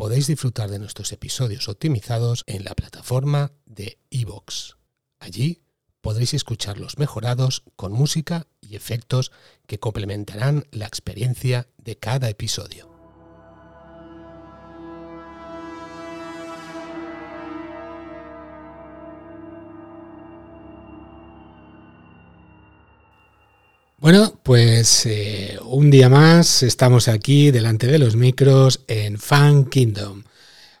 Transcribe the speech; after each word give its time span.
podéis 0.00 0.28
disfrutar 0.28 0.70
de 0.70 0.78
nuestros 0.78 1.12
episodios 1.12 1.68
optimizados 1.68 2.42
en 2.46 2.64
la 2.64 2.74
plataforma 2.74 3.52
de 3.66 3.98
iVoox. 4.08 4.76
Allí 5.18 5.60
podréis 6.00 6.32
escucharlos 6.32 6.96
mejorados 6.96 7.64
con 7.76 7.92
música 7.92 8.46
y 8.62 8.76
efectos 8.76 9.30
que 9.66 9.78
complementarán 9.78 10.64
la 10.70 10.86
experiencia 10.86 11.68
de 11.76 11.98
cada 11.98 12.30
episodio. 12.30 12.89
Bueno, 24.00 24.38
pues 24.42 25.04
eh, 25.06 25.58
un 25.62 25.90
día 25.90 26.08
más 26.08 26.62
estamos 26.62 27.06
aquí 27.08 27.50
delante 27.50 27.86
de 27.86 27.98
los 27.98 28.16
micros 28.16 28.80
en 28.88 29.18
Fan 29.18 29.66
Kingdom. 29.66 30.22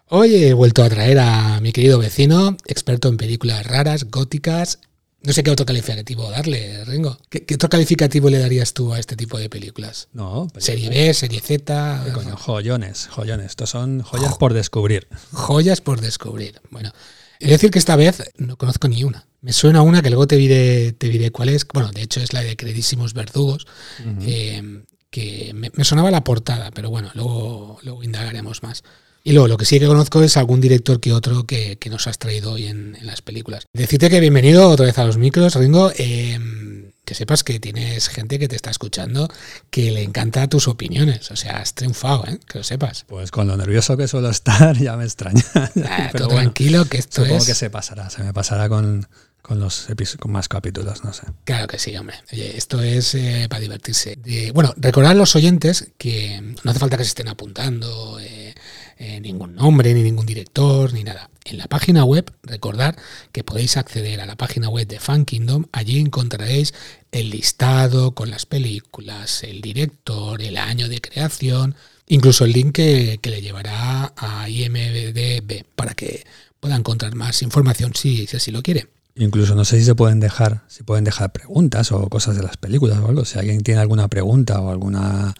Hoy 0.08 0.34
he 0.36 0.54
vuelto 0.54 0.82
a 0.82 0.88
traer 0.88 1.18
a 1.18 1.60
mi 1.60 1.72
querido 1.72 1.98
vecino, 1.98 2.56
experto 2.66 3.08
en 3.08 3.16
películas 3.18 3.66
raras, 3.66 4.04
góticas. 4.10 4.78
No 5.22 5.34
sé 5.34 5.42
qué 5.42 5.50
otro 5.50 5.66
calificativo 5.66 6.30
darle, 6.30 6.82
Ringo. 6.86 7.18
¿Qué, 7.28 7.44
qué 7.44 7.56
otro 7.56 7.68
calificativo 7.68 8.30
le 8.30 8.38
darías 8.38 8.72
tú 8.72 8.94
a 8.94 8.98
este 8.98 9.16
tipo 9.16 9.38
de 9.38 9.50
películas? 9.50 10.08
No, 10.14 10.48
pero- 10.52 10.64
Serie 10.64 10.88
B, 10.88 11.12
serie 11.12 11.40
Z. 11.40 12.02
¿Qué 12.06 12.12
coño? 12.12 12.36
Joyones, 12.38 13.08
joyones. 13.08 13.46
Estos 13.46 13.68
son 13.68 14.00
joyas 14.00 14.38
por 14.38 14.54
descubrir. 14.54 15.08
Joyas 15.32 15.82
por 15.82 16.00
descubrir. 16.00 16.58
Bueno, 16.70 16.90
he 17.38 17.46
de 17.46 17.52
decir 17.52 17.70
que 17.70 17.78
esta 17.78 17.96
vez 17.96 18.22
no 18.38 18.56
conozco 18.56 18.88
ni 18.88 19.04
una. 19.04 19.26
Me 19.42 19.52
suena 19.52 19.82
una 19.82 20.02
que 20.02 20.10
luego 20.10 20.26
te 20.26 20.36
diré, 20.36 20.92
te 20.92 21.08
diré 21.08 21.30
cuál 21.30 21.48
es. 21.48 21.66
Bueno, 21.72 21.90
de 21.92 22.02
hecho 22.02 22.20
es 22.20 22.32
la 22.32 22.42
de 22.42 22.56
Queridísimos 22.56 23.14
Verdugos, 23.14 23.66
eh, 24.22 24.82
que 25.10 25.52
me, 25.54 25.70
me 25.74 25.84
sonaba 25.84 26.10
la 26.10 26.22
portada, 26.24 26.70
pero 26.72 26.90
bueno, 26.90 27.10
luego, 27.14 27.78
luego 27.82 28.02
indagaremos 28.04 28.62
más. 28.62 28.82
Y 29.22 29.32
luego 29.32 29.48
lo 29.48 29.56
que 29.58 29.64
sí 29.66 29.78
que 29.78 29.86
conozco 29.86 30.22
es 30.22 30.36
algún 30.36 30.60
director 30.60 30.98
que 31.00 31.12
otro 31.12 31.44
que, 31.44 31.76
que 31.76 31.90
nos 31.90 32.06
has 32.06 32.18
traído 32.18 32.52
hoy 32.52 32.66
en, 32.66 32.96
en 32.96 33.06
las 33.06 33.20
películas. 33.22 33.64
Decirte 33.72 34.08
que 34.08 34.20
bienvenido 34.20 34.68
otra 34.68 34.86
vez 34.86 34.96
a 34.98 35.04
los 35.04 35.18
micros, 35.18 35.54
Ringo. 35.56 35.92
eh, 35.96 36.38
que 37.04 37.14
sepas 37.14 37.42
que 37.42 37.58
tienes 37.58 38.08
gente 38.08 38.38
que 38.38 38.46
te 38.46 38.54
está 38.54 38.70
escuchando 38.70 39.28
que 39.70 39.90
le 39.90 40.02
encanta 40.04 40.46
tus 40.48 40.68
opiniones. 40.68 41.28
O 41.32 41.36
sea, 41.36 41.56
has 41.58 41.74
triunfado, 41.74 42.24
¿eh? 42.28 42.38
que 42.46 42.58
lo 42.58 42.64
sepas. 42.64 43.04
Pues 43.08 43.32
con 43.32 43.48
lo 43.48 43.56
nervioso 43.56 43.96
que 43.96 44.06
suelo 44.06 44.30
estar, 44.30 44.76
ya 44.78 44.96
me 44.96 45.04
extraña. 45.04 45.42
Ah, 45.54 46.08
Pero 46.12 46.26
bueno, 46.26 46.42
tranquilo, 46.42 46.84
que 46.84 46.98
esto 46.98 47.22
supongo 47.22 47.38
es. 47.42 47.46
que 47.46 47.54
se 47.54 47.68
pasará. 47.68 48.10
Se 48.10 48.22
me 48.22 48.32
pasará 48.32 48.68
con, 48.68 49.08
con 49.50 49.58
los 49.58 49.88
con 50.20 50.30
más 50.30 50.46
capítulos, 50.46 51.02
no 51.02 51.12
sé. 51.12 51.22
Claro 51.42 51.66
que 51.66 51.76
sí, 51.76 51.96
hombre. 51.96 52.14
Esto 52.30 52.80
es 52.82 53.16
eh, 53.16 53.48
para 53.50 53.60
divertirse. 53.60 54.16
Bueno, 54.54 54.72
recordar 54.76 55.10
a 55.10 55.14
los 55.16 55.34
oyentes 55.34 55.90
que 55.98 56.40
no 56.62 56.70
hace 56.70 56.78
falta 56.78 56.96
que 56.96 57.02
se 57.02 57.08
estén 57.08 57.26
apuntando 57.26 58.20
eh, 58.20 58.54
eh, 58.96 59.20
ningún 59.20 59.56
nombre, 59.56 59.92
ni 59.92 60.04
ningún 60.04 60.24
director, 60.24 60.92
ni 60.92 61.02
nada. 61.02 61.30
En 61.44 61.58
la 61.58 61.66
página 61.66 62.04
web, 62.04 62.32
recordar 62.44 62.94
que 63.32 63.42
podéis 63.42 63.76
acceder 63.76 64.20
a 64.20 64.26
la 64.26 64.36
página 64.36 64.68
web 64.68 64.86
de 64.86 65.00
Fan 65.00 65.24
Kingdom. 65.24 65.64
Allí 65.72 65.98
encontraréis 65.98 66.72
el 67.10 67.30
listado 67.30 68.12
con 68.12 68.30
las 68.30 68.46
películas, 68.46 69.42
el 69.42 69.62
director, 69.62 70.40
el 70.42 70.58
año 70.58 70.88
de 70.88 71.00
creación, 71.00 71.74
incluso 72.06 72.44
el 72.44 72.52
link 72.52 72.76
que, 72.76 73.18
que 73.20 73.30
le 73.30 73.42
llevará 73.42 74.12
a 74.16 74.48
IMDB 74.48 75.64
para 75.74 75.94
que 75.94 76.24
pueda 76.60 76.76
encontrar 76.76 77.16
más 77.16 77.42
información 77.42 77.96
si, 77.96 78.28
si 78.28 78.36
así 78.36 78.52
lo 78.52 78.62
quiere. 78.62 78.86
Incluso 79.20 79.54
no 79.54 79.66
sé 79.66 79.78
si 79.78 79.84
se 79.84 79.94
pueden 79.94 80.18
dejar, 80.18 80.62
si 80.66 80.82
pueden 80.82 81.04
dejar 81.04 81.30
preguntas 81.30 81.92
o 81.92 82.08
cosas 82.08 82.36
de 82.36 82.42
las 82.42 82.56
películas 82.56 82.98
o 83.00 83.06
algo. 83.06 83.26
Si 83.26 83.38
alguien 83.38 83.62
tiene 83.62 83.78
alguna 83.78 84.08
pregunta 84.08 84.60
o 84.62 84.70
alguna 84.70 85.34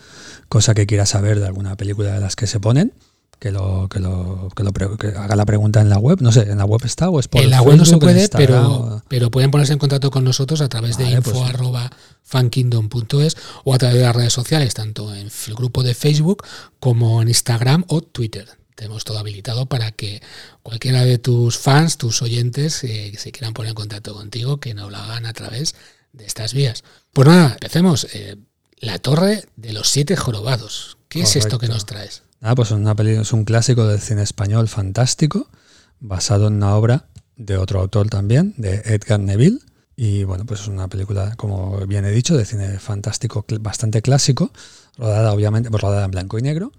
cosa 0.51 0.75
que 0.75 0.87
quiera 0.87 1.07
saber 1.07 1.41
de 1.41 1.47
alguna 1.47 1.77
película 1.77 2.13
de 2.13 2.21
las 2.21 2.37
que 2.37 2.47
se 2.47 2.61
ponen, 2.61 2.93
que 3.39 3.51
lo, 3.51 3.89
que 3.89 3.99
lo, 3.99 4.51
que 4.55 4.65
lo 4.65 4.73
que 4.99 5.09
haga 5.09 5.35
la 5.35 5.47
pregunta 5.47 5.81
en 5.81 5.89
la 5.89 5.99
web. 5.99 6.21
No 6.21 6.31
sé, 6.31 6.43
en 6.43 6.59
la 6.59 6.67
web 6.67 6.83
está 6.85 7.09
o 7.09 7.19
es 7.19 7.27
por 7.27 7.41
en 7.41 7.49
la 7.49 7.63
web 7.63 7.79
no 7.79 7.87
se 7.87 7.97
puede, 7.97 8.29
pero, 8.29 9.03
pero 9.09 9.31
pueden 9.31 9.51
ponerse 9.51 9.73
en 9.73 9.79
contacto 9.79 10.11
con 10.11 10.25
nosotros 10.25 10.61
a 10.61 10.69
través 10.69 10.99
de 10.99 11.05
Vale, 11.05 11.17
info 11.17 11.33
pues 11.33 11.49
arroba 11.49 11.91
fankingdom.es 12.23 13.39
o 13.65 13.73
a 13.73 13.79
través 13.79 13.97
de 13.97 14.05
las 14.05 14.15
redes 14.15 14.35
sociales, 14.35 14.75
tanto 14.75 15.15
en 15.15 15.31
el 15.47 15.55
grupo 15.55 15.83
de 15.83 15.95
Facebook 15.95 16.45
como 16.81 17.23
en 17.23 17.29
Instagram 17.29 17.85
o 17.89 18.03
Twitter. 18.03 18.60
Tenemos 18.81 19.05
todo 19.05 19.19
habilitado 19.19 19.67
para 19.67 19.93
que 19.93 20.23
cualquiera 20.63 21.05
de 21.05 21.19
tus 21.19 21.59
fans, 21.59 21.99
tus 21.99 22.23
oyentes, 22.23 22.83
eh, 22.83 23.11
que 23.13 23.19
se 23.19 23.31
quieran 23.31 23.53
poner 23.53 23.69
en 23.69 23.75
contacto 23.75 24.15
contigo, 24.15 24.59
que 24.59 24.73
nos 24.73 24.91
lo 24.91 24.97
hagan 24.97 25.27
a 25.27 25.35
través 25.35 25.75
de 26.15 26.25
estas 26.25 26.55
vías. 26.55 26.83
Pues 27.13 27.29
nada, 27.29 27.53
empecemos. 27.53 28.07
Eh, 28.15 28.39
la 28.79 28.99
Torre 28.99 29.45
de 29.57 29.75
los 29.75 29.91
Siete 29.91 30.17
Jorobados. 30.17 30.97
¿Qué 31.11 31.21
es 31.21 31.37
esto 31.37 31.59
que 31.59 31.69
nos 31.69 31.85
traes? 31.85 32.23
Nada, 32.41 32.55
pues 32.55 32.71
es, 32.71 32.77
una 32.79 32.97
peli- 32.97 33.21
es 33.21 33.35
un 33.35 33.45
clásico 33.45 33.87
del 33.87 34.01
cine 34.01 34.23
español 34.23 34.67
fantástico, 34.67 35.51
basado 35.99 36.47
en 36.47 36.55
una 36.55 36.75
obra 36.75 37.05
de 37.37 37.59
otro 37.59 37.81
autor 37.83 38.09
también, 38.09 38.55
de 38.57 38.77
Edgar 38.87 39.21
Neville. 39.21 39.59
Y 39.95 40.25
bueno, 40.25 40.47
pues 40.47 40.61
es 40.61 40.69
una 40.69 40.89
película, 40.89 41.37
como 41.37 41.87
bien 41.87 42.07
he 42.07 42.11
dicho, 42.13 42.35
de 42.35 42.47
cine 42.47 42.79
fantástico 42.79 43.45
bastante 43.61 44.01
clásico, 44.01 44.51
rodada 44.97 45.35
obviamente, 45.35 45.71
pues 45.71 45.83
rodada 45.83 46.07
en 46.07 46.13
blanco 46.13 46.39
y 46.39 46.43
negro. 46.43 46.73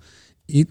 Y 0.48 0.66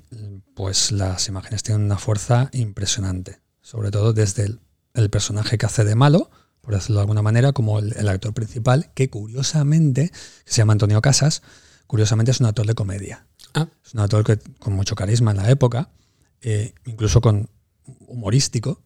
pues 0.60 0.93
las 0.93 1.26
imágenes 1.28 1.62
tienen 1.62 1.84
una 1.87 1.97
fuerza 1.97 2.50
impresionante, 2.53 3.41
sobre 3.62 3.91
todo 3.91 4.12
desde 4.12 4.44
el, 4.44 4.60
el 4.93 5.09
personaje 5.09 5.56
que 5.56 5.65
hace 5.65 5.84
de 5.84 5.94
malo, 5.94 6.31
por 6.60 6.75
decirlo 6.75 6.97
de 6.97 7.00
alguna 7.00 7.22
manera, 7.22 7.53
como 7.53 7.78
el, 7.78 7.94
el 7.97 8.06
actor 8.09 8.34
principal, 8.34 8.91
que 8.93 9.09
curiosamente, 9.09 10.10
que 10.44 10.53
se 10.53 10.59
llama 10.59 10.75
Antonio 10.75 11.00
Casas, 11.00 11.41
curiosamente 11.87 12.31
es 12.32 12.41
un 12.41 12.47
actor 12.47 12.66
de 12.66 12.75
comedia. 12.75 13.26
Ah, 13.54 13.69
Es 13.84 13.94
un 13.94 14.00
actor 14.00 14.22
que, 14.22 14.38
con 14.59 14.75
mucho 14.75 14.94
carisma 14.94 15.31
en 15.31 15.38
la 15.38 15.50
época, 15.50 15.88
eh, 16.43 16.75
incluso 16.84 17.22
con 17.22 17.48
humorístico, 18.06 18.82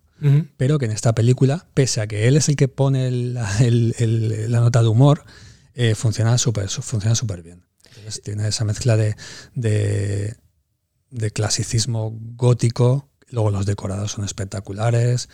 pero 0.57 0.79
que 0.79 0.85
en 0.87 0.93
esta 0.93 1.13
película, 1.15 1.67
pese 1.75 2.01
a 2.01 2.07
que 2.07 2.29
él 2.29 2.37
es 2.37 2.49
el 2.49 2.55
que 2.57 2.69
pone 2.69 3.09
el- 3.09 3.35
la, 3.35 3.59
el- 3.59 3.95
el- 3.99 4.51
la 4.51 4.61
nota 4.61 4.81
de 4.81 4.89
humor, 4.89 5.25
eh, 5.75 5.95
funciona 5.97 6.39
súper 6.39 6.69
funciona 6.71 7.15
súper 7.17 7.43
bien. 7.43 7.65
Entonces, 7.89 8.23
tiene 8.23 8.47
esa 8.49 8.65
mezcla 8.65 8.97
de, 8.97 9.17
de, 9.55 10.37
de 11.15 11.31
clasicismo 11.31 12.19
gótico, 12.37 13.09
luego 13.31 13.51
los 13.51 13.67
decorados 13.67 14.13
son 14.13 14.25
espectaculares, 14.25 15.29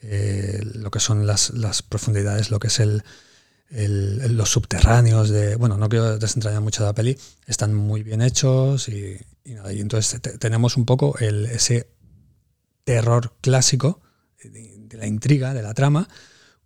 eh, 0.00 0.60
lo 0.74 0.90
que 0.90 1.00
son 1.00 1.26
las, 1.26 1.50
las 1.50 1.82
profundidades, 1.82 2.50
lo 2.50 2.58
que 2.60 2.68
es 2.68 2.78
el, 2.80 3.02
los 3.70 4.50
subterráneos 4.50 5.30
de 5.30 5.56
bueno 5.56 5.76
no 5.76 5.88
quiero 5.88 6.18
desentrañar 6.18 6.60
mucho 6.60 6.82
de 6.84 6.88
la 6.90 6.94
peli 6.94 7.18
están 7.46 7.74
muy 7.74 8.02
bien 8.04 8.22
hechos 8.22 8.88
y, 8.88 9.18
nada 9.46 9.72
y 9.72 9.80
entonces 9.80 10.20
te- 10.20 10.38
tenemos 10.38 10.76
un 10.76 10.84
poco 10.84 11.16
el, 11.18 11.46
ese 11.46 11.88
terror 12.84 13.32
clásico 13.40 14.00
de 14.44 14.96
la 14.96 15.06
intriga 15.06 15.54
de 15.54 15.62
la 15.62 15.74
trama 15.74 16.08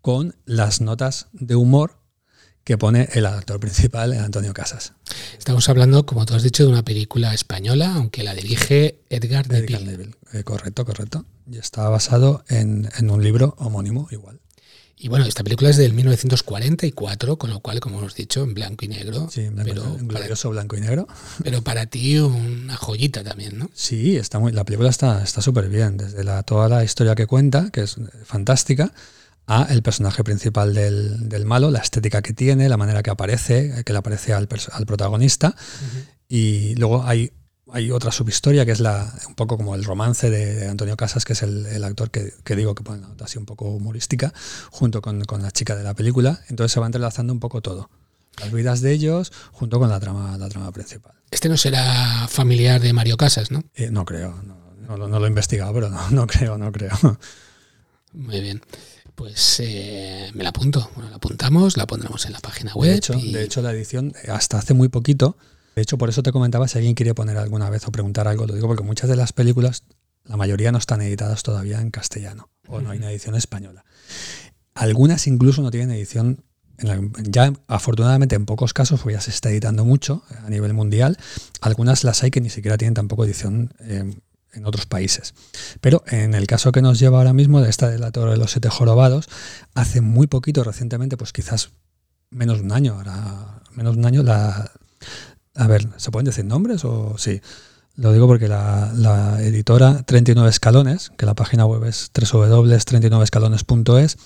con 0.02 0.34
las 0.44 0.80
notas 0.80 1.28
de 1.32 1.54
humor 1.54 1.97
que 2.68 2.76
pone 2.76 3.08
el 3.14 3.24
actor 3.24 3.58
principal 3.58 4.12
Antonio 4.12 4.52
Casas 4.52 4.92
Estamos 5.38 5.70
hablando, 5.70 6.04
como 6.04 6.26
tú 6.26 6.34
has 6.34 6.42
dicho, 6.42 6.64
de 6.64 6.68
una 6.70 6.84
película 6.84 7.32
española, 7.32 7.94
aunque 7.94 8.22
la 8.22 8.34
dirige 8.34 9.00
Edgar 9.08 9.46
Edgar 9.46 9.48
Neville. 9.48 9.84
Neville. 9.86 10.14
Eh, 10.34 10.44
correcto 10.44 10.84
correcto 10.84 11.24
y 11.50 11.56
está 11.56 11.88
basado 11.88 12.44
en, 12.48 12.90
en 12.98 13.10
un 13.10 13.24
libro 13.24 13.54
homónimo 13.58 14.06
igual 14.10 14.40
Y 14.98 15.08
bueno, 15.08 15.24
esta 15.24 15.42
película 15.42 15.70
es 15.70 15.78
del 15.78 15.94
1944, 15.94 17.38
con 17.38 17.48
lo 17.48 17.60
cual, 17.60 17.80
como 17.80 18.00
hemos 18.00 18.14
dicho, 18.14 18.42
en 18.42 18.52
blanco 18.52 18.84
y 18.84 18.88
negro. 18.88 19.28
sí 19.30 19.44
en 19.44 19.54
blanco- 19.54 19.70
pero, 19.72 19.84
en 19.98 20.06
para, 20.06 20.18
glorioso 20.20 20.50
blanco 20.50 20.76
y 20.76 20.80
negro 20.82 21.08
pero 21.42 21.62
para 21.62 21.86
ti 21.86 22.18
una 22.18 22.76
joyita 22.76 23.24
también, 23.24 23.56
¿no? 23.58 23.70
Sí, 23.72 24.16
está 24.16 24.38
muy, 24.38 24.52
la 24.52 24.64
película 24.64 24.90
está 24.90 25.22
está 25.22 25.40
súper 25.40 25.70
bien, 25.70 25.96
desde 25.96 26.22
la, 26.22 26.42
toda 26.42 26.68
la 26.68 26.84
historia 26.84 27.14
que 27.14 27.26
cuenta, 27.26 27.70
que 27.70 27.80
es 27.80 27.96
fantástica, 28.26 28.92
a 29.50 29.66
el 29.70 29.82
personaje 29.82 30.22
principal 30.22 30.74
del, 30.74 31.28
del 31.30 31.46
malo, 31.46 31.70
la 31.70 31.78
estética 31.78 32.20
que 32.20 32.34
tiene, 32.34 32.68
la 32.68 32.76
manera 32.76 33.02
que 33.02 33.08
aparece, 33.08 33.82
que 33.84 33.92
le 33.92 33.98
aparece 33.98 34.34
al, 34.34 34.46
al 34.72 34.86
protagonista. 34.86 35.56
Y 36.28 36.74
luego 36.74 37.02
hay, 37.04 37.32
hay 37.72 37.90
otra 37.90 38.12
subhistoria 38.12 38.66
que 38.66 38.72
es 38.72 38.80
la, 38.80 39.10
un 39.26 39.34
poco 39.34 39.56
como 39.56 39.74
el 39.74 39.84
romance 39.84 40.28
de, 40.28 40.54
de 40.54 40.68
Antonio 40.68 40.98
Casas, 40.98 41.24
que 41.24 41.32
es 41.32 41.42
el, 41.42 41.64
el 41.64 41.82
actor 41.82 42.10
que, 42.10 42.34
que 42.44 42.56
digo 42.56 42.74
que 42.74 42.84
pone 42.84 42.98
una 42.98 43.08
nota 43.08 43.24
así 43.24 43.38
un 43.38 43.46
poco 43.46 43.70
humorística, 43.70 44.34
junto 44.70 45.00
con, 45.00 45.24
con 45.24 45.40
la 45.40 45.50
chica 45.50 45.74
de 45.74 45.82
la 45.82 45.94
película. 45.94 46.40
Entonces 46.48 46.72
se 46.72 46.80
va 46.80 46.86
entrelazando 46.86 47.32
un 47.32 47.40
poco 47.40 47.62
todo. 47.62 47.88
Las 48.40 48.52
vidas 48.52 48.82
de 48.82 48.92
ellos 48.92 49.32
junto 49.52 49.78
con 49.80 49.88
la 49.88 49.98
trama, 49.98 50.36
la 50.36 50.50
trama 50.50 50.70
principal. 50.72 51.14
Este 51.30 51.48
no 51.48 51.56
será 51.56 52.28
familiar 52.28 52.82
de 52.82 52.92
Mario 52.92 53.16
Casas, 53.16 53.50
¿no? 53.50 53.64
Eh, 53.74 53.90
no 53.90 54.04
creo, 54.04 54.42
no. 54.44 54.68
No, 54.88 55.08
no 55.08 55.18
lo 55.18 55.24
he 55.26 55.28
investigado, 55.28 55.72
pero 55.74 55.90
no, 55.90 56.10
no 56.10 56.26
creo, 56.26 56.56
no 56.56 56.70
creo. 56.72 56.92
Muy 58.12 58.40
bien. 58.40 58.62
Pues 59.18 59.58
eh, 59.58 60.30
me 60.34 60.44
la 60.44 60.50
apunto. 60.50 60.88
Bueno, 60.94 61.10
la 61.10 61.16
apuntamos, 61.16 61.76
la 61.76 61.88
pondremos 61.88 62.24
en 62.26 62.32
la 62.32 62.38
página 62.38 62.72
web. 62.74 62.88
De 62.90 62.96
hecho, 62.98 63.14
y- 63.14 63.32
de 63.32 63.42
hecho, 63.42 63.60
la 63.62 63.72
edición, 63.72 64.14
eh, 64.22 64.30
hasta 64.30 64.58
hace 64.58 64.74
muy 64.74 64.88
poquito, 64.88 65.36
de 65.74 65.82
hecho, 65.82 65.98
por 65.98 66.08
eso 66.08 66.22
te 66.22 66.30
comentaba 66.30 66.68
si 66.68 66.78
alguien 66.78 66.94
quiere 66.94 67.14
poner 67.14 67.36
alguna 67.36 67.68
vez 67.68 67.84
o 67.88 67.90
preguntar 67.90 68.28
algo, 68.28 68.46
lo 68.46 68.54
digo 68.54 68.68
porque 68.68 68.84
muchas 68.84 69.10
de 69.10 69.16
las 69.16 69.32
películas, 69.32 69.82
la 70.24 70.36
mayoría 70.36 70.70
no 70.70 70.78
están 70.78 71.02
editadas 71.02 71.42
todavía 71.42 71.80
en 71.80 71.90
castellano 71.90 72.48
o 72.68 72.80
no 72.80 72.90
hay 72.90 72.98
una 72.98 73.10
edición 73.10 73.34
española. 73.34 73.84
Algunas 74.74 75.26
incluso 75.26 75.62
no 75.62 75.72
tienen 75.72 75.90
edición, 75.90 76.44
en 76.78 76.86
la- 76.88 77.00
ya 77.24 77.52
afortunadamente 77.66 78.36
en 78.36 78.46
pocos 78.46 78.72
casos, 78.72 79.00
porque 79.00 79.14
ya 79.14 79.20
se 79.20 79.30
está 79.30 79.50
editando 79.50 79.84
mucho 79.84 80.22
a 80.44 80.48
nivel 80.48 80.74
mundial, 80.74 81.18
algunas 81.60 82.04
las 82.04 82.22
hay 82.22 82.30
que 82.30 82.40
ni 82.40 82.50
siquiera 82.50 82.78
tienen 82.78 82.94
tampoco 82.94 83.24
edición 83.24 83.74
eh, 83.80 84.14
en 84.52 84.66
otros 84.66 84.86
países. 84.86 85.34
Pero 85.80 86.02
en 86.06 86.34
el 86.34 86.46
caso 86.46 86.72
que 86.72 86.82
nos 86.82 86.98
lleva 86.98 87.18
ahora 87.18 87.32
mismo, 87.32 87.60
de 87.60 87.70
esta 87.70 87.88
de 87.88 87.98
la 87.98 88.10
Torre 88.10 88.32
de 88.32 88.38
los 88.38 88.52
Siete 88.52 88.68
Jorobados, 88.68 89.28
hace 89.74 90.00
muy 90.00 90.26
poquito, 90.26 90.64
recientemente, 90.64 91.16
pues 91.16 91.32
quizás 91.32 91.70
menos 92.30 92.58
de 92.58 92.64
un 92.64 92.72
año, 92.72 92.94
ahora 92.94 93.62
menos 93.72 93.94
de 93.94 94.00
un 94.00 94.06
año, 94.06 94.22
la, 94.22 94.70
a 95.54 95.66
ver, 95.66 95.88
¿se 95.96 96.10
pueden 96.10 96.26
decir 96.26 96.44
nombres 96.44 96.84
o 96.84 97.16
sí? 97.18 97.40
Lo 97.94 98.12
digo 98.12 98.28
porque 98.28 98.46
la, 98.46 98.92
la 98.94 99.42
editora 99.42 100.04
39 100.04 100.48
Escalones, 100.48 101.10
que 101.18 101.26
la 101.26 101.34
página 101.34 101.66
web 101.66 101.84
es 101.84 102.12
www.39escalones.es, 102.14 104.18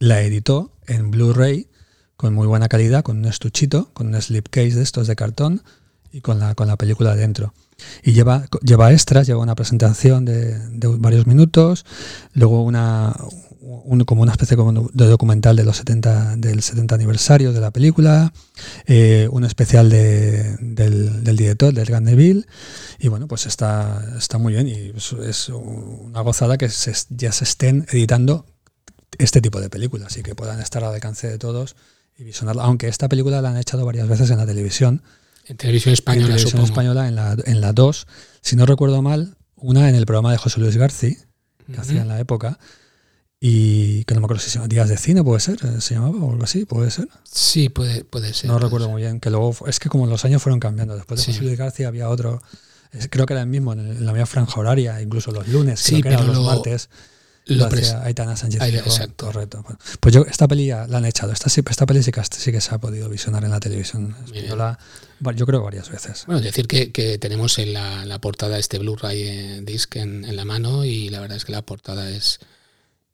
la 0.00 0.22
editó 0.22 0.76
en 0.88 1.12
Blu-ray 1.12 1.68
con 2.16 2.34
muy 2.34 2.48
buena 2.48 2.68
calidad, 2.68 3.04
con 3.04 3.18
un 3.18 3.26
estuchito, 3.26 3.90
con 3.94 4.08
un 4.08 4.20
slipcase 4.20 4.74
de 4.74 4.82
estos 4.82 5.06
de 5.06 5.14
cartón 5.14 5.62
y 6.10 6.20
con 6.20 6.40
la, 6.40 6.56
con 6.56 6.66
la 6.66 6.76
película 6.76 7.14
dentro. 7.14 7.54
Y 8.02 8.12
lleva, 8.12 8.46
lleva 8.62 8.92
extras, 8.92 9.26
lleva 9.26 9.40
una 9.40 9.54
presentación 9.54 10.24
de, 10.24 10.58
de 10.70 10.88
varios 10.98 11.26
minutos, 11.26 11.84
luego 12.34 12.62
una, 12.62 13.14
un- 13.60 14.04
como 14.04 14.22
una 14.22 14.32
especie 14.32 14.56
de 14.56 15.06
documental 15.06 15.56
de 15.56 15.64
los 15.64 15.76
70, 15.76 16.36
del 16.36 16.62
70 16.62 16.94
aniversario 16.94 17.52
de 17.52 17.60
la 17.60 17.70
película, 17.70 18.32
eh, 18.86 19.28
un 19.30 19.44
especial 19.44 19.88
de- 19.90 20.56
del, 20.60 21.22
del 21.24 21.36
director, 21.36 21.72
del 21.72 22.02
Neville, 22.04 22.44
y 22.98 23.08
bueno, 23.08 23.28
pues 23.28 23.46
está, 23.46 24.04
está 24.18 24.38
muy 24.38 24.52
bien 24.52 24.68
y 24.68 24.92
es, 24.96 25.12
es 25.12 25.48
una 25.48 26.20
gozada 26.22 26.58
que 26.58 26.68
se- 26.68 26.92
ya 27.10 27.32
se 27.32 27.44
estén 27.44 27.86
editando 27.90 28.46
este 29.18 29.40
tipo 29.40 29.60
de 29.60 29.68
películas 29.70 30.16
y 30.16 30.22
que 30.22 30.34
puedan 30.34 30.60
estar 30.60 30.82
al 30.84 30.94
alcance 30.94 31.28
de 31.28 31.38
todos 31.38 31.76
y 32.18 32.24
visionarla. 32.24 32.64
Aunque 32.64 32.88
esta 32.88 33.08
película 33.08 33.40
la 33.42 33.50
han 33.50 33.56
echado 33.58 33.84
varias 33.84 34.08
veces 34.08 34.30
en 34.30 34.38
la 34.38 34.46
televisión, 34.46 35.02
en 35.46 35.56
televisión 35.56 35.90
en 35.90 35.94
española, 35.94 36.26
televisión 36.26 36.50
supongo. 36.50 36.66
española 36.66 37.08
en 37.08 37.14
la, 37.16 37.36
en 37.44 37.60
la 37.60 37.72
2, 37.72 38.06
si 38.40 38.56
no 38.56 38.66
recuerdo 38.66 39.02
mal, 39.02 39.36
una 39.56 39.88
en 39.88 39.94
el 39.94 40.06
programa 40.06 40.32
de 40.32 40.38
José 40.38 40.60
Luis 40.60 40.76
García, 40.76 41.16
que 41.66 41.72
Ujú. 41.72 41.80
hacía 41.80 42.02
en 42.02 42.08
la 42.08 42.18
época, 42.20 42.58
y 43.40 44.04
que 44.04 44.14
no 44.14 44.20
me 44.20 44.26
acuerdo 44.26 44.42
si 44.42 44.50
se 44.50 44.54
llama 44.56 44.68
Días 44.68 44.88
de 44.88 44.96
Cine, 44.96 45.24
puede 45.24 45.40
ser, 45.40 45.58
eh, 45.64 45.80
se 45.80 45.94
llamaba 45.94 46.16
o 46.24 46.30
algo 46.32 46.44
así, 46.44 46.64
puede 46.64 46.90
ser. 46.92 47.08
Sí, 47.24 47.68
puede, 47.68 48.04
puede 48.04 48.32
ser. 48.34 48.46
No 48.48 48.54
puede 48.54 48.66
recuerdo 48.66 48.86
ser. 48.86 48.92
muy 48.92 49.02
bien, 49.02 49.18
que 49.20 49.30
luego, 49.30 49.54
es 49.66 49.80
que 49.80 49.88
como 49.88 50.06
los 50.06 50.24
años 50.24 50.40
fueron 50.42 50.60
cambiando, 50.60 50.94
después 50.94 51.18
de 51.20 51.26
Sí. 51.26 51.32
José 51.32 51.44
Luis 51.44 51.58
García 51.58 51.88
había 51.88 52.08
otro, 52.08 52.40
creo 53.10 53.26
que 53.26 53.32
era 53.32 53.40
el 53.42 53.48
mismo, 53.48 53.72
en, 53.72 53.80
el- 53.80 53.96
en 53.96 54.06
la 54.06 54.12
misma 54.12 54.26
franja 54.26 54.60
horaria, 54.60 55.00
incluso 55.02 55.32
los 55.32 55.48
lunes, 55.48 55.80
Sí, 55.80 56.00
creo 56.02 56.02
que 56.02 56.08
eran 56.22 56.26
los 56.28 56.36
lo- 56.36 56.42
martes. 56.44 56.88
Lo 57.46 57.66
hacía 57.66 58.00
Aitana 58.04 58.36
Sánchez 58.36 58.62
exacto. 58.62 59.26
correcto. 59.26 59.64
Pues 59.98 60.14
yo, 60.14 60.22
esta 60.24 60.46
peli 60.46 60.66
ya 60.66 60.86
la 60.86 60.98
han 60.98 61.04
echado. 61.06 61.32
Esta, 61.32 61.48
esta 61.68 61.86
peli 61.86 62.00
sí 62.00 62.12
que, 62.12 62.22
sí 62.22 62.52
que 62.52 62.60
se 62.60 62.72
ha 62.72 62.78
podido 62.78 63.08
visionar 63.08 63.42
en 63.44 63.50
la 63.50 63.58
televisión 63.58 64.14
bien. 64.30 64.44
española, 64.44 64.64
va- 64.64 64.78
yo 65.36 65.46
creo 65.46 65.62
varias 65.62 65.90
veces. 65.90 66.24
Bueno, 66.26 66.40
decir 66.40 66.66
que, 66.66 66.92
que 66.92 67.18
tenemos 67.18 67.58
en 67.58 67.72
la, 67.72 68.04
la 68.04 68.20
portada 68.20 68.58
este 68.58 68.78
Blu-ray 68.78 69.22
eh, 69.22 69.60
disc 69.62 69.94
en, 69.96 70.24
en 70.24 70.36
la 70.36 70.44
mano 70.44 70.84
y 70.84 71.08
la 71.08 71.20
verdad 71.20 71.36
es 71.36 71.44
que 71.44 71.52
la 71.52 71.62
portada 71.62 72.10
es, 72.10 72.40
es 72.40 72.40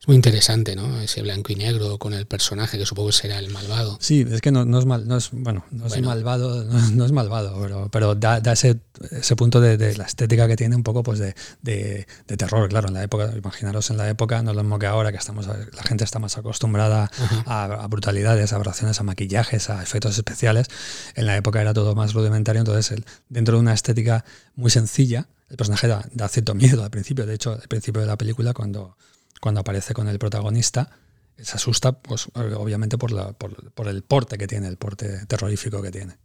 muy 0.09 0.17
interesante, 0.17 0.75
¿no? 0.75 1.01
Ese 1.01 1.23
blanco 1.23 1.53
y 1.53 1.57
negro 1.57 1.99
con 1.99 2.15
el 2.15 2.27
personaje 2.27 2.79
que 2.79 2.87
supongo 2.87 3.11
que 3.11 3.13
será 3.17 3.39
el 3.39 3.51
malvado. 3.51 3.99
Sí, 4.01 4.27
es 4.29 4.41
que 4.41 4.51
no, 4.51 4.65
no 4.65 4.79
es 4.79 4.87
mal, 4.87 5.07
no 5.07 5.17
es 5.19 5.29
bueno, 5.33 5.65
no 5.71 5.85
es 5.87 5.93
Bueno. 5.93 6.09
malvado, 6.09 6.65
no, 6.73 6.79
es- 6.79 6.91
no 6.93 7.05
es 7.05 7.13
malvado, 7.13 7.61
pero, 7.61 7.89
pero 7.93 8.15
da, 8.15 8.41
da 8.41 8.53
ese, 8.55 8.81
ese 9.11 9.37
punto 9.37 9.61
de, 9.61 9.77
de 9.77 9.97
la 9.97 10.05
estética 10.05 10.49
que 10.49 10.57
tiene 10.57 10.75
un 10.75 10.83
poco 10.83 11.03
pues 11.03 11.19
de, 11.21 11.35
de- 11.63 12.07
de 12.27 12.37
terror, 12.37 12.69
claro, 12.71 12.89
en 12.89 12.95
la 12.95 13.03
época, 13.03 13.31
imaginaros 13.37 13.91
en 13.91 13.99
la 13.99 14.09
época, 14.09 14.43
no 14.43 14.51
es 14.51 14.57
lo 14.57 14.63
mismo 14.65 14.79
que 14.79 14.87
ahora, 14.87 15.13
que 15.13 15.19
estamos 15.19 15.47
la 15.47 15.83
gente 15.85 16.05
está 16.05 16.19
más 16.19 16.39
acostumbrada 16.39 17.11
a 17.47 17.87
brutalidades, 17.89 18.53
a 18.53 18.57
aberraciones, 18.57 18.99
a 19.01 19.03
maquillajes, 19.05 19.69
a 19.71 19.83
efectos 19.83 20.17
especiales. 20.17 20.69
En 21.17 21.27
la 21.27 21.37
época 21.37 21.61
era 21.61 21.75
todo 21.75 21.95
más 21.95 22.15
rudimentario, 22.15 22.61
entonces 22.61 22.91
el- 22.93 23.05
dentro 23.29 23.57
de 23.57 23.61
una 23.61 23.75
estética 23.75 24.25
muy 24.57 24.71
sencilla, 24.71 25.29
el 25.51 25.57
personaje 25.59 25.87
da, 25.87 26.09
da 26.15 26.29
cierto 26.29 26.55
miedo 26.55 26.83
al 26.83 26.91
principio. 26.91 27.27
De 27.27 27.35
hecho, 27.35 27.53
al 27.53 27.69
principio 27.69 28.01
de 28.01 28.07
la 28.07 28.17
película, 28.17 28.55
cuando, 28.55 28.97
cuando 29.41 29.61
aparece 29.61 29.95
con 29.95 30.09
el 30.09 30.19
protagonista, 30.19 30.91
se 31.37 31.57
asusta, 31.57 31.93
pues 31.93 32.27
obviamente 32.35 32.99
por, 32.99 33.13
la, 33.13 33.33
por, 33.33 33.73
por 33.73 33.89
el 33.89 34.03
porte 34.03 34.39
que 34.39 34.47
tiene, 34.47 34.69
el 34.69 34.77
porte 34.77 35.25
terrorífico 35.27 35.81
que 35.83 35.91
tiene. 35.91 36.17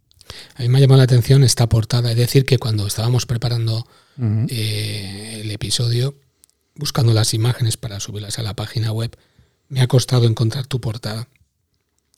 A 0.56 0.62
mí 0.62 0.68
me 0.68 0.78
ha 0.78 0.80
llamado 0.80 0.98
la 0.98 1.04
atención 1.04 1.44
esta 1.44 1.68
portada. 1.68 2.10
Es 2.10 2.16
decir, 2.16 2.44
que 2.44 2.58
cuando 2.58 2.86
estábamos 2.86 3.26
preparando 3.26 3.86
eh, 4.48 5.40
el 5.42 5.50
episodio, 5.50 6.18
buscando 6.74 7.12
las 7.12 7.34
imágenes 7.34 7.76
para 7.76 8.00
subirlas 8.00 8.38
a 8.38 8.42
la 8.42 8.54
página 8.54 8.92
web, 8.92 9.16
me 9.68 9.80
ha 9.80 9.86
costado 9.86 10.26
encontrar 10.26 10.66
tu 10.66 10.80
portada. 10.80 11.28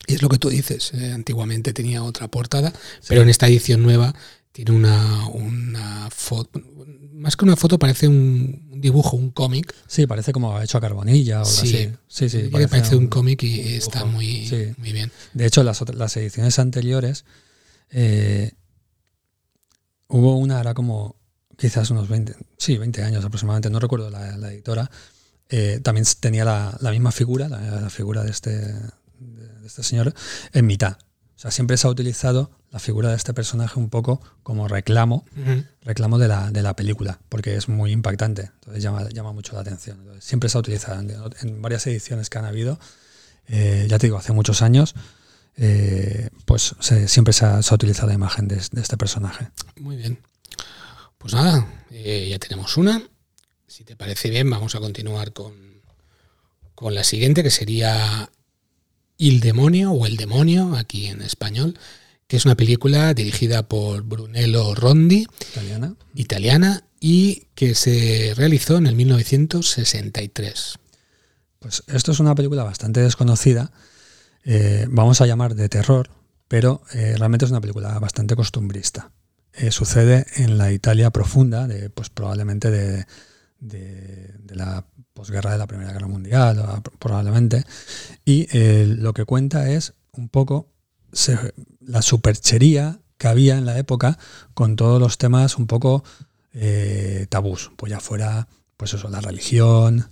Y 0.07 0.15
es 0.15 0.23
lo 0.23 0.29
que 0.29 0.39
tú 0.39 0.51
dices, 0.51 0.93
eh, 0.95 1.13
antiguamente 1.13 1.73
tenía 1.73 2.05
otra 2.05 2.29
portada, 2.29 2.73
pero 3.09 3.23
en 3.23 3.29
esta 3.29 3.49
edición 3.49 3.83
nueva 3.83 4.15
tiene 4.65 4.73
una, 4.73 5.29
una 5.29 6.09
foto, 6.11 6.61
más 7.13 7.37
que 7.37 7.45
una 7.45 7.57
foto 7.57 7.79
parece 7.79 8.09
un, 8.09 8.81
dibujo, 8.81 9.17
un 9.17 9.31
cómic. 9.31 9.75
Sí, 9.87 10.07
parece 10.07 10.33
como 10.33 10.61
hecho 10.61 10.79
a 10.79 10.81
carbonilla 10.81 11.43
o 11.43 11.45
algo 11.45 11.51
Sí. 11.51 11.67
así. 11.77 11.93
Sí, 12.09 12.29
sí, 12.29 12.51
que 12.51 12.69
parece 12.69 12.97
un, 12.97 13.09
cómic 13.09 13.43
y 13.43 13.75
está 13.75 14.05
muy, 14.05 14.47
Sí. 14.49 14.73
muy 14.79 14.93
bien. 14.93 15.11
De 15.35 15.47
hecho, 15.47 15.63
las, 15.63 15.83
las 15.95 16.17
ediciones 16.17 16.59
anteriores 16.59 17.25
eh, 17.91 18.53
hubo 20.09 20.37
una, 20.37 20.61
era 20.61 20.75
como 20.75 21.17
quizás 21.57 21.91
unos 21.91 22.09
20, 22.09 22.35
sí, 22.59 22.77
20 22.79 23.03
años 23.03 23.25
aproximadamente, 23.25 23.71
no 23.71 23.79
recuerdo 23.79 24.11
la, 24.11 24.37
la 24.37 24.53
editora, 24.53 24.91
eh, 25.49 25.81
también 25.83 26.07
tenía 26.21 26.45
la, 26.45 26.77
la 26.81 26.91
misma 26.91 27.13
figura, 27.13 27.49
la, 27.49 27.81
la 27.81 27.91
figura 27.91 28.23
de 28.25 28.31
este, 28.31 28.51
de 28.51 29.67
este 29.67 29.83
señor, 29.83 30.13
en 30.53 30.67
mitad. 30.67 30.99
O 31.37 31.39
sea, 31.39 31.51
siempre 31.51 31.77
se 31.77 31.87
ha 31.87 31.91
utilizado 31.91 32.51
la 32.71 32.79
figura 32.79 33.11
de 33.11 33.17
este 33.17 33.35
personaje 33.35 33.79
un 33.79 33.91
poco 33.91 34.21
como 34.43 34.69
reclamo, 34.69 35.25
reclamo 35.83 36.19
de 36.19 36.29
la, 36.29 36.51
de 36.51 36.63
la 36.63 36.75
película, 36.75 37.21
porque 37.29 37.57
es 37.57 37.69
muy 37.69 37.93
impactante, 37.93 38.51
entonces 38.55 38.83
llama, 38.83 39.09
llama 39.11 39.33
mucho 39.33 39.53
la 39.55 39.61
atención. 39.61 39.99
Entonces, 40.01 40.25
siempre 40.25 40.49
se 40.49 40.57
ha 40.57 40.61
utilizado 40.61 41.01
en, 41.01 41.11
en 41.43 41.63
varias 41.63 41.87
ediciones 41.87 42.31
que 42.31 42.39
han 42.39 42.47
habido, 42.47 42.79
eh, 43.49 43.87
ya 43.89 43.99
te 43.99 44.07
digo, 44.07 44.17
hace 44.17 44.33
muchos 44.33 44.63
años, 44.63 44.95
eh, 45.59 46.31
pues 46.47 46.75
se- 46.81 47.07
siempre 47.09 47.33
se 47.35 47.45
ha, 47.45 47.63
se 47.63 47.73
ha 47.73 47.77
utilizado 47.77 48.09
la 48.09 48.15
imagen 48.15 48.49
de, 48.49 48.57
de 48.57 48.81
este 48.81 48.97
personaje. 48.97 49.49
Muy 49.79 49.97
bien. 49.97 50.19
Pues 51.19 51.35
nada, 51.35 51.67
eh, 51.91 52.29
ya 52.31 52.39
tenemos 52.39 52.77
una. 52.77 53.03
Si 53.67 53.85
te 53.85 53.95
parece 53.97 54.31
bien, 54.31 54.49
vamos 54.51 54.75
a 54.75 54.81
continuar 54.81 55.33
con, 55.33 55.55
con 56.75 56.95
la 56.95 57.05
siguiente, 57.05 57.43
que 57.43 57.51
sería 57.51 58.31
Il 59.19 59.41
Demonio 59.41 59.93
o 59.93 60.07
El 60.07 60.17
Demonio, 60.17 60.75
aquí 60.77 61.07
en 61.07 61.23
español, 61.23 61.79
que 62.27 62.37
es 62.37 62.45
una 62.45 62.55
película 62.57 63.15
dirigida 63.15 63.69
por 63.69 64.03
Brunello 64.03 64.75
Rondi, 64.75 65.27
Italiana. 65.53 65.95
italiana, 66.15 66.85
y 67.01 67.47
que 67.55 67.75
se 67.75 68.33
realizó 68.37 68.77
en 68.79 68.87
el 68.87 68.95
1963. 68.97 70.79
Pues 71.59 71.83
esto 71.89 72.13
es 72.13 72.21
una 72.21 72.35
película 72.35 72.63
bastante 72.65 73.01
desconocida, 73.01 73.71
eh, 74.45 74.87
vamos 74.91 75.21
a 75.21 75.27
llamar 75.27 75.55
de 75.55 75.69
terror, 75.69 76.11
pero 76.49 76.83
eh, 76.93 77.15
realmente 77.17 77.45
es 77.45 77.51
una 77.51 77.61
película 77.61 77.99
bastante 77.99 78.37
costumbrista. 78.37 79.11
Eh, 79.53 79.71
sucede 79.73 80.27
en 80.37 80.59
la 80.59 80.73
Italia 80.73 81.11
profunda, 81.11 81.67
de, 81.67 81.91
pues 81.91 82.11
probablemente 82.11 82.71
de, 82.71 83.07
de- 83.59 84.35
de 84.39 84.55
la 84.55 84.87
posguerra 85.17 85.51
de 85.51 85.59
la 85.59 85.67
Primera 85.67 85.93
Guerra 85.93 86.07
Mundial, 86.07 86.59
o 86.61 86.83
probablemente, 87.01 87.65
y 88.25 88.47
eh, 88.57 88.87
lo 88.87 89.13
que 89.15 89.25
cuenta 89.25 89.69
es 89.71 89.95
un 90.13 90.29
poco 90.29 90.69
se- 91.13 91.53
la 91.81 92.03
superchería 92.03 93.01
que 93.19 93.27
había 93.27 93.57
en 93.59 93.65
la 93.67 93.79
época 93.79 94.19
con 94.55 94.77
todos 94.77 95.01
los 95.01 95.19
temas 95.19 95.57
un 95.57 95.67
poco 95.67 96.05
eh, 96.53 97.27
tabús, 97.31 97.73
pues 97.77 97.91
ya 97.91 97.99
fuera 98.01 98.47
pues 98.77 98.93
eso, 98.95 99.09
la 99.09 99.21
religión, 99.23 100.09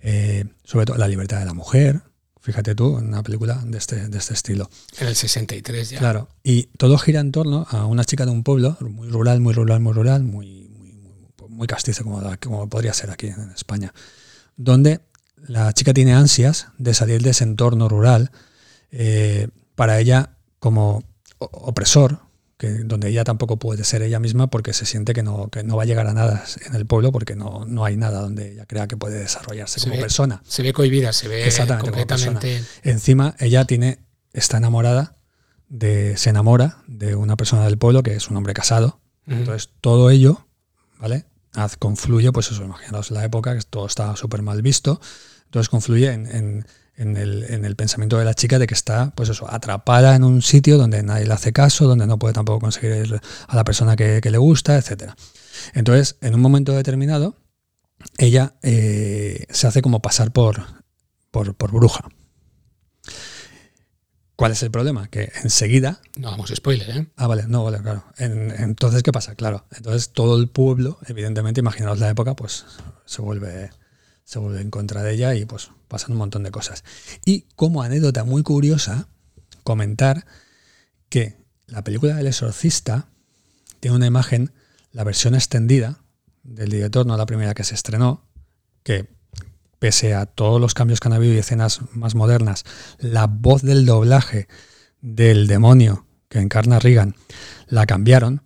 eh, 0.00 0.44
sobre 0.64 0.86
todo 0.86 0.96
la 0.96 1.08
libertad 1.08 1.40
de 1.40 1.44
la 1.44 1.54
mujer. 1.54 2.02
Fíjate 2.40 2.76
tú, 2.76 2.98
en 2.98 3.08
una 3.08 3.24
película 3.24 3.60
de 3.66 3.76
este, 3.76 4.08
de 4.08 4.18
este 4.18 4.32
estilo. 4.34 4.70
En 5.00 5.08
el 5.08 5.16
63 5.16 5.90
ya. 5.90 5.98
Claro. 5.98 6.28
Y 6.44 6.64
todo 6.78 6.96
gira 6.98 7.18
en 7.18 7.32
torno 7.32 7.66
a 7.68 7.86
una 7.86 8.04
chica 8.04 8.24
de 8.24 8.30
un 8.30 8.44
pueblo 8.44 8.76
muy 8.80 9.08
rural, 9.08 9.40
muy 9.40 9.52
rural, 9.52 9.80
muy 9.80 9.92
rural, 9.92 10.22
muy, 10.22 10.68
muy, 10.68 10.92
muy, 11.48 11.66
castizo 11.66 12.04
como, 12.04 12.22
como 12.40 12.68
podría 12.68 12.94
ser 12.94 13.10
aquí 13.10 13.26
en 13.26 13.50
España, 13.50 13.92
donde 14.56 15.00
la 15.36 15.72
chica 15.72 15.94
tiene 15.94 16.14
ansias 16.14 16.68
de 16.78 16.94
salir 16.94 17.22
de 17.22 17.30
ese 17.30 17.44
entorno 17.44 17.88
rural, 17.88 18.30
eh, 18.90 19.48
para 19.74 20.00
ella 20.00 20.30
como 20.58 21.04
opresor, 21.38 22.20
que, 22.56 22.70
donde 22.70 23.08
ella 23.08 23.24
tampoco 23.24 23.58
puede 23.58 23.84
ser 23.84 24.02
ella 24.02 24.18
misma 24.18 24.48
porque 24.48 24.72
se 24.72 24.86
siente 24.86 25.12
que 25.12 25.22
no, 25.22 25.48
que 25.48 25.62
no 25.62 25.76
va 25.76 25.82
a 25.82 25.86
llegar 25.86 26.06
a 26.06 26.14
nada 26.14 26.44
en 26.64 26.74
el 26.74 26.86
pueblo 26.86 27.12
porque 27.12 27.36
no, 27.36 27.66
no 27.66 27.84
hay 27.84 27.96
nada 27.96 28.22
donde 28.22 28.52
ella 28.52 28.64
crea 28.66 28.86
que 28.86 28.96
puede 28.96 29.18
desarrollarse 29.18 29.80
como 29.80 30.00
persona. 30.00 30.42
Se 30.46 30.62
ve 30.62 30.72
cohibida, 30.72 31.12
se 31.12 31.28
ve 31.28 31.48
completamente. 31.80 32.62
Encima, 32.82 33.36
ella 33.38 33.66
tiene, 33.66 33.98
está 34.32 34.56
enamorada 34.56 35.16
de, 35.68 36.16
se 36.16 36.30
enamora 36.30 36.78
de 36.86 37.14
una 37.14 37.36
persona 37.36 37.64
del 37.64 37.76
pueblo 37.76 38.02
que 38.02 38.14
es 38.14 38.30
un 38.30 38.36
hombre 38.36 38.54
casado. 38.54 39.00
Entonces, 39.26 39.70
todo 39.80 40.10
ello, 40.10 40.46
¿vale? 40.98 41.26
Confluye, 41.78 42.32
pues 42.32 42.50
eso, 42.50 42.64
imaginaos 42.64 43.10
la 43.10 43.24
época 43.24 43.56
que 43.56 43.62
todo 43.62 43.86
estaba 43.86 44.16
súper 44.16 44.42
mal 44.42 44.62
visto. 44.62 45.00
Entonces 45.46 45.68
confluye 45.68 46.12
en 46.12 46.64
en 46.96 47.16
el, 47.16 47.44
en 47.48 47.64
el, 47.64 47.76
pensamiento 47.76 48.18
de 48.18 48.24
la 48.24 48.34
chica 48.34 48.58
de 48.58 48.66
que 48.66 48.74
está, 48.74 49.12
pues 49.14 49.28
eso, 49.28 49.50
atrapada 49.50 50.16
en 50.16 50.24
un 50.24 50.42
sitio 50.42 50.78
donde 50.78 51.02
nadie 51.02 51.26
le 51.26 51.34
hace 51.34 51.52
caso, 51.52 51.86
donde 51.86 52.06
no 52.06 52.18
puede 52.18 52.34
tampoco 52.34 52.60
conseguir 52.60 53.20
a 53.46 53.56
la 53.56 53.64
persona 53.64 53.96
que, 53.96 54.20
le 54.22 54.38
gusta, 54.38 54.78
etc. 54.78 55.12
Entonces, 55.74 56.16
en 56.22 56.34
un 56.34 56.40
momento 56.40 56.72
determinado, 56.72 57.36
ella 58.18 58.54
eh, 58.62 59.46
se 59.50 59.66
hace 59.66 59.82
como 59.82 60.00
pasar 60.00 60.32
por, 60.32 60.62
por, 61.30 61.54
bruja. 61.72 62.08
¿Cuál 64.36 64.52
es 64.52 64.62
el 64.62 64.70
problema? 64.70 65.08
Que 65.08 65.32
enseguida. 65.42 66.00
No 66.18 66.30
vamos 66.30 66.52
spoiler, 66.54 66.90
¿eh? 66.90 67.06
Ah, 67.16 67.26
vale, 67.26 67.44
no, 67.48 67.64
vale, 67.64 67.80
claro. 67.80 68.04
entonces, 68.18 69.02
¿qué 69.02 69.10
pasa? 69.10 69.34
Claro. 69.34 69.66
Entonces, 69.74 70.10
todo 70.10 70.38
el 70.38 70.48
pueblo, 70.48 70.98
evidentemente, 71.06 71.60
imaginaos 71.60 71.98
la 71.98 72.10
época, 72.10 72.36
pues 72.36 72.66
se 73.06 73.22
vuelve 73.22 73.70
se 74.26 74.40
vuelve 74.40 74.60
en 74.60 74.70
contra 74.70 75.04
de 75.04 75.14
ella 75.14 75.34
y 75.34 75.44
pues 75.44 75.70
pasan 75.88 76.12
un 76.12 76.18
montón 76.18 76.42
de 76.42 76.50
cosas. 76.50 76.84
Y 77.24 77.42
como 77.54 77.82
anécdota 77.82 78.24
muy 78.24 78.42
curiosa, 78.42 79.08
comentar 79.62 80.26
que 81.08 81.36
la 81.68 81.84
película 81.84 82.16
del 82.16 82.26
exorcista 82.26 83.08
tiene 83.78 83.96
una 83.96 84.06
imagen, 84.06 84.52
la 84.92 85.04
versión 85.04 85.36
extendida 85.36 86.00
del 86.42 86.70
director, 86.70 87.06
no 87.06 87.16
la 87.16 87.24
primera 87.24 87.54
que 87.54 87.62
se 87.62 87.74
estrenó, 87.74 88.28
que 88.82 89.08
pese 89.86 90.14
a 90.14 90.26
todos 90.26 90.60
los 90.60 90.74
cambios 90.74 90.98
que 90.98 91.06
han 91.06 91.12
habido 91.12 91.34
y 91.34 91.38
escenas 91.38 91.78
más 91.92 92.16
modernas, 92.16 92.64
la 92.98 93.28
voz 93.28 93.62
del 93.62 93.86
doblaje 93.86 94.48
del 95.00 95.46
demonio 95.46 96.08
que 96.28 96.40
encarna 96.40 96.80
Regan 96.80 97.14
la 97.68 97.86
cambiaron 97.86 98.42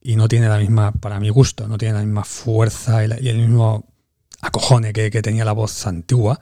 y 0.00 0.16
no 0.16 0.26
tiene 0.26 0.48
la 0.48 0.58
misma, 0.58 0.90
para 0.90 1.20
mi 1.20 1.28
gusto, 1.28 1.68
no 1.68 1.78
tiene 1.78 1.94
la 1.94 2.00
misma 2.00 2.24
fuerza 2.24 3.04
y 3.04 3.28
el 3.28 3.38
mismo 3.38 3.86
acojone 4.40 4.92
que, 4.92 5.12
que 5.12 5.22
tenía 5.22 5.44
la 5.44 5.52
voz 5.52 5.86
antigua. 5.86 6.40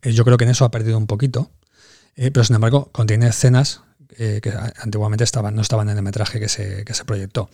Eh, 0.00 0.12
yo 0.12 0.24
creo 0.24 0.38
que 0.38 0.44
en 0.44 0.50
eso 0.52 0.64
ha 0.64 0.70
perdido 0.70 0.96
un 0.96 1.06
poquito, 1.06 1.50
eh, 2.16 2.30
pero 2.30 2.42
sin 2.42 2.54
embargo 2.54 2.90
contiene 2.90 3.26
escenas 3.26 3.82
eh, 4.16 4.40
que 4.42 4.50
antiguamente 4.78 5.24
estaban, 5.24 5.54
no 5.54 5.60
estaban 5.60 5.90
en 5.90 5.98
el 5.98 6.02
metraje 6.02 6.40
que 6.40 6.48
se, 6.48 6.86
que 6.86 6.94
se 6.94 7.04
proyectó. 7.04 7.50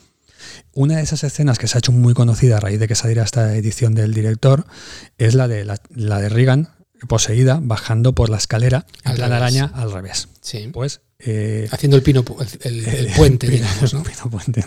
Una 0.72 0.96
de 0.96 1.02
esas 1.02 1.24
escenas 1.24 1.58
que 1.58 1.68
se 1.68 1.76
ha 1.76 1.80
hecho 1.80 1.92
muy 1.92 2.14
conocida 2.14 2.56
a 2.56 2.60
raíz 2.60 2.80
de 2.80 2.88
que 2.88 2.94
saliera 2.94 3.22
esta 3.22 3.54
edición 3.54 3.94
del 3.94 4.14
director 4.14 4.66
es 5.18 5.34
la 5.34 5.48
de, 5.48 5.64
la, 5.64 5.78
de 6.20 6.28
Reagan 6.28 6.70
poseída 7.08 7.60
bajando 7.62 8.14
por 8.14 8.28
la 8.28 8.36
escalera 8.36 8.86
en 9.04 9.14
plan 9.14 9.32
araña 9.32 9.70
al 9.74 9.92
revés. 9.92 10.28
Sí. 10.40 10.68
Pues, 10.72 11.00
Haciendo 11.70 11.96
el 11.96 12.02
pino 12.02 12.24
el, 12.62 13.12
puente, 13.16 13.48
digamos, 13.48 13.94
¿no? 13.94 14.02
Pino 14.04 14.30
puente, 14.30 14.64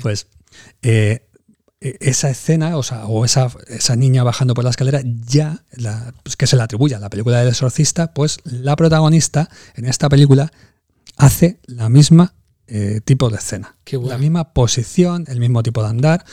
Pues 0.00 0.26
e, 0.82 1.28
esa 2.00 2.30
escena, 2.30 2.76
o, 2.76 2.82
sea, 2.82 3.06
o 3.06 3.24
esa, 3.24 3.50
esa, 3.68 3.96
niña 3.96 4.22
bajando 4.22 4.54
por 4.54 4.64
la 4.64 4.70
escalera, 4.70 5.00
ya, 5.04 5.64
la, 5.72 6.14
pues, 6.22 6.36
que 6.36 6.46
se 6.46 6.56
le 6.56 6.62
atribuye 6.62 6.94
a 6.94 7.00
la 7.00 7.10
película 7.10 7.38
del 7.38 7.48
exorcista, 7.48 8.14
pues 8.14 8.38
la 8.44 8.76
protagonista 8.76 9.48
en 9.74 9.86
esta 9.86 10.08
película 10.08 10.52
hace 11.16 11.58
la 11.66 11.88
misma 11.88 12.34
eh, 12.74 13.00
tipo 13.04 13.28
de 13.28 13.36
escena. 13.36 13.76
La 14.04 14.16
misma 14.16 14.54
posición, 14.54 15.26
el 15.28 15.40
mismo 15.40 15.62
tipo 15.62 15.82
de 15.82 15.90
andar 15.90 16.24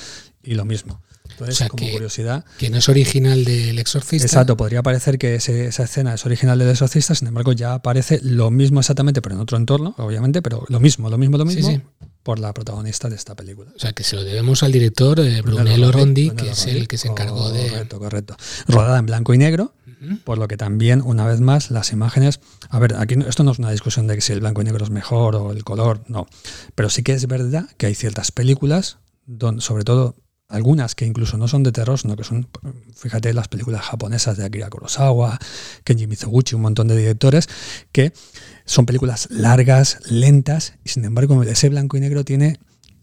y 0.42 0.54
lo 0.54 0.64
mismo. 0.64 1.02
Entonces, 1.32 1.68
como 1.68 1.92
curiosidad. 1.92 2.46
Que 2.58 2.70
no 2.70 2.78
es 2.78 2.88
original 2.88 3.44
del 3.44 3.78
exorcista. 3.78 4.26
Exacto, 4.26 4.56
podría 4.56 4.82
parecer 4.82 5.18
que 5.18 5.36
esa 5.36 5.84
escena 5.84 6.14
es 6.14 6.26
original 6.26 6.58
del 6.58 6.70
exorcista, 6.70 7.14
sin 7.14 7.28
embargo, 7.28 7.52
ya 7.52 7.74
aparece 7.74 8.22
lo 8.24 8.52
mismo 8.52 8.80
exactamente, 8.80 9.22
pero 9.22 9.36
en 9.36 9.42
otro 9.42 9.58
entorno, 9.58 9.96
obviamente, 9.98 10.42
pero 10.42 10.66
lo 10.70 10.80
mismo, 10.80 11.10
lo 11.10 11.18
mismo, 11.18 11.38
lo 11.38 11.46
mismo. 11.46 11.82
Por 12.24 12.40
la 12.40 12.54
protagonista 12.54 13.10
de 13.10 13.16
esta 13.16 13.36
película. 13.36 13.72
O 13.76 13.80
sea, 13.80 13.92
que 13.92 14.04
se 14.04 14.16
lo 14.16 14.24
debemos 14.24 14.64
al 14.64 14.72
director 14.72 15.20
eh, 15.20 15.42
Brunello, 15.42 15.92
Rondi, 15.92 16.32
que 16.32 16.52
es 16.52 16.68
el 16.68 16.88
que 16.88 16.98
se 16.98 17.08
encargó 17.08 17.50
de. 17.50 17.68
Correcto, 17.68 18.00
correcto. 18.00 18.38
Rodada 18.68 19.00
en 19.00 19.06
blanco 19.06 19.34
y 19.34 19.38
negro, 19.38 19.74
por 20.24 20.38
lo 20.38 20.48
que 20.48 20.58
también, 20.58 21.02
una 21.04 21.26
vez 21.26 21.42
más, 21.42 21.72
las 21.72 21.92
imágenes. 21.92 22.40
A 22.70 22.80
ver, 22.80 22.96
aquí 22.96 23.16
esto 23.28 23.44
no 23.44 23.52
es 23.52 23.60
una 23.60 23.72
discusión 23.72 24.08
de 24.08 24.16
que 24.16 24.22
si 24.22 24.34
el 24.34 24.40
blanco 24.40 24.62
y 24.62 24.66
negro 24.66 24.84
es 24.84 24.92
mejor 24.92 25.36
o 25.36 25.52
el 25.52 25.64
color, 25.64 26.04
no. 26.08 26.28
Pero 26.76 26.90
sí 26.90 27.04
que 27.04 27.14
es 27.14 27.28
verdad 27.28 27.68
que 27.78 27.88
hay 27.88 27.96
ciertas 27.96 28.32
películas, 28.32 29.00
sobre 29.60 29.84
todo 29.84 30.16
algunas 30.50 30.96
que 30.96 31.06
incluso 31.06 31.38
no 31.38 31.48
son 31.48 31.64
de 31.64 31.72
terror, 31.72 32.00
sino 32.00 32.16
que 32.16 32.24
son, 32.24 32.48
fíjate, 32.96 33.34
las 33.34 33.48
películas 33.48 33.82
japonesas 33.82 34.36
de 34.36 34.46
Akira 34.46 34.70
Kurosawa, 34.70 35.38
Kenji 35.84 36.08
Mizoguchi, 36.08 36.56
un 36.56 36.64
montón 36.64 36.88
de 36.88 36.98
directores, 36.98 37.48
que 37.92 38.12
son 38.66 38.86
películas 38.86 39.28
largas, 39.30 40.00
lentas, 40.10 40.74
y 40.84 40.90
sin 40.90 41.06
embargo 41.06 41.42
ese 41.44 41.70
blanco 41.70 41.98
y 41.98 42.00
negro 42.00 42.26
tiene, 42.26 42.60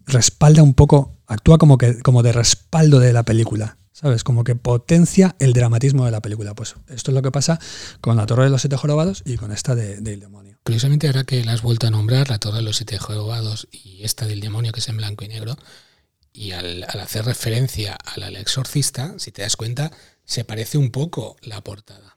respalda 0.06 0.62
un 0.62 0.74
poco, 0.74 1.14
actúa 1.26 1.58
como, 1.58 1.78
que, 1.78 2.00
como 2.00 2.24
de 2.24 2.32
respaldo 2.32 2.98
de 2.98 3.12
la 3.12 3.22
película. 3.22 3.78
¿Sabes? 3.98 4.24
Como 4.24 4.44
que 4.44 4.54
potencia 4.54 5.36
el 5.38 5.54
dramatismo 5.54 6.04
de 6.04 6.10
la 6.10 6.20
película. 6.20 6.54
Pues 6.54 6.74
esto 6.88 7.10
es 7.10 7.14
lo 7.14 7.22
que 7.22 7.30
pasa 7.30 7.58
con 8.02 8.18
La 8.18 8.26
Torre 8.26 8.44
de 8.44 8.50
los 8.50 8.60
Siete 8.60 8.76
Jorobados 8.76 9.22
y 9.24 9.38
con 9.38 9.52
esta 9.52 9.74
de, 9.74 10.02
del 10.02 10.20
Demonio. 10.20 10.58
Curiosamente, 10.64 11.06
ahora 11.06 11.24
que 11.24 11.42
la 11.46 11.54
has 11.54 11.62
vuelto 11.62 11.86
a 11.86 11.90
nombrar, 11.90 12.28
La 12.28 12.38
Torre 12.38 12.58
de 12.58 12.62
los 12.62 12.76
Siete 12.76 12.98
Jorobados 12.98 13.68
y 13.72 14.04
esta 14.04 14.26
del 14.26 14.40
Demonio, 14.40 14.72
que 14.72 14.80
es 14.80 14.88
en 14.90 14.98
blanco 14.98 15.24
y 15.24 15.28
negro, 15.28 15.56
y 16.30 16.52
al, 16.52 16.84
hacer 16.84 17.24
referencia 17.24 17.94
a 17.94 18.20
la 18.20 18.28
exorcista, 18.38 19.14
si 19.16 19.32
te 19.32 19.40
das 19.40 19.56
cuenta, 19.56 19.90
se 20.26 20.44
parece 20.44 20.76
un 20.76 20.90
poco 20.90 21.38
la 21.40 21.64
portada. 21.64 22.15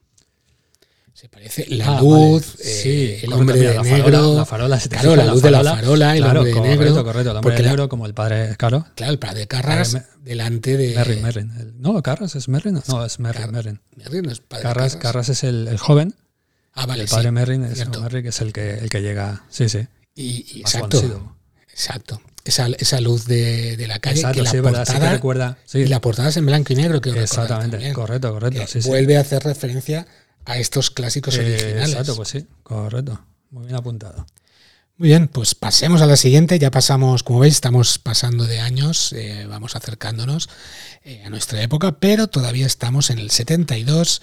Se 1.20 1.28
parece 1.28 1.66
la 1.68 1.98
ah, 1.98 2.02
luz, 2.02 2.56
eh, 2.64 3.20
el 3.24 3.34
hombre 3.34 3.60
de 3.60 3.78
negro. 3.82 4.36
la 4.36 4.46
farola, 4.46 4.80
claro, 4.80 5.18
la 5.18 5.26
luz 5.26 5.42
de 5.42 5.52
la 5.52 5.62
farola, 5.66 6.16
el 6.16 6.24
hombre 6.24 6.46
de 6.46 6.62
negro. 6.62 7.04
Correcto, 7.04 7.32
el 7.32 7.36
hombre 7.36 7.56
de 7.56 7.64
negro 7.64 7.90
como 7.90 8.06
el 8.06 8.14
padre, 8.14 8.56
claro. 8.56 8.86
Claro, 8.96 9.12
el 9.12 9.20
padre 9.20 9.40
de 9.40 9.48
Carras 9.50 9.98
delante 10.22 10.78
de. 10.78 10.96
Merrin, 10.96 11.22
Merrin. 11.22 11.74
no, 11.78 12.02
Carras 12.02 12.38
es 12.38 12.48
Merrin. 12.48 12.82
No, 12.88 13.06
es 13.06 13.20
Merrin, 13.20 13.52
Merrin. 13.52 13.82
Merrin 13.98 14.30
es 14.30 14.40
padre 14.40 14.64
Carras, 14.64 14.96
Carras. 14.96 15.28
es 15.28 15.44
el, 15.44 15.68
el, 15.68 15.78
joven. 15.78 16.16
Ah, 16.72 16.86
vale. 16.86 17.04
el 17.04 17.10
padre 17.10 17.32
Merrin 17.32 17.66
es, 17.66 17.86
Merrin, 17.90 18.24
que 18.24 18.30
es 18.30 18.40
el 18.40 18.54
que, 18.54 18.76
el 18.76 18.90
que 18.90 19.02
llega. 19.02 19.44
Sí, 19.50 19.68
sí. 19.68 19.90
Y, 20.16 20.62
exacto. 20.62 21.36
Exacto 21.70 22.22
esa, 22.46 22.68
esa 22.78 23.02
luz 23.02 23.26
de, 23.26 23.76
de, 23.78 23.88
la 23.88 24.00
calle 24.00 24.24
que 24.34 24.42
la 24.42 24.52
portada 24.52 25.12
recuerda, 25.12 25.58
y 25.74 25.86
la 25.86 26.02
portada 26.02 26.30
es 26.30 26.38
en 26.38 26.46
blanco 26.46 26.74
y 26.74 26.78
negro 26.78 27.02
que 27.02 27.10
exactamente 27.10 27.94
correcto 27.94 28.32
correcto 28.32 28.66
vuelve 28.86 29.18
a 29.18 29.22
hacer 29.22 29.44
referencia 29.44 30.08
a 30.50 30.58
estos 30.58 30.89
clásicos 30.89 31.38
eh, 31.38 31.41
originales. 31.41 31.89
exacto 31.91 32.15
pues 32.15 32.29
sí 32.29 32.46
correcto. 32.63 33.20
Muy 33.51 33.65
bien 33.65 33.75
apuntado. 33.75 34.25
Muy 34.98 35.10
bien 35.10 35.27
pues 35.27 35.56
pasemos 35.56 36.01
a 36.01 36.06
la 36.06 36.18
siguiente. 36.18 36.60
Ya 36.60 36.72
pasamos 36.72 37.24
como 37.24 37.39
veis 37.39 37.53
estamos 37.53 38.00
pasando 38.00 38.46
de 38.46 38.60
años 38.60 39.13
eh, 39.13 39.46
vamos 39.48 39.75
acercándonos 39.75 40.50
eh, 41.03 41.24
a 41.24 41.29
nuestra 41.29 41.62
época 41.62 42.00
pero 42.00 42.27
todavía 42.27 42.65
estamos 42.65 43.10
en 43.10 43.20
el 43.20 43.29
72 43.29 44.22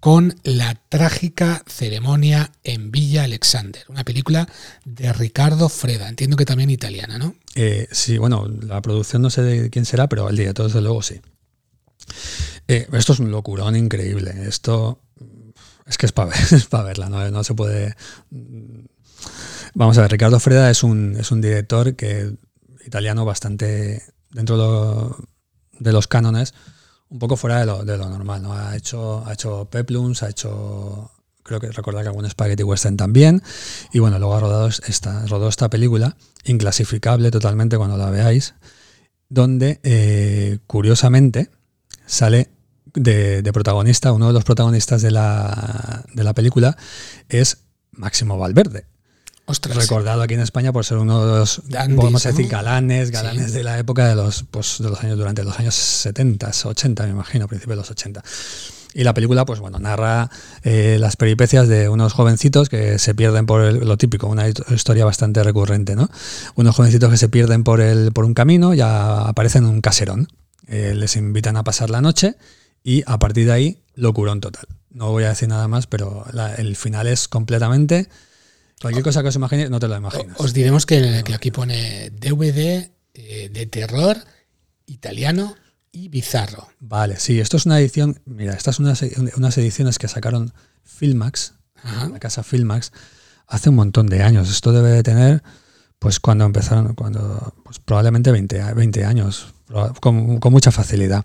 con 0.00 0.36
La 0.44 0.74
trágica 0.88 1.62
ceremonia 1.66 2.52
en 2.62 2.90
Villa 2.92 3.24
Alexander, 3.24 3.84
una 3.88 4.04
película 4.04 4.48
de 4.84 5.12
Ricardo 5.12 5.68
Freda, 5.68 6.08
entiendo 6.08 6.36
que 6.36 6.44
también 6.44 6.70
italiana, 6.70 7.18
¿no? 7.18 7.34
Eh, 7.56 7.88
sí, 7.90 8.16
bueno, 8.16 8.46
la 8.46 8.80
producción 8.80 9.22
no 9.22 9.30
sé 9.30 9.42
de 9.42 9.70
quién 9.70 9.84
será, 9.84 10.08
pero 10.08 10.28
el 10.28 10.36
director 10.36 10.66
desde 10.66 10.82
luego 10.82 11.02
sí. 11.02 11.20
Esto 12.68 13.12
es 13.14 13.18
un 13.18 13.30
locurón 13.30 13.74
increíble, 13.74 14.32
esto 14.46 15.00
es 15.88 15.98
que 15.98 16.06
es 16.06 16.12
para 16.12 16.30
ver, 16.30 16.84
verla, 16.84 17.08
¿no? 17.08 17.44
se 17.44 17.54
puede... 17.54 17.96
Vamos 19.74 19.98
a 19.98 20.02
ver, 20.02 20.12
Ricardo 20.12 20.38
Freda 20.40 20.70
es 20.70 20.82
un, 20.82 21.16
es 21.18 21.30
un 21.30 21.40
director 21.40 21.94
que 21.96 22.36
italiano 22.86 23.24
bastante 23.24 24.02
dentro 24.30 25.16
de 25.78 25.92
los 25.92 26.08
cánones, 26.08 26.54
un 27.08 27.18
poco 27.18 27.36
fuera 27.36 27.60
de 27.60 27.66
lo, 27.66 27.84
de 27.84 27.96
lo 27.96 28.08
normal, 28.08 28.42
¿no? 28.42 28.52
Ha 28.52 28.76
hecho, 28.76 29.24
ha 29.26 29.32
hecho 29.32 29.68
Peplums, 29.70 30.22
ha 30.22 30.28
hecho, 30.28 31.10
creo 31.42 31.60
que 31.60 31.70
recordar 31.70 32.02
que 32.02 32.08
algún 32.08 32.28
Spaghetti 32.28 32.62
Western 32.62 32.96
también, 32.96 33.42
y 33.92 33.98
bueno, 33.98 34.18
luego 34.18 34.34
ha 34.34 34.40
rodado 34.40 34.68
esta, 34.68 35.26
rodó 35.26 35.48
esta 35.48 35.70
película, 35.70 36.16
inclasificable 36.44 37.30
totalmente 37.30 37.76
cuando 37.76 37.96
la 37.96 38.10
veáis, 38.10 38.54
donde, 39.28 39.80
eh, 39.82 40.58
curiosamente, 40.66 41.50
sale 42.06 42.50
de, 42.94 43.42
de, 43.42 43.52
protagonista, 43.52 44.12
uno 44.12 44.28
de 44.28 44.32
los 44.32 44.44
protagonistas 44.44 45.02
de 45.02 45.10
la, 45.10 46.04
de 46.14 46.24
la 46.24 46.32
película 46.34 46.76
es 47.28 47.58
Máximo 47.92 48.38
Valverde, 48.38 48.86
recordado 49.80 50.22
aquí 50.22 50.34
en 50.34 50.40
España 50.40 50.72
por 50.72 50.84
ser 50.84 50.98
uno 50.98 51.24
de 51.26 51.38
los, 51.38 51.62
podemos 51.96 52.22
decir, 52.22 52.50
galanes, 52.50 53.10
galanes 53.10 53.52
de 53.54 53.62
la 53.64 53.78
época 53.78 54.06
de 54.06 54.14
los, 54.14 54.44
pues, 54.50 54.76
de 54.78 54.90
los 54.90 55.02
años, 55.02 55.16
durante 55.16 55.42
los 55.42 55.58
años 55.58 55.74
70, 55.74 56.50
80, 56.64 57.04
me 57.04 57.10
imagino, 57.10 57.48
principios 57.48 57.76
de 57.76 57.80
los 57.80 57.90
80. 57.90 58.22
Y 58.94 59.04
la 59.04 59.14
película, 59.14 59.44
pues 59.44 59.60
bueno, 59.60 59.78
narra 59.78 60.30
eh, 60.64 60.96
las 60.98 61.16
peripecias 61.16 61.68
de 61.68 61.88
unos 61.88 62.12
jovencitos 62.14 62.68
que 62.68 62.98
se 62.98 63.14
pierden 63.14 63.46
por 63.46 63.62
el- 63.62 63.86
lo 63.86 63.96
típico, 63.98 64.26
una 64.26 64.48
historia 64.48 65.04
bastante 65.04 65.42
recurrente, 65.42 65.94
¿no? 65.94 66.08
Unos 66.54 66.74
jovencitos 66.74 67.10
que 67.10 67.16
se 67.18 67.28
pierden 67.28 67.64
por, 67.64 67.80
el, 67.80 68.12
por 68.12 68.24
un 68.24 68.34
camino 68.34 68.74
y 68.74 68.80
a- 68.80 69.20
aparecen 69.28 69.64
en 69.64 69.70
un 69.70 69.80
caserón. 69.82 70.28
Eh, 70.66 70.94
les 70.94 71.16
invitan 71.16 71.56
a 71.56 71.64
pasar 71.64 71.90
la 71.90 72.00
noche 72.00 72.36
y 72.90 73.02
a 73.06 73.18
partir 73.18 73.46
de 73.46 73.52
ahí, 73.52 73.82
locurón 73.94 74.40
total. 74.40 74.66
No 74.90 75.10
voy 75.10 75.24
a 75.24 75.28
decir 75.30 75.48
nada 75.48 75.68
más, 75.68 75.86
pero 75.86 76.24
la- 76.32 76.54
el 76.54 76.74
final 76.76 77.06
es 77.06 77.28
completamente... 77.28 78.08
Cualquier 78.80 79.02
cosa 79.04 79.22
que 79.22 79.28
os 79.28 79.34
imagines, 79.34 79.70
no 79.70 79.80
te 79.80 79.88
lo 79.88 79.96
imaginas. 79.96 80.36
Os 80.38 80.52
diremos 80.54 80.86
que, 80.86 81.22
que 81.24 81.34
aquí 81.34 81.50
pone 81.50 82.10
DVD 82.10 82.92
eh, 83.14 83.50
de 83.52 83.66
terror 83.66 84.16
italiano 84.86 85.56
y 85.90 86.08
bizarro. 86.08 86.68
Vale, 86.78 87.18
sí, 87.18 87.40
esto 87.40 87.56
es 87.56 87.66
una 87.66 87.80
edición. 87.80 88.20
Mira, 88.24 88.52
estas 88.54 88.76
son 88.76 88.86
unas, 88.86 89.02
unas 89.36 89.58
ediciones 89.58 89.98
que 89.98 90.06
sacaron 90.08 90.52
Filmax, 90.84 91.54
Ajá. 91.82 92.08
la 92.08 92.20
casa 92.20 92.42
Filmax, 92.44 92.92
hace 93.48 93.68
un 93.70 93.74
montón 93.76 94.06
de 94.06 94.22
años. 94.22 94.48
Esto 94.48 94.70
debe 94.72 94.90
de 94.90 95.02
tener, 95.02 95.42
pues 95.98 96.20
cuando 96.20 96.44
empezaron, 96.44 96.94
cuando, 96.94 97.54
pues 97.64 97.80
probablemente 97.80 98.30
20, 98.30 98.60
a- 98.62 98.74
20 98.74 99.04
años, 99.04 99.54
con, 100.00 100.38
mucha 100.52 100.70
facilidad. 100.70 101.24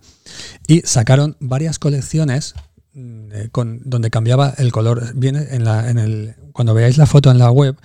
Y 0.68 0.82
sacaron 0.82 1.38
varias 1.40 1.80
colecciones 1.80 2.54
mm, 2.94 3.32
eh, 3.32 3.50
con, 3.52 3.82
donde 3.86 4.10
cambiaba 4.10 4.54
el 4.58 4.72
color. 4.72 5.14
Viene 5.16 5.48
en 5.52 5.64
la, 5.64 5.90
en 5.90 5.98
el, 6.00 6.36
cuando 6.54 6.74
veáis 6.74 6.98
la 6.98 7.06
foto 7.06 7.32
en 7.32 7.38
la 7.38 7.52
web, 7.52 7.76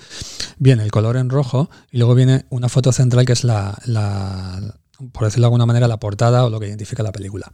viene 0.58 0.82
el 0.82 0.90
color 0.90 1.16
en 1.16 1.30
rojo 1.30 1.70
y 1.90 1.98
luego 1.98 2.14
viene 2.14 2.44
una 2.50 2.68
foto 2.68 2.92
central 2.92 3.24
que 3.26 3.32
es 3.32 3.44
la, 3.44 3.78
la- 3.86 4.74
por 5.12 5.24
decirlo 5.24 5.44
de 5.44 5.46
alguna 5.46 5.66
manera, 5.66 5.86
la 5.88 5.98
portada 6.00 6.44
o 6.44 6.50
lo 6.50 6.58
que 6.58 6.66
identifica 6.68 7.02
la 7.02 7.12
película. 7.12 7.50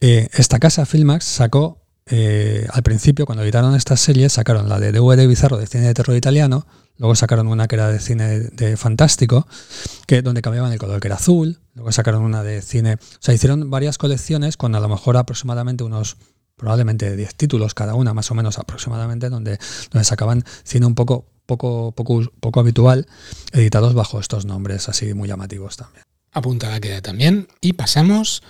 Eh, 0.00 0.28
esta 0.34 0.58
casa, 0.58 0.84
Filmax, 0.86 1.24
sacó 1.24 1.78
eh, 2.06 2.66
al 2.70 2.82
principio, 2.82 3.26
cuando 3.26 3.42
editaron 3.42 3.74
estas 3.74 4.00
series, 4.00 4.32
sacaron 4.32 4.68
la 4.68 4.80
de 4.80 4.92
DVD 4.92 5.26
Bizarro 5.26 5.58
de 5.58 5.66
cine 5.66 5.86
de 5.86 5.94
terror 5.94 6.16
italiano, 6.16 6.66
luego 6.96 7.14
sacaron 7.14 7.46
una 7.48 7.68
que 7.68 7.76
era 7.76 7.88
de 7.88 7.98
cine 8.00 8.40
de 8.40 8.76
fantástico, 8.76 9.46
que 10.06 10.22
donde 10.22 10.42
cambiaban 10.42 10.72
el 10.72 10.78
color, 10.78 11.00
que 11.00 11.08
era 11.08 11.16
azul, 11.16 11.60
luego 11.74 11.92
sacaron 11.92 12.22
una 12.22 12.42
de 12.42 12.62
cine, 12.62 12.94
o 12.94 13.18
sea, 13.20 13.34
hicieron 13.34 13.70
varias 13.70 13.98
colecciones 13.98 14.56
con 14.56 14.74
a 14.74 14.80
lo 14.80 14.88
mejor 14.88 15.16
aproximadamente 15.16 15.84
unos 15.84 16.16
probablemente 16.56 17.16
10 17.16 17.34
títulos 17.36 17.72
cada 17.72 17.94
una, 17.94 18.12
más 18.12 18.30
o 18.30 18.34
menos 18.34 18.58
aproximadamente, 18.58 19.30
donde, 19.30 19.58
donde 19.90 20.04
sacaban 20.04 20.44
cine 20.62 20.84
un 20.84 20.94
poco, 20.94 21.26
poco, 21.46 21.92
poco, 21.92 22.20
poco 22.38 22.60
habitual, 22.60 23.06
editados 23.52 23.94
bajo 23.94 24.20
estos 24.20 24.44
nombres 24.44 24.88
así 24.90 25.14
muy 25.14 25.26
llamativos 25.26 25.78
también. 25.78 26.04
Apuntada 26.32 26.78
queda 26.78 27.00
también. 27.00 27.48
Y 27.62 27.72
pasamos, 27.72 28.42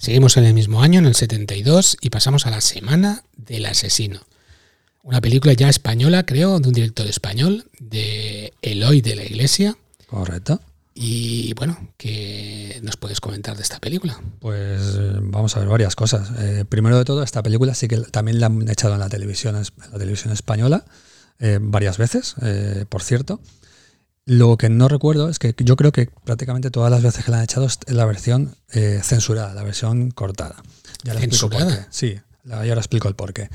seguimos 0.00 0.36
en 0.38 0.44
el 0.44 0.54
mismo 0.54 0.82
año, 0.82 0.98
en 0.98 1.06
el 1.06 1.14
72, 1.14 1.98
y 2.00 2.10
pasamos 2.10 2.46
a 2.46 2.50
la 2.50 2.60
Semana 2.60 3.22
del 3.36 3.66
Asesino. 3.66 4.20
Una 5.02 5.20
película 5.20 5.52
ya 5.52 5.68
española, 5.68 6.24
creo, 6.24 6.58
de 6.58 6.68
un 6.68 6.74
director 6.74 7.06
español, 7.06 7.66
de 7.78 8.52
Eloy 8.62 9.02
de 9.02 9.14
la 9.14 9.24
Iglesia. 9.24 9.76
Correcto. 10.06 10.60
Y 10.94 11.54
bueno, 11.54 11.92
¿qué 11.96 12.80
nos 12.82 12.96
puedes 12.96 13.20
comentar 13.20 13.56
de 13.56 13.62
esta 13.62 13.78
película? 13.78 14.20
Pues 14.40 14.80
vamos 15.22 15.56
a 15.56 15.60
ver 15.60 15.68
varias 15.68 15.94
cosas. 15.94 16.30
Eh, 16.38 16.64
primero 16.68 16.98
de 16.98 17.04
todo, 17.04 17.22
esta 17.22 17.42
película 17.42 17.74
sí 17.74 17.86
que 17.86 17.98
también 17.98 18.40
la 18.40 18.46
han 18.46 18.68
echado 18.68 18.94
en 18.94 19.00
la 19.00 19.08
televisión, 19.08 19.56
en 19.56 19.64
la 19.92 19.98
televisión 19.98 20.32
española 20.32 20.84
eh, 21.38 21.58
varias 21.60 21.96
veces, 21.96 22.34
eh, 22.42 22.84
por 22.88 23.02
cierto. 23.02 23.40
Lo 24.26 24.56
que 24.58 24.68
no 24.68 24.88
recuerdo 24.88 25.28
es 25.28 25.38
que 25.38 25.54
yo 25.58 25.76
creo 25.76 25.92
que 25.92 26.08
prácticamente 26.24 26.70
todas 26.70 26.90
las 26.90 27.02
veces 27.02 27.24
que 27.24 27.30
la 27.30 27.38
han 27.38 27.44
echado 27.44 27.66
es 27.66 27.78
la 27.88 28.04
versión 28.04 28.54
eh, 28.72 29.00
censurada, 29.02 29.54
la 29.54 29.62
versión 29.64 30.10
cortada. 30.10 30.62
Ya 31.02 31.14
le 31.14 31.24
explico 31.24 31.50
por 31.50 31.66
qué. 31.66 31.84
Sí, 31.90 32.20
ahora 32.50 32.74
explico 32.74 33.08
el 33.08 33.14
porqué. 33.16 33.48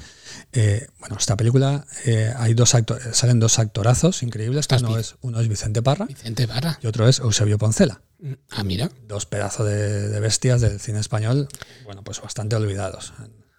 Eh, 0.51 0.87
bueno, 0.99 1.15
esta 1.19 1.37
película 1.37 1.85
eh, 2.05 2.33
hay 2.35 2.53
dos 2.55 2.73
acto- 2.75 2.97
salen 3.13 3.39
dos 3.39 3.59
actorazos 3.59 4.23
increíbles. 4.23 4.61
Estás 4.61 4.81
Uno 4.81 4.97
es, 4.97 5.15
uno 5.21 5.39
es 5.39 5.47
Vicente 5.47 5.81
Parra 5.81 6.05
Vicente 6.05 6.47
y 6.81 6.87
otro 6.87 7.07
es 7.07 7.19
Eusebio 7.19 7.57
Poncela 7.57 8.01
Ah, 8.49 8.63
mira. 8.63 8.89
dos 9.07 9.25
pedazos 9.27 9.67
de, 9.67 10.09
de 10.09 10.19
bestias 10.19 10.61
del 10.61 10.79
cine 10.79 10.99
español, 10.99 11.47
bueno, 11.83 12.03
pues 12.03 12.19
bastante 12.21 12.55
olvidados. 12.55 13.13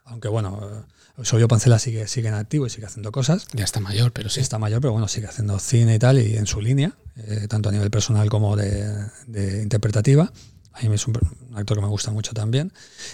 Aunque 0.04 0.28
bueno, 0.28 0.86
Eusebio 1.18 1.48
Pancela 1.48 1.78
sigue, 1.78 2.06
sigue 2.08 2.28
en 2.28 2.34
activo 2.34 2.66
y 2.66 2.70
sigue 2.70 2.86
haciendo 2.86 3.10
cosas. 3.12 3.46
Ya 3.52 3.64
está 3.64 3.80
mayor, 3.80 4.12
pero 4.12 4.28
sí. 4.28 4.40
Está 4.40 4.58
mayor, 4.58 4.80
pero 4.80 4.92
bueno, 4.92 5.08
sigue 5.08 5.26
haciendo 5.26 5.58
cine 5.58 5.94
y 5.94 5.98
tal, 5.98 6.18
y 6.18 6.36
en 6.36 6.46
su 6.46 6.60
línea, 6.60 6.96
eh, 7.16 7.46
tanto 7.48 7.70
a 7.70 7.72
nivel 7.72 7.90
personal 7.90 8.28
como 8.28 8.56
de, 8.56 9.06
de 9.26 9.62
interpretativa. 9.62 10.30
A 10.72 10.82
mí 10.82 10.94
es 10.94 11.06
un, 11.06 11.18
actor 11.54 11.78
que 11.78 11.82
me 11.82 11.88
gusta 11.88 12.10
mucho 12.10 12.34
también. 12.34 12.72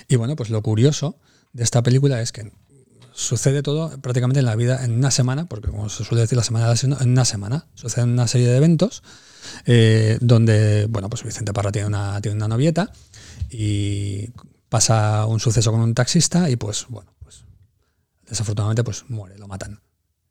Y 0.09 0.17
bueno, 0.17 0.35
pues 0.35 0.51
lo 0.51 0.62
curioso 0.62 1.19
de 1.53 1.62
esta 1.62 1.83
película 1.83 2.21
es 2.21 2.33
que 2.33 2.51
sucede 3.12 3.62
todo 3.62 4.01
prácticamente 4.01 4.41
en 4.41 4.47
la 4.47 4.57
vida 4.57 4.85
en 4.85 4.93
una 4.93 5.11
semana, 5.11 5.47
porque 5.47 5.69
como 5.69 5.88
se 5.88 6.05
suele 6.05 6.23
decir 6.23 6.37
la 6.37 6.45
semana 6.45 6.67
del 6.67 6.75
asesino, 6.75 6.97
en 7.01 7.11
una 7.11 7.25
semana. 7.25 7.67
Suceden 7.75 8.11
una 8.11 8.27
serie 8.27 8.49
de 8.49 8.57
eventos 8.57 9.03
eh, 9.67 10.19
donde, 10.21 10.87
bueno, 10.87 11.09
pues 11.09 11.23
Vicente 11.23 11.53
Parra 11.53 11.71
tiene 11.71 11.87
una, 11.87 12.21
tiene 12.21 12.37
una 12.37 12.49
novieta 12.49 12.91
y 13.49 14.31
pasa 14.69 15.27
un 15.27 15.38
suceso 15.38 15.71
con 15.71 15.81
un 15.81 15.95
taxista 15.95 16.51
y 16.51 16.57
pues, 16.57 16.87
bueno, 16.88 17.12
desafortunadamente 18.29 18.85
pues 18.85 19.05
muere, 19.09 19.39
lo 19.39 19.49
matan 19.49 19.81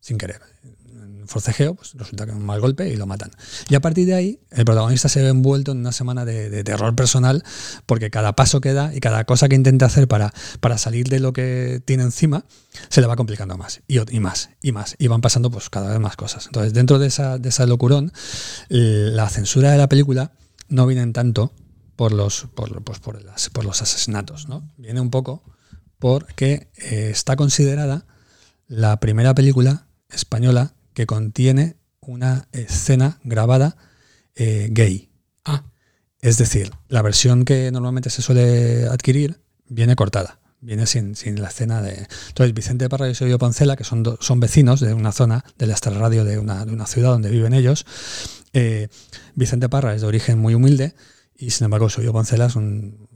sin 0.02 0.18
querer. 0.18 0.40
En 0.64 1.28
forcejeo, 1.28 1.76
pues 1.76 1.94
resulta 1.94 2.26
que 2.26 2.32
un 2.32 2.44
mal 2.44 2.60
golpe 2.60 2.88
y 2.88 2.96
lo 2.96 3.06
matan. 3.06 3.30
Y 3.70 3.76
a 3.76 3.80
partir 3.80 4.04
de 4.04 4.14
ahí, 4.14 4.40
el 4.50 4.64
protagonista 4.64 5.08
se 5.08 5.22
ve 5.22 5.28
envuelto 5.28 5.70
en 5.70 5.78
una 5.78 5.92
semana 5.92 6.24
de, 6.24 6.64
terror 6.64 6.94
personal, 6.96 7.44
porque 7.86 8.10
cada 8.10 8.34
paso 8.34 8.60
que 8.60 8.72
da 8.72 8.92
y 8.92 8.98
cada 8.98 9.24
cosa 9.24 9.48
que 9.48 9.54
intenta 9.54 9.86
hacer 9.86 10.08
para, 10.08 10.34
para 10.60 10.76
salir 10.76 11.08
de 11.08 11.20
lo 11.20 11.32
que 11.32 11.80
tiene 11.84 12.02
encima, 12.02 12.44
se 12.88 13.00
le 13.00 13.06
va 13.06 13.14
complicando 13.14 13.56
más, 13.56 13.80
y, 13.86 13.98
y 14.14 14.20
más, 14.20 14.50
y 14.60 14.72
más. 14.72 14.96
Y 14.98 15.06
van 15.06 15.20
pasando 15.20 15.50
pues 15.50 15.70
cada 15.70 15.90
vez 15.90 16.00
más 16.00 16.16
cosas. 16.16 16.46
Entonces, 16.46 16.74
dentro 16.74 16.98
de 16.98 17.06
esa, 17.06 17.38
de 17.38 17.66
locurón, 17.66 18.12
la 18.68 19.28
censura 19.30 19.70
de 19.70 19.78
la 19.78 19.88
película 19.88 20.32
no 20.68 20.86
viene 20.86 21.06
tanto 21.12 21.54
por 21.94 22.12
los, 22.12 22.48
por, 22.54 22.82
pues, 22.82 22.98
por 22.98 23.64
los 23.64 23.82
asesinatos, 23.82 24.48
¿no? 24.48 24.68
Viene 24.76 25.00
un 25.00 25.10
poco 25.10 25.44
porque 26.02 26.66
eh, 26.78 27.10
está 27.12 27.36
considerada 27.36 28.04
la 28.66 28.98
primera 28.98 29.36
película 29.36 29.86
española 30.10 30.74
que 30.94 31.06
contiene 31.06 31.76
una 32.00 32.48
escena 32.50 33.20
grabada 33.22 33.76
eh, 34.34 34.66
gay. 34.72 35.12
Ah, 35.44 35.62
Es 36.20 36.38
decir, 36.38 36.72
la 36.88 37.02
versión 37.02 37.44
que 37.44 37.70
normalmente 37.70 38.10
se 38.10 38.20
suele 38.20 38.86
adquirir 38.88 39.42
viene 39.68 39.94
cortada, 39.94 40.40
viene 40.60 40.86
sin, 40.86 41.14
sin 41.14 41.40
la 41.40 41.50
escena 41.50 41.80
de... 41.80 42.08
Entonces, 42.26 42.52
Vicente 42.52 42.88
Parra 42.88 43.06
y 43.06 43.10
Eusebio 43.10 43.38
Poncela, 43.38 43.76
que 43.76 43.84
son, 43.84 44.02
do- 44.02 44.18
son 44.20 44.40
vecinos 44.40 44.80
de 44.80 44.94
una 44.94 45.12
zona 45.12 45.44
del 45.56 45.70
extrarradio 45.70 46.24
de 46.24 46.36
una, 46.40 46.64
de 46.66 46.72
una 46.72 46.86
ciudad 46.86 47.10
donde 47.10 47.30
viven 47.30 47.54
ellos, 47.54 47.86
eh, 48.54 48.88
Vicente 49.36 49.68
Parra 49.68 49.94
es 49.94 50.00
de 50.00 50.08
origen 50.08 50.40
muy 50.40 50.54
humilde 50.54 50.96
y 51.36 51.50
sin 51.50 51.66
embargo 51.66 51.86
Eusebio 51.86 52.12
Poncela 52.12 52.46
es 52.46 52.56
un 52.56 53.08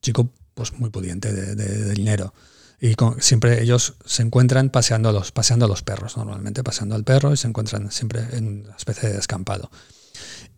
chico 0.00 0.32
pues 0.70 0.80
muy 0.80 0.90
pudiente 0.90 1.32
de, 1.32 1.94
dinero. 1.94 2.34
Y 2.80 2.94
siempre 3.20 3.62
ellos 3.62 3.94
se 4.04 4.22
encuentran 4.22 4.70
paseando 4.70 5.12
los, 5.12 5.30
paseando 5.30 5.66
a 5.66 5.68
los 5.68 5.82
perros, 5.82 6.16
normalmente 6.16 6.64
paseando 6.64 6.94
al 6.94 7.04
perro 7.04 7.32
y 7.32 7.36
se 7.36 7.46
encuentran 7.46 7.90
siempre 7.92 8.24
en 8.32 8.64
una 8.64 8.76
especie 8.76 9.08
de 9.08 9.14
descampado. 9.16 9.70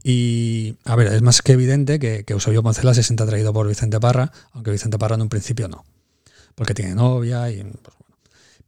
Y, 0.03 0.77
a 0.85 0.97
ver, 0.97 1.13
es 1.13 1.23
más 1.23 1.43
que 1.43 1.53
evidente 1.53 1.99
que, 1.99 2.25
que 2.25 2.33
Eusebio 2.33 2.63
Poncela 2.63 2.95
se 2.95 3.03
siente 3.03 3.23
atraído 3.23 3.53
por 3.53 3.67
Vicente 3.67 4.01
Parra, 4.01 4.33
aunque 4.53 4.71
Vicente 4.71 4.99
Parra 4.99 5.17
en 5.17 5.23
un 5.23 5.29
principio 5.29 5.69
no, 5.69 5.85
porque 6.55 6.75
tiene 6.75 6.95
novia 6.95 7.51
y... 7.51 7.63
pues. 7.63 7.97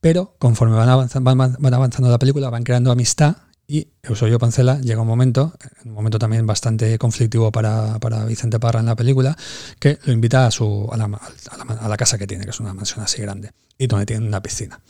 Pero 0.00 0.36
conforme 0.38 0.76
van 0.76 0.88
avanzando, 0.88 1.34
van, 1.34 1.56
van 1.58 1.74
avanzando 1.74 2.10
la 2.10 2.18
película, 2.18 2.50
van 2.50 2.62
creando 2.62 2.92
amistad 2.92 3.36
y 3.68 3.88
Eusebio 4.02 4.38
Pancela 4.38 4.80
llega 4.80 5.00
un 5.00 5.08
momento, 5.08 5.52
un 5.84 5.92
momento 5.92 6.18
también 6.18 6.46
bastante 6.46 6.98
conflictivo 6.98 7.50
para, 7.50 7.98
para 7.98 8.24
Vicente 8.24 8.60
Parra 8.60 8.80
en 8.80 8.86
la 8.86 8.96
película, 8.96 9.36
que 9.78 9.98
lo 10.04 10.12
invita 10.12 10.46
a, 10.46 10.50
su, 10.50 10.88
a, 10.92 10.96
la, 10.96 11.04
a, 11.04 11.56
la, 11.56 11.74
a 11.74 11.88
la 11.88 11.96
casa 11.96 12.18
que 12.18 12.26
tiene, 12.26 12.44
que 12.44 12.50
es 12.50 12.60
una 12.60 12.74
mansión 12.74 13.00
así 13.00 13.20
grande, 13.22 13.52
y 13.76 13.86
donde 13.86 14.06
tiene 14.06 14.26
una 14.26 14.42
piscina. 14.42 14.80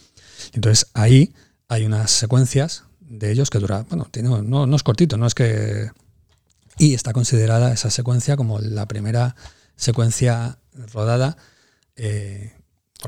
Entonces 0.52 0.88
ahí 0.94 1.34
hay 1.68 1.84
unas 1.84 2.10
secuencias 2.10 2.84
de 3.00 3.30
ellos 3.30 3.50
que 3.50 3.58
dura, 3.58 3.86
bueno, 3.88 4.08
tiene, 4.10 4.28
no, 4.28 4.66
no 4.66 4.76
es 4.76 4.82
cortito, 4.82 5.16
no 5.16 5.26
es 5.26 5.34
que... 5.34 5.90
Y 6.78 6.92
está 6.92 7.14
considerada 7.14 7.72
esa 7.72 7.88
secuencia 7.88 8.36
como 8.36 8.58
la 8.58 8.86
primera 8.86 9.34
secuencia 9.76 10.58
rodada 10.92 11.38
eh, 11.96 12.52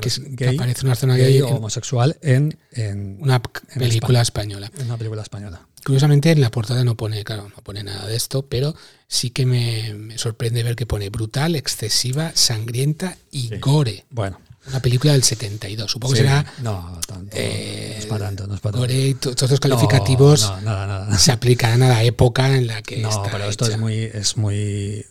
que, 0.01 0.07
es- 0.09 0.19
que 0.19 0.45
gay, 0.45 0.55
aparece 0.55 0.85
una 0.85 0.95
zona 0.95 1.17
gay 1.17 1.33
gay 1.33 1.41
o 1.41 1.47
homosexual 1.49 2.17
en, 2.21 2.57
en 2.71 3.17
una 3.21 3.35
en 3.73 3.79
película 3.79 4.21
española. 4.21 4.71
en 4.77 4.85
una 4.85 4.97
película 4.97 5.21
española. 5.21 5.61
Curiosamente 5.85 6.31
en 6.31 6.41
la 6.41 6.51
portada 6.51 6.83
no 6.83 6.95
pone, 6.95 7.23
claro, 7.23 7.49
no 7.55 7.63
pone 7.63 7.83
nada 7.83 8.05
de 8.05 8.15
esto, 8.15 8.45
pero 8.45 8.75
sí 9.07 9.29
que 9.29 9.45
me, 9.45 9.93
me 9.93 10.17
sorprende 10.17 10.61
ver 10.61 10.75
que 10.75 10.85
pone 10.85 11.09
brutal, 11.09 11.55
excesiva, 11.55 12.31
sangrienta 12.35 13.17
y 13.31 13.47
Sí. 13.47 13.57
gore. 13.59 14.05
Bueno, 14.09 14.39
Una 14.67 14.81
película 14.81 15.13
del 15.13 15.23
72. 15.23 15.89
Supongo 15.89 16.13
sí, 16.15 16.21
que 16.21 16.27
será 16.27 16.45
no, 16.61 16.99
tanto, 17.07 17.35
eh, 17.35 17.91
no 17.93 17.99
es 17.99 18.05
para 18.07 18.25
tanto, 18.25 18.45
no 18.45 18.55
es 18.55 18.59
para 18.59 18.73
tanto. 18.73 18.79
gore 18.87 18.93
y 19.07 19.13
to- 19.15 19.33
todos 19.33 19.51
los 19.51 19.59
calificativos 19.61 20.41
No, 20.41 20.55
no, 20.57 20.61
nada, 20.61 20.85
nada. 21.05 21.17
se 21.17 21.31
aplicarán 21.31 21.81
a 21.81 21.87
la 21.87 22.03
época 22.03 22.53
en 22.55 22.67
la 22.67 22.81
que 22.81 22.97
No, 22.97 23.09
está 23.09 23.23
pero 23.31 23.45
esto 23.45 23.65
hecha. 23.65 23.75
es 23.75 23.79
muy, 23.79 23.95
es 23.95 24.35
muy, 24.37 25.05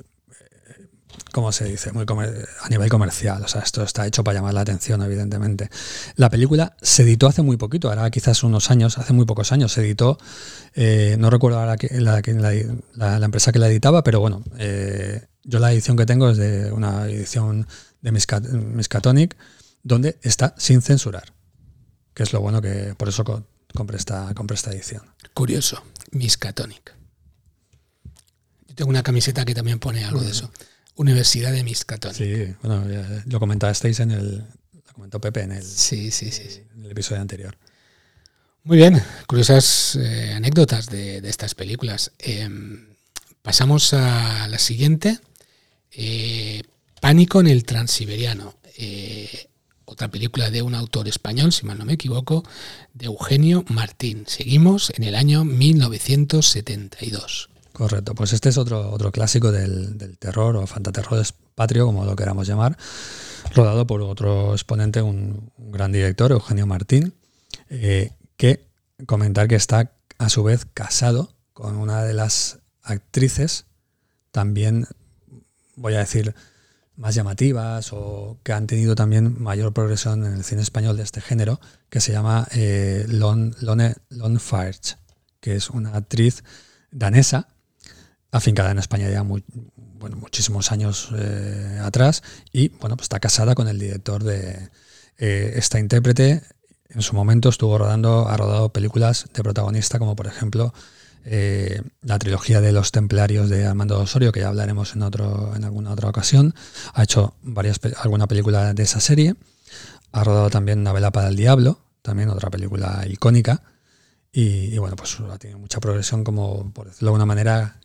¿cómo 1.32 1.52
se 1.52 1.64
dice? 1.64 1.92
Muy 1.92 2.04
a 2.08 2.68
nivel 2.68 2.88
comercial. 2.88 3.42
O 3.44 3.48
sea, 3.48 3.62
esto 3.62 3.82
está 3.82 4.06
hecho 4.06 4.24
para 4.24 4.38
llamar 4.38 4.54
la 4.54 4.60
atención, 4.62 5.02
evidentemente. 5.02 5.70
La 6.16 6.30
película 6.30 6.76
se 6.82 7.02
editó 7.02 7.26
hace 7.26 7.42
muy 7.42 7.56
poquito, 7.56 7.88
ahora 7.88 8.10
quizás 8.10 8.42
unos 8.42 8.70
años, 8.70 8.98
hace 8.98 9.12
muy 9.12 9.24
pocos 9.26 9.52
años 9.52 9.72
se 9.72 9.80
editó. 9.82 10.18
eh, 10.74 11.16
no 11.18 11.30
recuerdo 11.30 11.58
ahora 11.58 11.76
que- 11.76 11.88
la, 12.00 12.18
empresa 13.24 13.52
que 13.52 13.58
la 13.58 13.68
editaba, 13.68 14.02
pero 14.04 14.20
bueno, 14.20 14.44
eh, 14.58 15.26
yo 15.44 15.58
la 15.58 15.72
edición 15.72 15.96
que 15.96 16.06
tengo 16.06 16.30
es 16.30 16.36
de 16.36 16.70
una 16.72 17.06
edición 17.06 17.66
de 18.00 18.12
Miska- 18.12 18.40
Miskatonic, 18.40 19.36
donde 19.82 20.18
está 20.22 20.54
sin 20.58 20.82
censurar. 20.82 21.32
Que 22.14 22.22
es 22.22 22.32
lo 22.32 22.40
bueno 22.40 22.60
que 22.62 22.94
por 22.96 23.08
eso 23.08 23.24
co- 23.24 23.44
compré 23.74 23.96
esta, 23.96 24.32
compré 24.34 24.54
esta 24.56 24.70
edición. 24.70 25.02
Curioso. 25.34 25.82
Miskatonic. 26.12 26.94
Yo 28.68 28.74
tengo 28.74 28.90
una 28.90 29.02
camiseta 29.02 29.44
que 29.44 29.54
también 29.54 29.78
pone 29.78 30.04
algo 30.04 30.20
de 30.20 30.30
eso. 30.30 30.50
Universidad 30.98 31.52
de 31.52 31.64
Miskatonic. 31.64 32.16
Sí, 32.16 32.54
bueno, 32.62 32.88
ya 32.90 33.22
lo 33.26 33.40
comentasteis 33.40 34.00
en 34.00 34.10
el. 34.10 34.36
Lo 34.38 34.92
comentó 34.92 35.20
Pepe 35.20 35.42
en 35.42 35.52
el, 35.52 35.62
Sí, 35.62 36.10
sí, 36.10 36.30
sí. 36.30 36.44
sí. 36.48 36.62
en 36.74 36.84
el 36.84 36.90
episodio 36.90 37.22
anterior. 37.22 37.56
Muy 38.64 38.76
bien, 38.76 39.00
curiosas 39.26 39.96
eh, 39.96 40.32
anécdotas 40.34 40.86
de, 40.90 41.20
de 41.20 41.28
estas 41.30 41.54
películas. 41.54 42.12
Em, 42.18 42.88
pasamos 43.42 43.94
a 43.94 44.48
la 44.48 44.58
siguiente. 44.58 45.18
Eh, 45.92 46.62
Pánico 47.00 47.40
en 47.40 47.46
el 47.46 47.64
Transiberiano. 47.64 48.56
Eh, 48.76 49.48
otra 49.84 50.10
película 50.10 50.50
de 50.50 50.62
un 50.62 50.74
autor 50.74 51.06
español, 51.08 51.52
si 51.52 51.64
mal 51.64 51.78
no 51.78 51.84
me 51.84 51.92
equivoco, 51.94 52.42
de 52.92 53.06
Eugenio 53.06 53.64
Martín. 53.68 54.24
Seguimos 54.26 54.92
en 54.96 55.04
el 55.04 55.14
año 55.14 55.44
1972. 55.44 57.50
Correcto, 57.78 58.12
pues 58.16 58.32
este 58.32 58.48
es 58.48 58.58
otro, 58.58 58.90
otro 58.90 59.12
clásico 59.12 59.52
del, 59.52 59.96
del 59.98 60.18
terror 60.18 60.56
o 60.56 60.66
fantaterror 60.66 61.24
patrio, 61.54 61.86
como 61.86 62.04
lo 62.04 62.16
queramos 62.16 62.48
llamar, 62.48 62.76
rodado 63.54 63.86
por 63.86 64.02
otro 64.02 64.52
exponente, 64.52 65.00
un, 65.00 65.52
gran 65.56 65.92
director, 65.92 66.32
Eugenio 66.32 66.66
Martín, 66.66 67.14
eh, 67.70 68.10
que 68.36 68.66
comentar 69.06 69.46
que 69.46 69.54
está 69.54 69.92
a 70.18 70.28
su 70.28 70.42
vez 70.42 70.66
casado 70.74 71.36
con 71.52 71.76
una 71.76 72.02
de 72.02 72.14
las 72.14 72.58
actrices 72.82 73.66
también, 74.32 74.88
voy 75.76 75.94
a 75.94 76.00
decir, 76.00 76.34
más 76.96 77.14
llamativas 77.14 77.92
o 77.92 78.38
que 78.42 78.54
han 78.54 78.66
tenido 78.66 78.96
también 78.96 79.40
mayor 79.40 79.72
progresión 79.72 80.26
en 80.26 80.32
el 80.32 80.42
cine 80.42 80.62
español 80.62 80.96
de 80.96 81.04
este 81.04 81.20
género, 81.20 81.60
que 81.90 82.00
se 82.00 82.10
llama 82.10 82.48
eh, 82.50 83.06
Lon, 83.06 83.54
Lone, 83.60 83.94
Lon 84.08 84.40
que 85.38 85.54
es 85.54 85.70
una 85.70 85.94
actriz 85.94 86.42
danesa, 86.90 87.46
afincada 88.30 88.70
en 88.70 88.78
España 88.78 89.08
ya 89.10 89.22
bueno, 89.22 90.16
muchísimos 90.16 90.70
años 90.70 91.08
eh, 91.16 91.80
atrás, 91.82 92.22
y 92.52 92.68
bueno, 92.68 92.96
pues 92.96 93.06
está 93.06 93.20
casada 93.20 93.54
con 93.54 93.68
el 93.68 93.78
director 93.78 94.22
de 94.22 94.70
eh, 95.18 95.52
esta 95.56 95.78
intérprete. 95.78 96.42
En 96.90 97.02
su 97.02 97.14
momento 97.14 97.48
estuvo 97.48 97.76
rodando, 97.76 98.28
ha 98.28 98.36
rodado 98.36 98.72
películas 98.72 99.26
de 99.34 99.42
protagonista, 99.42 99.98
como 99.98 100.16
por 100.16 100.26
ejemplo 100.26 100.72
eh, 101.24 101.82
la 102.00 102.18
trilogía 102.18 102.60
de 102.60 102.72
los 102.72 102.92
templarios 102.92 103.50
de 103.50 103.66
Armando 103.66 104.00
Osorio, 104.00 104.32
que 104.32 104.40
ya 104.40 104.48
hablaremos 104.48 104.94
en, 104.94 105.02
otro, 105.02 105.54
en 105.54 105.64
alguna 105.64 105.90
otra 105.90 106.08
ocasión. 106.08 106.54
Ha 106.94 107.02
hecho 107.02 107.34
varias, 107.42 107.80
alguna 107.98 108.26
película 108.26 108.72
de 108.72 108.82
esa 108.82 109.00
serie. 109.00 109.34
Ha 110.12 110.24
rodado 110.24 110.48
también 110.48 110.80
Una 110.80 110.92
vela 110.92 111.10
para 111.10 111.28
el 111.28 111.36
diablo, 111.36 111.80
también 112.00 112.30
otra 112.30 112.48
película 112.48 113.04
icónica. 113.06 113.62
Y, 114.32 114.74
y 114.74 114.78
bueno, 114.78 114.96
pues 114.96 115.18
ha 115.20 115.38
tenido 115.38 115.58
mucha 115.58 115.80
progresión 115.80 116.24
como, 116.24 116.72
por 116.72 116.86
decirlo 116.86 117.06
de 117.06 117.10
alguna 117.10 117.26
manera, 117.26 117.77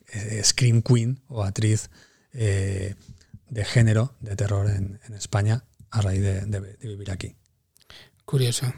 Scream 0.44 0.82
Queen 0.82 1.22
o 1.28 1.44
actriz 1.44 1.90
eh, 2.34 2.96
de 3.50 3.66
género 3.66 4.16
de 4.22 4.36
terror 4.36 4.70
en, 4.70 5.00
en 5.08 5.14
España 5.14 5.64
a 5.92 6.02
raíz 6.02 6.22
de, 6.22 6.42
de- 6.42 6.60
de 6.62 6.88
vivir 6.88 7.12
aquí. 7.12 7.36
Curioso. 8.26 8.74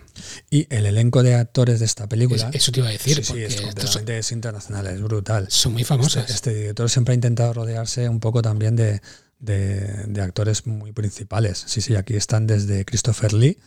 Y 0.50 0.66
el 0.76 0.86
elenco 0.88 1.22
de 1.22 1.36
actores 1.36 1.80
de 1.80 1.86
esta 1.86 2.08
película... 2.08 2.50
Es- 2.50 2.56
eso 2.56 2.72
te 2.72 2.80
iba 2.80 2.90
a 2.90 2.92
decir, 2.92 3.16
sí, 3.18 3.24
sí, 3.24 3.28
porque 3.30 3.46
es, 3.46 3.56
estos 3.56 3.96
es 4.08 4.32
internacional, 4.32 4.88
es 4.88 5.02
brutal. 5.02 5.46
son 5.50 5.74
muy 5.74 5.84
famosas. 5.84 6.24
Este, 6.24 6.34
este 6.34 6.54
director 6.56 6.90
siempre 6.90 7.12
ha 7.14 7.16
intentado 7.16 7.54
rodearse 7.54 8.10
un 8.10 8.20
poco 8.20 8.42
también 8.42 8.76
de- 8.76 9.02
de 9.40 10.22
actores 10.22 10.66
muy 10.66 10.92
principales. 10.94 11.64
Sí, 11.68 11.82
sí, 11.82 11.96
aquí 11.96 12.16
están 12.16 12.48
desde 12.48 12.84
Christopher 12.86 13.34
Lee, 13.34 13.60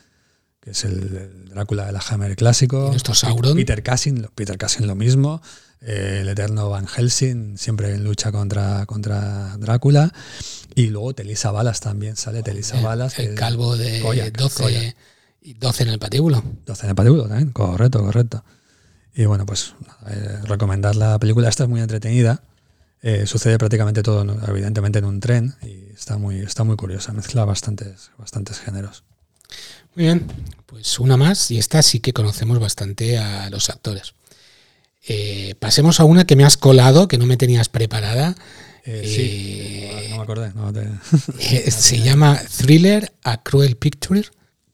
que 0.69 0.73
es 0.73 0.85
el, 0.85 1.17
el 1.17 1.49
Drácula 1.49 1.87
de 1.87 1.93
la 1.93 2.01
Hammer 2.07 2.37
clásico. 2.37 2.89
Y 2.89 2.91
nuestro 2.91 3.15
Sauron. 3.15 3.57
Peter 3.57 3.83
lo- 4.21 4.31
Peter 4.35 4.59
Cushing 4.59 4.87
lo 4.87 4.95
mismo. 4.95 5.41
eh, 5.81 6.19
el 6.21 6.29
eterno 6.29 6.69
Van 6.69 6.87
Helsing, 6.87 7.57
siempre 7.57 7.95
en 7.95 8.05
lucha 8.05 8.31
contra, 8.33 8.85
contra 8.87 9.57
Drácula. 9.57 10.13
Y 10.75 10.89
luego 10.89 11.15
Telisa 11.15 11.51
Balas 11.53 11.81
también 11.81 12.17
sale. 12.17 12.43
Telisa 12.43 12.79
el, 12.79 12.85
Balas. 12.85 13.19
el 13.19 13.35
calvo 13.35 13.77
de 13.77 14.01
Kojak, 14.03 14.37
12 14.37 14.63
Kojak. 14.63 14.97
y 15.41 15.55
12 15.55 15.83
en 15.85 15.89
el 15.89 15.99
patíbulo. 15.99 16.43
12 16.67 16.85
en 16.87 16.91
el 16.91 16.95
patíbulo 16.97 17.27
también, 17.29 17.51
correcto, 17.53 18.01
correcto. 18.03 18.45
Y 19.15 19.25
bueno, 19.25 19.47
pues 19.47 19.75
eh, 20.09 20.39
recomendar 20.45 20.95
la 20.97 21.19
película. 21.19 21.49
Esta 21.49 21.63
es 21.65 21.69
muy 21.71 21.81
entretenida. 21.81 22.43
Eh, 23.01 23.27
sucede 23.27 23.57
prácticamente 23.59 24.03
todo, 24.03 24.25
evidentemente, 24.49 24.99
en 24.99 25.05
un 25.07 25.21
tren 25.21 25.55
y 25.63 25.93
está 25.95 26.19
muy, 26.19 26.41
está 26.41 26.65
muy 26.65 26.77
curiosa. 26.77 27.13
Mezcla 27.13 27.45
bastantes, 27.45 28.11
bastantes 28.19 28.59
géneros. 28.61 29.05
Muy 29.95 30.05
bien, 30.05 30.27
pues 30.67 30.99
una 30.99 31.17
más 31.17 31.51
y 31.51 31.59
esta 31.59 31.83
sí 31.83 32.01
que 32.01 32.13
conocemos 32.13 32.59
bastante 32.59 33.19
a 33.19 33.51
los 33.51 33.69
actores. 33.71 34.15
Eh, 35.07 35.55
pasemos 35.59 36.01
a 36.01 36.05
una 36.05 36.27
que 36.27 36.37
me 36.37 36.45
has 36.45 36.57
colado, 36.57 37.09
que 37.09 37.19
no 37.19 37.27
me 37.27 37.37
tenías 37.37 37.69
preparada. 37.69 38.37
Eh, 38.85 39.03
Eh, 39.05 39.91
sí, 40.05 40.11
no 40.11 40.17
me 40.19 40.23
acordé. 40.23 40.53
no 40.55 40.73
te- 40.73 41.71
se 41.71 42.01
llama 42.01 42.41
Thriller, 42.59 43.13
A 43.25 43.43
Cruel 43.43 43.77
Picture. 43.77 44.23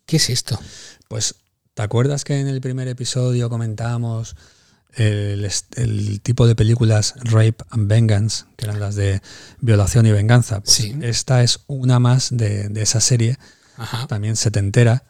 ¿Qué 0.06 0.16
es 0.18 0.28
esto? 0.30 0.60
Pues, 1.08 1.36
¿te 1.74 1.82
acuerdas 1.82 2.24
que 2.24 2.38
en 2.38 2.48
el 2.48 2.60
primer 2.60 2.88
episodio 2.88 3.48
comentábamos 3.48 4.36
el, 4.96 6.20
tipo 6.22 6.46
de 6.46 6.54
películas 6.54 7.14
Rape 7.22 7.56
and 7.70 7.88
Vengeance, 7.88 8.44
que 8.56 8.66
eran 8.66 8.78
las 8.80 8.94
de 8.96 9.20
violación 9.60 10.06
y 10.06 10.12
venganza? 10.12 10.60
Pues 10.60 10.76
Sí. 10.76 10.94
esta 11.02 11.42
es 11.42 11.60
una 11.66 11.98
más 11.98 12.28
de, 12.30 12.68
de 12.68 12.82
esa 12.82 13.00
serie 13.00 13.38
Ajá. 13.76 14.06
también 14.06 14.36
setentera, 14.36 15.04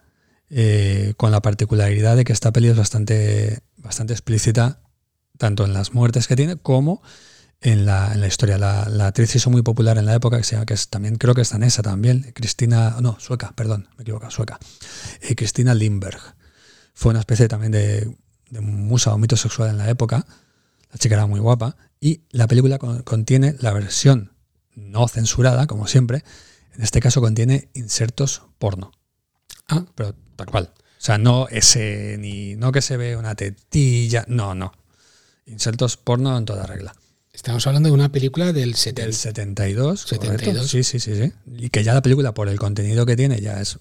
eh, 0.49 1.13
con 1.17 1.31
la 1.31 1.41
particularidad 1.41 2.15
de 2.15 2.23
que 2.23 2.33
esta 2.33 2.51
peli 2.51 2.67
es 2.69 2.77
bastante, 2.77 3.59
bastante 3.77 4.13
explícita, 4.13 4.79
tanto 5.37 5.65
en 5.65 5.73
las 5.73 5.93
muertes 5.93 6.27
que 6.27 6.35
tiene 6.35 6.55
como 6.55 7.01
en 7.61 7.85
la, 7.85 8.13
en 8.13 8.21
la 8.21 8.27
historia. 8.27 8.57
La, 8.57 8.87
la 8.89 9.07
actriz 9.07 9.35
hizo 9.35 9.49
muy 9.49 9.61
popular 9.63 9.97
en 9.97 10.05
la 10.05 10.13
época, 10.13 10.37
que, 10.37 10.43
se 10.43 10.53
llama, 10.55 10.65
que 10.65 10.75
es, 10.75 10.89
también 10.89 11.15
creo 11.15 11.33
que 11.33 11.41
es 11.41 11.49
danesa 11.49 11.81
también, 11.81 12.31
Cristina, 12.33 12.97
no, 13.01 13.17
sueca, 13.19 13.53
perdón, 13.55 13.87
me 13.97 14.03
equivoco, 14.03 14.29
sueca, 14.29 14.59
eh, 15.21 15.35
Cristina 15.35 15.73
Lindberg. 15.73 16.19
Fue 16.93 17.09
una 17.09 17.19
especie 17.19 17.47
también 17.47 17.71
de, 17.71 18.15
de 18.49 18.61
musa 18.61 19.13
o 19.13 19.17
mito 19.17 19.35
sexual 19.35 19.69
en 19.69 19.77
la 19.77 19.89
época, 19.89 20.25
la 20.91 20.97
chica 20.97 21.15
era 21.15 21.25
muy 21.25 21.39
guapa, 21.39 21.75
y 21.99 22.21
la 22.31 22.47
película 22.47 22.77
con- 22.77 23.01
contiene 23.03 23.55
la 23.59 23.73
versión 23.73 24.31
no 24.75 25.07
censurada, 25.07 25.67
como 25.67 25.87
siempre, 25.87 26.23
en 26.75 26.83
este 26.83 26.99
caso 26.99 27.21
contiene 27.21 27.69
insertos 27.73 28.43
porno. 28.59 28.91
Ah. 29.67 29.85
Pero 29.95 30.15
tal 30.35 30.47
cual. 30.47 30.73
O 30.77 31.01
sea, 31.05 31.17
no 31.17 31.47
ese, 31.49 32.17
ni 32.19 32.55
no 32.55 32.71
que 32.71 32.81
se 32.81 32.97
ve 32.97 33.15
una 33.15 33.35
tetilla, 33.35 34.25
no, 34.27 34.55
no. 34.55 34.71
Insertos 35.45 35.97
porno 35.97 36.37
en 36.37 36.45
toda 36.45 36.65
regla. 36.65 36.95
Estamos 37.31 37.67
hablando 37.67 37.89
de 37.89 37.93
una 37.93 38.11
película 38.11 38.47
del 38.47 38.71
Del 38.71 38.75
70. 38.75 39.11
72. 39.11 40.01
72. 40.01 40.41
correcto. 40.41 40.67
Sí, 40.67 40.83
sí, 40.83 40.99
sí, 40.99 41.15
sí. 41.15 41.33
Y 41.57 41.69
que 41.69 41.83
ya 41.83 41.93
la 41.93 42.01
película, 42.01 42.33
por 42.33 42.47
el 42.47 42.57
contenido 42.57 43.05
que 43.05 43.15
tiene, 43.15 43.41
ya 43.41 43.59
es, 43.61 43.77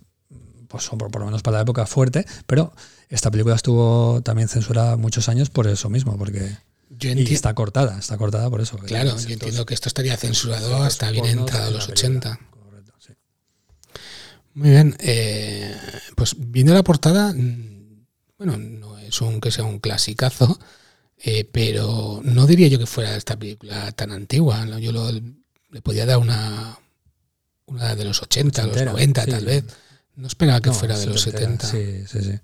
pues 0.68 0.88
por, 0.88 1.11
por 1.11 1.20
lo 1.20 1.26
menos 1.26 1.42
para 1.42 1.59
la 1.59 1.62
época, 1.62 1.87
fuerte. 1.87 2.26
Pero 2.46 2.74
esta 3.09 3.30
película 3.30 3.54
estuvo 3.54 4.20
también 4.22 4.48
censurada 4.48 4.96
muchos 4.96 5.28
años 5.28 5.50
por 5.50 5.68
eso 5.68 5.88
mismo, 5.88 6.18
porque. 6.18 6.59
Yo 6.90 7.11
Y 7.11 7.33
está 7.33 7.54
cortada, 7.54 7.98
está 7.98 8.18
cortada 8.18 8.50
por 8.50 8.61
eso. 8.61 8.76
Claro, 8.78 9.16
yo 9.16 9.33
entiendo 9.33 9.64
que 9.66 9.74
esto 9.74 9.88
estaría 9.88 10.16
censurado 10.16 10.83
hasta 10.83 11.11
bien 11.11 11.24
entrado 11.26 11.68
en 11.68 11.74
los 11.74 11.88
la 11.88 11.94
película. 11.94 12.30
80. 12.33 12.54
Muy 14.55 14.71
bien. 14.71 14.97
eh, 15.01 15.75
pues 16.17 16.35
viendo 16.38 16.73
la 16.75 16.83
portada, 16.83 17.33
mm, 17.33 18.07
bueno, 18.38 18.57
no 18.57 18.99
es 18.99 19.21
un 19.21 19.40
que 19.40 19.51
sea 19.51 19.64
un 19.64 19.79
clasicazo, 19.81 20.59
eh, 21.19 21.49
pero 21.51 22.21
no 22.25 22.47
diría 22.47 22.69
yo 22.69 22.79
que 22.79 22.87
fuera 22.87 23.17
esta 23.17 23.37
película 23.37 23.90
tan 23.93 24.12
antigua. 24.12 24.64
Yo 24.79 24.93
lo- 24.93 25.11
le 25.12 25.81
podía 25.83 26.07
dar 26.07 26.19
una, 26.19 26.79
una 27.67 27.95
de 27.97 28.05
los 28.05 28.23
80, 28.23 28.62
los 28.62 28.71
Ochentera, 28.73 28.93
90 28.93 29.25
sí. 29.25 29.31
tal 29.31 29.45
vez. 29.45 29.64
No 30.17 30.29
esperaba 30.29 30.61
que 30.61 30.69
No, 30.71 30.75
fuera 30.75 30.97
de 30.99 31.07
los 31.07 31.21
setentera, 31.21 31.69
70. 31.69 32.07
Sí, 32.09 32.19
sí, 32.21 32.31
sí. 32.33 32.38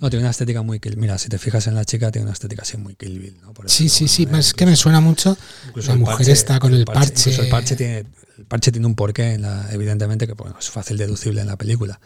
No, 0.00 0.10
tiene 0.10 0.22
una 0.24 0.30
estética 0.30 0.62
muy 0.62 0.78
Kill 0.80 0.96
Mira, 0.96 1.18
si 1.18 1.28
te 1.28 1.38
fijas 1.38 1.66
en 1.68 1.74
la 1.74 1.84
chica, 1.84 2.10
tiene 2.10 2.24
una 2.24 2.32
estética 2.32 2.62
así 2.62 2.76
muy 2.76 2.94
Kill 2.96 3.18
Bill, 3.18 3.40
¿no? 3.40 3.52
Por 3.52 3.68
Sí, 3.70 3.88
sí, 3.88 4.06
sí, 4.08 4.26
es 4.36 4.54
que 4.54 4.64
me 4.66 4.74
suena 4.76 5.00
mucho. 5.00 5.36
Incluso 5.68 5.90
la 5.92 5.96
mujer 5.98 6.30
está 6.30 6.58
con 6.60 6.72
el 6.74 6.84
parche. 6.84 7.12
incluso 7.30 7.42
el 7.42 7.48
parche 7.48 7.76
tiene, 7.76 8.04
el 8.38 8.46
parche 8.46 8.72
tiene 8.72 8.86
un 8.86 8.94
porqué, 8.94 9.34
en 9.34 9.42
la, 9.42 9.68
evidentemente, 9.72 10.26
que 10.26 10.34
bueno, 10.34 10.56
es 10.58 10.70
fácil 10.70 10.96
deducible 10.96 11.40
en 11.40 11.48
la 11.48 11.56
película. 11.56 12.00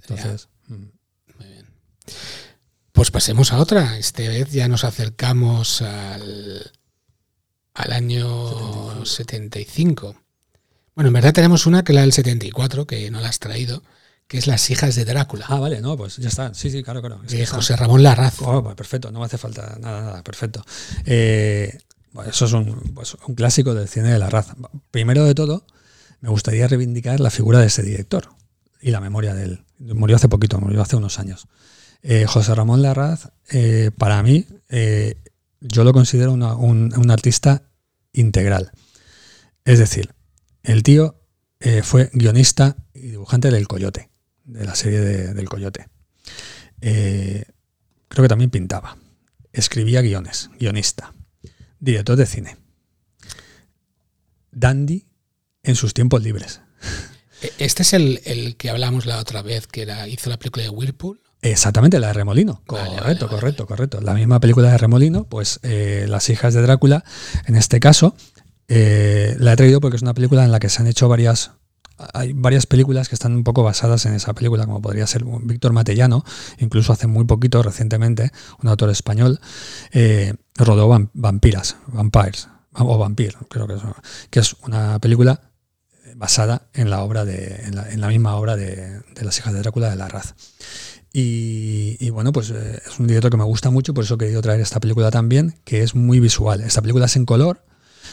Entonces, 0.00 0.48
mm, 0.68 0.74
Muy 1.38 1.48
bien. 1.48 1.66
Pues 2.92 3.10
pasemos 3.10 3.52
a 3.52 3.58
otra. 3.58 3.98
Esta 3.98 4.22
vez 4.22 4.50
ya 4.50 4.66
nos 4.66 4.84
acercamos 4.84 5.82
al, 5.82 6.72
al 7.74 7.92
año 7.92 9.04
75. 9.04 10.16
Bueno, 10.94 11.08
en 11.08 11.14
verdad 11.14 11.32
tenemos 11.32 11.66
una 11.66 11.84
que 11.84 11.92
es 11.92 11.96
la 11.96 12.02
del 12.02 12.12
74, 12.12 12.86
que 12.86 13.10
no 13.10 13.20
la 13.20 13.28
has 13.28 13.40
traído, 13.40 13.82
que 14.26 14.38
es 14.38 14.46
Las 14.46 14.70
hijas 14.70 14.94
de 14.94 15.04
Drácula. 15.04 15.44
Ah, 15.48 15.58
vale, 15.58 15.80
no, 15.80 15.96
pues 15.96 16.16
ya 16.16 16.28
está. 16.28 16.54
Sí, 16.54 16.70
sí, 16.70 16.82
claro, 16.82 17.00
claro. 17.00 17.20
Es 17.26 17.32
de 17.32 17.44
José 17.46 17.76
Ramón 17.76 18.02
Larraz. 18.02 18.36
Oh, 18.40 18.62
pues 18.62 18.76
perfecto, 18.76 19.10
no 19.10 19.18
me 19.18 19.26
hace 19.26 19.38
falta 19.38 19.76
nada, 19.80 20.00
nada, 20.00 20.22
perfecto. 20.22 20.64
Eh, 21.04 21.78
eso 22.26 22.44
es 22.44 22.52
un, 22.52 22.92
pues, 22.94 23.16
un 23.26 23.34
clásico 23.34 23.74
del 23.74 23.88
cine 23.88 24.10
de 24.12 24.18
la 24.18 24.30
raza. 24.30 24.56
Primero 24.90 25.24
de 25.24 25.34
todo, 25.34 25.66
me 26.20 26.28
gustaría 26.28 26.68
reivindicar 26.68 27.20
la 27.20 27.30
figura 27.30 27.58
de 27.60 27.66
ese 27.66 27.82
director 27.82 28.28
y 28.80 28.90
la 28.90 29.00
memoria 29.00 29.34
de 29.34 29.44
él. 29.44 29.64
Murió 29.78 30.16
hace 30.16 30.28
poquito, 30.28 30.58
murió 30.58 30.80
hace 30.80 30.96
unos 30.96 31.18
años. 31.18 31.48
Eh, 32.02 32.26
José 32.26 32.54
Ramón 32.54 32.82
Larraz, 32.82 33.30
eh, 33.50 33.90
para 33.96 34.22
mí, 34.22 34.46
eh, 34.68 35.16
yo 35.60 35.84
lo 35.84 35.92
considero 35.92 36.32
un, 36.32 37.10
artista 37.10 37.62
integral. 38.12 38.72
Es 39.64 39.78
decir, 39.78 40.14
el 40.62 40.82
tío 40.82 41.20
fue 41.82 42.10
guionista 42.12 42.76
y 42.92 43.08
dibujante 43.08 43.50
del 43.50 43.66
Coyote, 43.66 44.10
de 44.44 44.66
la 44.66 44.74
serie 44.74 45.00
de- 45.00 45.32
del 45.32 45.48
Coyote. 45.48 45.88
Creo 46.80 48.22
que 48.22 48.28
también 48.28 48.50
pintaba. 48.50 48.98
Escribía 49.52 50.02
guiones, 50.02 50.50
guionista, 50.58 51.14
director 51.84 52.16
de 52.16 52.26
cine. 52.26 52.56
Dandy 54.52 55.06
en 55.62 55.76
sus 55.76 55.94
tiempos 55.94 56.22
libres. 56.22 56.60
E- 57.42 57.52
Este 57.58 57.82
es 57.82 57.92
el, 57.92 58.20
el 58.24 58.56
que 58.56 58.70
hablamos 58.70 59.06
la 59.06 59.18
otra 59.18 59.42
vez, 59.42 59.66
que 59.66 59.82
era, 59.82 60.08
hizo 60.08 60.30
la 60.30 60.38
película 60.38 60.62
de 60.64 60.70
Whirlpool. 60.70 61.20
Exactamente, 61.42 62.00
la 62.00 62.06
de 62.08 62.12
Remolino. 62.14 62.62
Vale, 62.66 62.84
correcto, 62.84 63.02
vale, 63.04 63.14
vale, 63.14 63.28
correcto, 63.28 63.66
correcto. 63.66 64.00
La 64.00 64.14
misma 64.14 64.40
película 64.40 64.70
de 64.70 64.78
Remolino, 64.78 65.24
pues 65.24 65.60
eh, 65.62 66.06
Las 66.08 66.30
hijas 66.30 66.54
de 66.54 66.62
Drácula, 66.62 67.04
en 67.46 67.56
este 67.56 67.80
caso, 67.80 68.16
eh, 68.68 69.36
la 69.38 69.52
he 69.52 69.56
traído 69.56 69.80
porque 69.80 69.96
es 69.96 70.02
una 70.02 70.14
película 70.14 70.44
en 70.44 70.52
la 70.52 70.58
que 70.58 70.70
se 70.70 70.80
han 70.80 70.86
hecho 70.88 71.08
varias. 71.08 71.50
Hay 72.12 72.32
varias 72.32 72.66
películas 72.66 73.08
que 73.08 73.14
están 73.14 73.34
un 73.34 73.44
poco 73.44 73.62
basadas 73.62 74.04
en 74.06 74.14
esa 74.14 74.32
película, 74.32 74.66
como 74.66 74.82
podría 74.82 75.06
ser 75.06 75.24
Víctor 75.24 75.72
Matellano, 75.72 76.24
incluso 76.58 76.92
hace 76.92 77.06
muy 77.06 77.24
poquito, 77.24 77.62
recientemente, 77.62 78.32
un 78.62 78.68
autor 78.68 78.90
español, 78.90 79.40
eh, 79.92 80.34
rodó 80.56 80.88
Vam- 80.88 81.10
Vampiras, 81.14 81.76
Vampires, 81.86 82.48
o 82.72 82.98
Vampir, 82.98 83.36
creo 83.48 83.68
que 83.68 83.74
es, 83.74 83.82
que 84.30 84.40
es 84.40 84.56
una 84.64 84.98
película 84.98 85.52
basada 86.16 86.68
en 86.74 86.90
la 86.90 87.02
obra 87.02 87.24
de, 87.24 87.62
en 87.64 87.76
la, 87.76 87.90
en 87.90 88.00
la 88.00 88.08
misma 88.08 88.34
obra 88.36 88.56
de, 88.56 89.00
Las 89.20 89.38
hijas 89.38 89.52
de 89.52 89.60
Drácula 89.60 89.90
de 89.90 89.96
Larraz. 89.96 90.34
Y, 91.12 91.96
y 92.00 92.10
bueno, 92.10 92.32
pues 92.32 92.50
eh, 92.50 92.80
es 92.84 92.98
un 92.98 93.06
director 93.06 93.30
que 93.30 93.36
me 93.36 93.44
gusta 93.44 93.70
mucho, 93.70 93.94
por 93.94 94.02
eso 94.02 94.14
he 94.14 94.18
querido 94.18 94.42
traer 94.42 94.60
esta 94.60 94.80
película 94.80 95.12
también, 95.12 95.60
que 95.64 95.82
es 95.82 95.94
muy 95.94 96.18
visual. 96.18 96.60
Esta 96.60 96.82
película 96.82 97.06
es 97.06 97.14
en 97.14 97.24
color, 97.24 97.64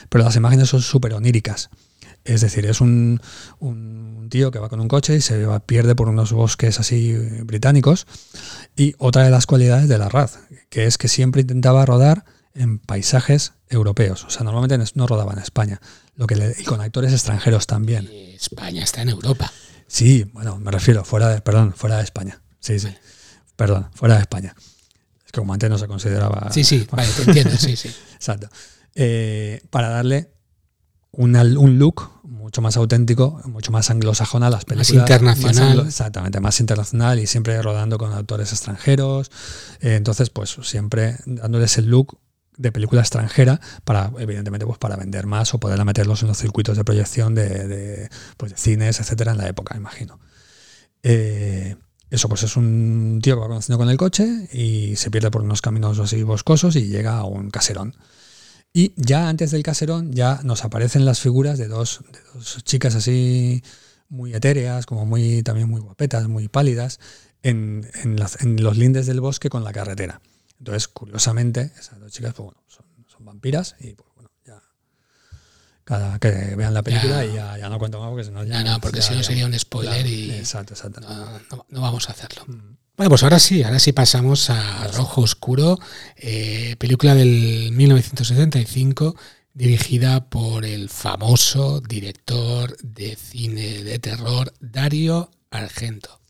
pero 0.10 0.24
las 0.24 0.36
imágenes 0.36 0.70
son 0.70 0.82
súper 0.82 1.14
oníricas. 1.14 1.70
Es 2.24 2.42
decir, 2.42 2.66
es 2.68 2.82
un, 2.82 3.20
un 3.60 4.28
tío 4.30 4.52
que 4.52 4.60
va 4.60 4.70
con 4.70 4.80
un 4.80 4.88
coche 4.88 5.16
y 5.16 5.22
se 5.22 5.46
pierde 5.66 5.96
por 5.96 6.08
unos 6.10 6.32
bosques 6.32 6.80
así 6.80 7.14
británicos. 7.44 8.06
Y 8.76 8.94
otra 9.00 9.24
de 9.24 9.32
las 9.32 9.46
cualidades 9.46 9.88
de 9.90 9.98
la 9.98 10.08
Raz, 10.10 10.40
que 10.70 10.86
es 10.86 10.98
que 10.98 11.08
siempre 11.08 11.42
intentaba 11.42 11.86
rodar 11.86 12.26
en 12.54 12.80
paisajes 12.80 13.54
europeos. 13.70 14.24
O 14.26 14.30
sea, 14.30 14.44
normalmente 14.44 14.78
no- 14.96 15.08
rodaba 15.08 15.34
en 15.34 15.40
España. 15.40 15.80
Lo 16.16 16.28
que 16.28 16.36
le- 16.36 16.56
y 16.60 16.64
con 16.64 16.82
actores 16.82 17.12
extranjeros 17.14 17.66
también. 17.66 18.08
Eh, 18.12 18.36
España 18.36 18.84
está 18.84 19.02
en 19.02 19.10
Europa. 19.10 19.52
Sí, 19.88 20.26
bueno, 20.34 20.58
me 20.60 20.70
refiero, 20.72 21.04
fuera 21.04 21.30
de, 21.30 21.42
perdón, 21.42 21.74
fuera 21.76 21.98
de 21.98 22.04
España. 22.04 22.42
Sí, 22.60 22.78
sí. 22.80 22.90
Perdón, 23.56 23.90
fuera 23.94 24.16
de 24.16 24.22
España. 24.22 24.56
Es 25.26 25.32
que 25.32 25.40
como 25.40 25.54
antes 25.54 25.70
no 25.70 25.78
se 25.78 25.88
consideraba. 25.88 26.52
Sí, 26.52 26.64
sí, 26.64 26.88
vale, 26.92 27.10
te 27.16 27.24
entiendo, 27.24 27.58
sí, 27.58 27.76
sí. 27.76 27.90
Exacto. 28.16 28.50
Eh, 28.96 29.62
para 29.70 29.90
darle 29.90 30.30
una- 31.12 31.44
un 31.44 31.78
look 31.80 32.10
mucho 32.24 32.62
más 32.62 32.78
auténtico, 32.78 33.42
mucho 33.46 33.72
más 33.72 33.90
anglosajón 33.90 34.44
a 34.44 34.50
las 34.50 34.66
películas. 34.66 34.90
internacional. 34.92 35.54
más 35.56 35.70
anglo- 35.72 35.86
exactamente, 35.86 36.40
más 36.40 36.60
internacional 36.60 37.20
y 37.20 37.28
siempre 37.28 37.62
rodando 37.62 37.98
con 37.98 38.14
autores 38.14 38.52
extranjeros. 38.52 39.30
Eh, 39.82 39.96
entonces, 39.96 40.30
pues 40.30 40.58
siempre 40.64 41.18
dándoles 41.26 41.78
el 41.78 41.86
look 41.88 42.18
de 42.58 42.72
película 42.72 43.02
extranjera 43.02 43.60
para, 43.84 44.12
evidentemente, 44.20 44.66
pues 44.66 44.78
para 44.78 44.96
vender 44.96 45.26
más 45.26 45.54
o 45.54 45.60
poder 45.60 45.84
meterlos 45.86 46.22
en 46.22 46.28
los 46.30 46.38
circuitos 46.38 46.78
de 46.78 46.84
proyección 46.84 47.34
de, 47.36 47.68
de, 47.68 48.10
pues, 48.38 48.52
de 48.52 48.58
cines, 48.58 49.00
etcétera, 49.00 49.32
en 49.32 49.38
la 49.38 49.48
época, 49.48 49.76
imagino. 49.78 50.20
Eh, 51.04 51.76
eso, 52.10 52.28
pues 52.30 52.44
es 52.44 52.58
un 52.58 53.20
tío 53.24 53.36
que 53.36 53.42
va 53.42 53.48
conociendo 53.48 53.78
con 53.78 53.90
el 53.90 53.98
coche 53.98 54.48
y 54.52 54.96
se 54.98 55.10
pierde 55.10 55.32
por 55.32 55.42
unos 55.42 55.62
caminos 55.62 55.98
así 56.00 56.24
boscosos 56.24 56.76
y 56.76 56.88
llega 56.88 57.18
a 57.18 57.24
un 57.24 57.50
caserón. 57.50 57.96
Y 58.74 58.94
ya 58.96 59.28
antes 59.28 59.52
del 59.52 59.64
caserón 59.64 60.14
ya 60.14 60.40
nos 60.44 60.64
aparecen 60.64 61.04
las 61.06 61.20
figuras 61.20 61.58
de 61.58 61.68
dos, 61.68 62.02
de 62.12 62.20
dos 62.34 62.64
chicas 62.64 62.96
así 62.96 63.62
muy 64.08 64.34
etéreas, 64.34 64.86
como 64.86 65.06
muy 65.06 65.44
también 65.44 65.70
muy 65.70 65.82
guapetas, 65.82 66.28
muy 66.28 66.48
pálidas, 66.48 67.00
en, 67.44 67.90
en 68.04 68.18
las- 68.18 68.42
en 68.42 68.62
los 68.64 68.78
lindes 68.78 69.08
del 69.08 69.20
bosque 69.20 69.50
con 69.50 69.64
la 69.64 69.74
carretera. 69.74 70.22
Entonces, 70.60 70.88
curiosamente, 70.88 71.72
esas 71.80 72.00
dos 72.00 72.12
chicas 72.12 72.34
pues, 72.34 72.46
bueno, 72.46 72.62
son, 72.68 72.86
son 73.08 73.26
vampiras 73.26 73.76
y 73.80 73.94
pues, 73.94 74.10
bueno, 74.16 74.30
ya 74.46 74.62
cada 75.84 76.20
que 76.20 76.30
vean 76.56 76.74
la 76.74 76.84
película 76.84 77.26
Ya. 77.26 77.32
y 77.32 77.34
ya, 77.36 77.58
ya 77.58 77.70
no 77.70 77.80
cuento 77.80 78.00
más 78.00 78.10
porque 78.10 78.24
si 78.26 78.32
no 78.32 78.44
ya... 78.44 78.64
No, 78.64 78.72
no, 78.74 78.80
porque 78.82 79.02
si 79.02 79.14
no 79.16 79.24
sería 79.24 79.46
un 79.48 79.58
spoiler 79.58 79.94
claro, 79.96 80.08
y 80.08 80.32
Exacto, 80.32 80.76
exacto. 80.76 81.02
no, 81.02 81.40
no- 81.52 81.66
no 81.68 81.82
vamos 81.82 82.08
a 82.10 82.14
hacerlo. 82.14 82.46
Mm. 82.48 82.78
Bueno, 83.02 83.10
pues 83.10 83.24
ahora 83.24 83.40
sí, 83.40 83.64
ahora 83.64 83.80
sí 83.80 83.94
pasamos 83.94 84.52
a 84.52 84.86
Rojo 84.90 85.22
Oscuro, 85.22 85.80
eh, 86.18 86.76
película 86.78 87.16
del 87.16 87.72
1975, 87.72 89.16
dirigida 89.56 90.30
por 90.30 90.66
el 90.66 90.88
famoso 90.88 91.82
director 91.82 92.78
de 92.84 93.16
cine 93.16 93.82
de 93.82 93.98
terror 93.98 94.54
Dario 94.60 95.32
Argento. 95.50 96.22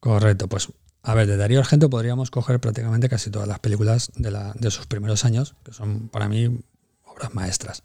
Correcto, 0.00 0.48
pues 0.48 0.70
a 1.04 1.14
ver, 1.14 1.28
de 1.28 1.36
Darío 1.36 1.60
Argento 1.60 1.88
podríamos 1.88 2.32
coger 2.32 2.58
prácticamente 2.58 3.08
casi 3.08 3.30
todas 3.30 3.46
las 3.46 3.60
películas 3.60 4.10
de, 4.16 4.70
sus 4.72 4.86
primeros 4.86 5.24
años, 5.24 5.54
que 5.64 5.72
son 5.72 6.08
para 6.08 6.28
mí 6.28 6.48
obras 7.04 7.32
maestras. 7.32 7.80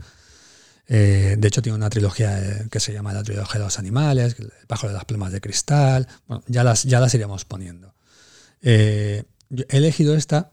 Eh, 0.88 1.36
de 1.38 1.47
hecho, 1.47 1.62
tiene 1.62 1.75
una 1.75 1.91
trilogía 1.91 2.39
eh, 2.39 2.67
que 2.71 2.80
se 2.80 2.93
llama 2.93 3.13
La 3.13 3.21
trilogía 3.21 3.60
de 3.60 3.65
los 3.65 3.77
animales, 3.77 4.38
El 4.39 4.51
pájaro 4.65 4.88
de 4.88 4.95
las 4.95 5.06
plumas 5.06 5.32
de 5.32 5.39
cristal. 5.39 6.08
Bueno, 6.25 6.43
ya 6.47 6.63
las, 6.63 6.82
ya 6.82 6.99
las 6.99 7.13
iremos 7.13 7.45
poniendo. 7.45 7.93
Eh, 8.62 9.24
he 9.70 9.78
elegido 9.78 10.15
esta 10.15 10.52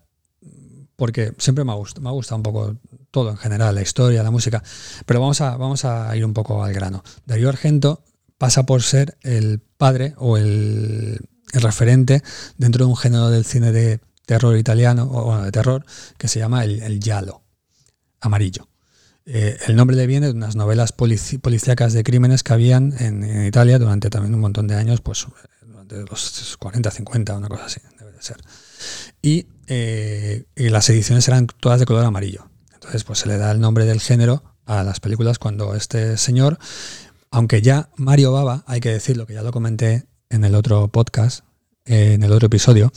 porque 0.97 1.33
siempre 1.39 1.65
me 1.65 1.73
ha, 1.73 1.75
gustado, 1.75 2.03
me 2.03 2.09
ha 2.09 2.13
gustado 2.13 2.37
un 2.37 2.43
poco 2.43 2.77
todo 3.11 3.31
en 3.31 3.37
general, 3.37 3.75
la 3.75 3.83
historia, 3.83 4.23
la 4.23 4.31
música, 4.31 4.63
pero 5.07 5.21
vamos 5.21 5.41
a, 5.41 5.57
vamos 5.57 5.85
a 5.85 6.17
ir 6.17 6.25
un 6.25 6.35
poco 6.35 6.63
al 6.63 6.73
grano. 6.73 7.03
Darío 7.27 7.49
Argento 7.49 8.03
pasa 8.39 8.65
por 8.65 8.83
ser 8.83 9.17
el 9.23 9.61
padre 9.61 10.15
o 10.19 10.37
el, 10.37 11.21
referente 11.53 12.23
dentro 12.59 12.85
de 12.85 12.91
un 12.91 12.97
género 12.97 13.31
del 13.31 13.45
cine 13.45 13.71
de 13.71 14.01
terror 14.27 14.57
italiano, 14.57 15.09
o 15.11 15.27
bueno, 15.27 15.45
de 15.45 15.53
terror, 15.53 15.85
que 16.19 16.27
se 16.27 16.41
llama 16.41 16.65
el, 16.65 16.83
el 16.83 16.99
giallo, 16.99 17.43
amarillo. 18.21 18.69
Eh, 19.27 19.57
el 19.69 19.77
nombre 19.77 19.97
le 19.97 20.09
viene 20.09 20.27
de 20.27 20.33
unas 20.33 20.57
novelas 20.57 20.93
policíacas 20.93 21.93
de 21.93 22.03
crímenes 22.03 22.43
que 22.43 22.53
habían 22.53 22.93
en, 22.99 23.23
en 23.23 23.47
Italia 23.47 23.79
durante 23.79 24.11
también 24.11 24.35
un 24.35 24.41
montón 24.41 24.67
de 24.67 24.75
años, 24.75 25.01
pues 25.01 25.27
durante 25.63 26.03
los 26.03 26.57
40, 26.59 26.91
50, 26.91 27.37
una 27.37 27.49
cosa 27.49 27.67
así, 27.67 27.81
ser. 28.25 28.39
Y, 29.23 29.47
eh, 29.67 30.45
y 30.57 30.69
las 30.69 30.89
ediciones 30.91 31.27
eran 31.29 31.47
todas 31.47 31.81
de 31.81 31.87
color 31.87 32.05
amarillo. 32.05 32.49
Entonces, 32.73 33.05
pues 33.05 33.21
se 33.21 33.29
le 33.29 33.39
da 33.39 33.51
el 33.51 33.61
nombre 33.61 33.85
del 33.85 34.01
género 34.01 34.43
a 34.67 34.83
las 34.83 35.01
películas 35.01 35.39
cuando 35.39 35.75
este 35.75 36.17
señor, 36.17 36.59
aunque 37.31 37.63
ya 37.63 37.91
Mario 37.97 38.33
Baba, 38.33 38.65
hay 38.67 38.81
que 38.81 38.91
decirlo, 38.91 39.27
que 39.27 39.35
ya 39.35 39.43
lo 39.43 39.53
comenté 39.53 40.05
en 40.31 40.45
el 40.45 40.55
otro 40.55 40.89
podcast, 40.89 41.45
eh, 41.87 42.15
en 42.15 42.23
el 42.23 42.33
otro 42.33 42.47
episodio, 42.47 42.93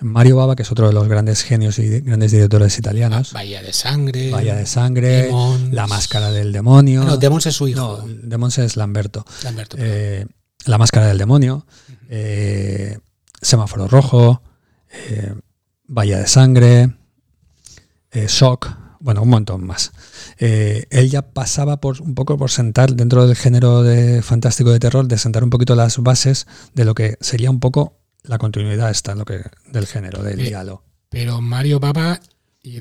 Mario 0.00 0.36
Baba, 0.36 0.56
que 0.56 0.62
es 0.62 0.72
otro 0.72 0.86
de 0.86 0.92
los 0.92 1.08
grandes 1.08 1.42
genios 1.42 1.78
y 1.78 2.00
grandes 2.00 2.32
directores 2.32 2.78
italianos, 2.78 3.32
Bahía 3.32 3.62
de 3.62 3.72
Sangre. 3.72 4.30
Valla 4.30 4.56
de 4.56 4.66
Sangre, 4.66 5.22
Demons. 5.24 5.72
La 5.72 5.86
Máscara 5.86 6.30
del 6.30 6.52
Demonio. 6.52 7.02
Ah, 7.02 7.06
no, 7.06 7.16
Demons 7.16 7.46
es 7.46 7.54
su 7.54 7.68
hijo. 7.68 7.80
No, 7.80 8.04
Demons 8.22 8.58
es 8.58 8.76
Lamberto. 8.76 9.24
Lamberto. 9.42 9.76
Eh, 9.78 10.26
la 10.66 10.78
Máscara 10.78 11.06
del 11.06 11.18
Demonio, 11.18 11.66
eh, 12.08 12.98
Semáforo 13.40 13.88
Rojo, 13.88 14.42
eh, 15.08 15.34
Bahía 15.86 16.18
de 16.18 16.26
Sangre, 16.26 16.94
eh, 18.12 18.26
Shock, 18.28 18.70
bueno, 19.00 19.22
un 19.22 19.28
montón 19.28 19.66
más. 19.66 19.92
Eh, 20.38 20.86
él 20.90 21.10
ya 21.10 21.22
pasaba 21.22 21.80
por 21.80 22.00
un 22.00 22.14
poco 22.14 22.38
por 22.38 22.50
sentar 22.50 22.94
dentro 22.94 23.26
del 23.26 23.36
género 23.36 23.82
de 23.82 24.22
fantástico 24.22 24.70
de 24.70 24.78
terror, 24.78 25.06
de 25.06 25.18
sentar 25.18 25.44
un 25.44 25.50
poquito 25.50 25.74
las 25.74 25.98
bases 25.98 26.46
de 26.74 26.84
lo 26.84 26.94
que 26.94 27.18
sería 27.20 27.50
un 27.50 27.60
poco 27.60 27.98
la 28.22 28.38
continuidad 28.38 28.90
esta 28.90 29.14
lo 29.14 29.26
que, 29.26 29.42
del 29.70 29.86
género, 29.86 30.22
del 30.22 30.40
Eh, 30.40 30.44
diálogo. 30.44 30.82
Pero 31.10 31.42
Mario 31.42 31.78
Baba 31.80 32.18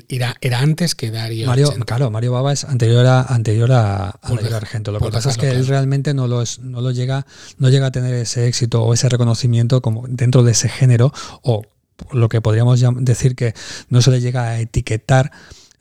era, 0.07 0.35
era 0.39 0.59
antes 0.59 0.95
que 0.95 1.11
Dario 1.11 1.45
Mario, 1.45 1.67
Argento. 1.67 1.85
claro, 1.85 2.09
Mario 2.09 2.31
Baba 2.31 2.53
es 2.53 2.63
anterior 2.63 3.05
a, 3.05 3.23
anterior 3.23 3.69
a, 3.73 4.05
a 4.11 4.55
Argento. 4.55 4.93
Lo 4.93 4.99
que 4.99 5.09
pasa 5.11 5.29
es 5.31 5.37
que 5.37 5.49
él 5.49 5.67
realmente 5.67 6.13
no 6.13 6.27
lo, 6.27 6.41
es, 6.41 6.59
no 6.59 6.79
lo 6.79 6.91
llega, 6.91 7.25
no 7.57 7.67
llega 7.69 7.87
a 7.87 7.91
tener 7.91 8.13
ese 8.13 8.47
éxito 8.47 8.81
o 8.83 8.93
ese 8.93 9.09
reconocimiento 9.09 9.81
como 9.81 10.05
dentro 10.07 10.43
de 10.43 10.53
ese 10.53 10.69
género, 10.69 11.11
o 11.41 11.63
lo 12.11 12.29
que 12.29 12.41
podríamos 12.41 12.83
decir 12.99 13.35
que 13.35 13.53
no 13.89 14.01
se 14.01 14.11
le 14.11 14.21
llega 14.21 14.43
a 14.43 14.59
etiquetar 14.59 15.31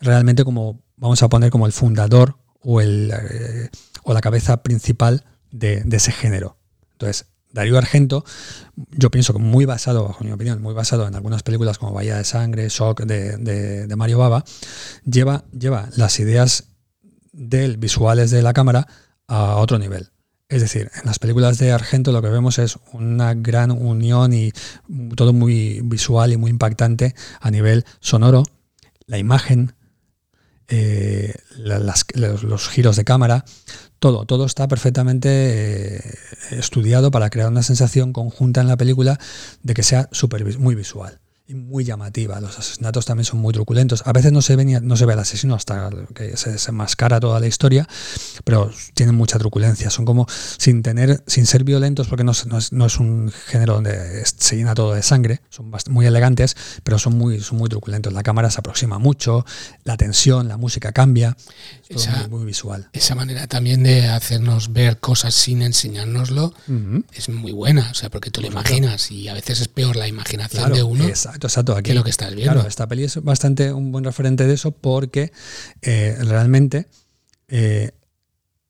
realmente 0.01 0.45
como, 0.45 0.83
vamos 0.97 1.23
a 1.23 1.29
poner 1.29 1.51
como 1.51 1.67
el 1.67 1.73
fundador 1.73 2.39
o 2.61 2.81
el, 2.81 3.13
eh, 3.13 3.71
o 4.05 4.13
la 4.13 4.21
cabeza 4.21 4.63
principal 4.63 5.25
de, 5.51 5.83
de 5.85 5.97
ese 5.97 6.13
género. 6.13 6.57
Entonces, 6.93 7.27
Darío 7.53 7.77
Argento, 7.77 8.25
yo 8.91 9.11
pienso 9.11 9.33
que 9.33 9.39
muy 9.39 9.67
basado, 9.67 10.05
bajo 10.05 10.25
mi 10.25 10.33
opinión, 10.33 10.63
muy 10.63 10.75
basado 10.75 11.07
en 11.07 11.15
algunas 11.15 11.43
películas 11.43 11.79
como 11.79 11.93
Bahía 11.93 12.17
de 12.17 12.25
Sangre, 12.25 12.69
Shock 12.69 13.03
de, 13.03 13.37
de, 13.37 13.97
Mario 13.97 14.19
Baba, 14.19 14.45
lleva, 15.05 15.45
lleva 15.53 15.89
las 15.97 16.19
ideas 16.19 16.65
del 17.33 17.77
visuales 17.77 18.31
de 18.31 18.43
la 18.43 18.55
cámara 18.55 18.87
a 19.29 19.57
otro 19.57 19.79
nivel. 19.79 20.12
Es 20.53 20.61
decir, 20.61 20.91
en 20.95 21.07
las 21.07 21.19
películas 21.19 21.57
de 21.57 21.73
Argento 21.73 22.13
lo 22.13 22.21
que 22.21 22.29
vemos 22.29 22.59
es 22.59 22.79
una 22.93 23.33
gran 23.33 23.71
unión 23.71 24.35
y 24.35 24.53
todo 25.17 25.33
muy 25.33 25.81
visual 25.83 26.31
y 26.31 26.37
muy 26.37 26.51
impactante 26.51 27.15
a 27.41 27.51
nivel 27.51 27.87
sonoro, 28.01 28.43
la 29.07 29.17
imagen, 29.17 29.73
eh, 30.69 31.33
los, 31.57 32.69
giros 32.69 32.97
de 32.97 33.05
cámara, 33.05 33.47
todo, 33.99 34.27
todo 34.27 34.45
está 34.45 34.69
perfectamente 34.69 35.97
eh, 35.97 36.19
estudiado 36.51 37.11
para 37.11 37.31
crear 37.31 37.49
una 37.49 37.63
sensación 37.63 38.13
conjunta 38.13 38.61
en 38.61 38.69
la 38.69 38.77
película 38.77 39.19
de 39.63 39.73
que 39.73 39.83
sea 39.83 40.11
super, 40.13 40.59
muy 40.59 40.75
visual 40.75 41.19
muy 41.55 41.85
llamativa. 41.85 42.41
Los 42.41 42.59
asesinatos 42.59 43.07
también 43.07 43.25
son 43.25 43.41
muy 43.41 43.53
truculentos. 43.53 44.03
A 44.07 44.13
veces 44.13 44.33
no 44.33 44.43
se 44.43 44.57
ve, 44.57 44.65
no 44.65 44.97
se 44.97 45.07
ve 45.07 45.13
el 45.13 45.19
asesino 45.19 45.55
hasta 45.55 45.91
que 46.15 46.37
se 46.37 46.53
desenmascara 46.53 47.21
toda 47.21 47.41
la 47.41 47.47
historia, 47.47 47.89
pero 48.45 48.71
tienen 48.95 49.15
mucha 49.15 49.39
truculencia. 49.39 49.91
Son 49.91 50.05
como 50.05 50.27
sin 50.59 50.83
tener, 50.83 51.23
sin 51.27 51.47
ser 51.47 51.65
violentos, 51.65 52.09
porque 52.09 52.25
no, 52.25 52.33
no, 52.71 52.87
es, 52.87 52.99
un 52.99 53.33
género 53.47 53.75
donde 53.75 54.25
se 54.25 54.57
llena 54.57 54.75
todo 54.75 54.95
de 54.95 55.03
sangre. 55.03 55.41
Son 55.51 55.71
muy 55.89 56.07
elegantes, 56.07 56.57
pero 56.83 56.99
son 56.99 57.17
muy, 57.17 57.41
son 57.41 57.59
muy 57.59 57.69
truculentos. 57.69 58.13
La 58.13 58.23
cámara 58.23 58.51
se 58.51 58.61
aproxima 58.61 58.99
mucho, 58.99 59.45
la 59.85 59.97
tensión, 59.97 60.49
la 60.49 60.57
música 60.57 60.93
cambia. 60.93 61.37
esa, 61.89 62.29
muy, 62.29 62.45
visual. 62.45 62.89
Esa 62.93 63.15
manera 63.15 63.47
también 63.47 63.83
de 63.83 64.09
hacernos 64.09 64.73
ver 64.73 64.99
cosas 64.99 65.35
sin 65.35 65.63
enseñárnoslo 65.63 66.55
es 67.13 67.29
muy 67.29 67.53
buena. 67.53 67.91
O 67.91 67.95
sea, 67.95 68.11
porque 68.11 68.31
tú 68.31 68.41
lo 68.41 68.47
imaginas 68.47 69.11
y 69.11 69.29
a 69.29 69.35
veces 69.35 69.61
es 69.61 69.69
peor 69.69 69.97
la 69.97 70.09
imaginación 70.09 70.73
de 70.73 70.83
uno. 70.83 71.05
Exacto, 71.05 71.42
exacto. 71.47 71.77
Aquí, 71.77 71.93
lo 71.93 72.05
que 72.05 72.11
estás 72.11 72.35
viendo. 72.35 72.53
Claro, 72.53 72.69
esta 72.69 72.87
peli 72.87 73.05
es 73.05 73.23
bastante 73.23 73.73
un 73.73 73.93
buen 73.93 74.05
referente 74.05 74.47
de 74.47 74.55
eso 74.55 74.71
porque 74.73 75.33
eh, 75.83 76.17
realmente 76.21 76.89
eh, 77.49 77.93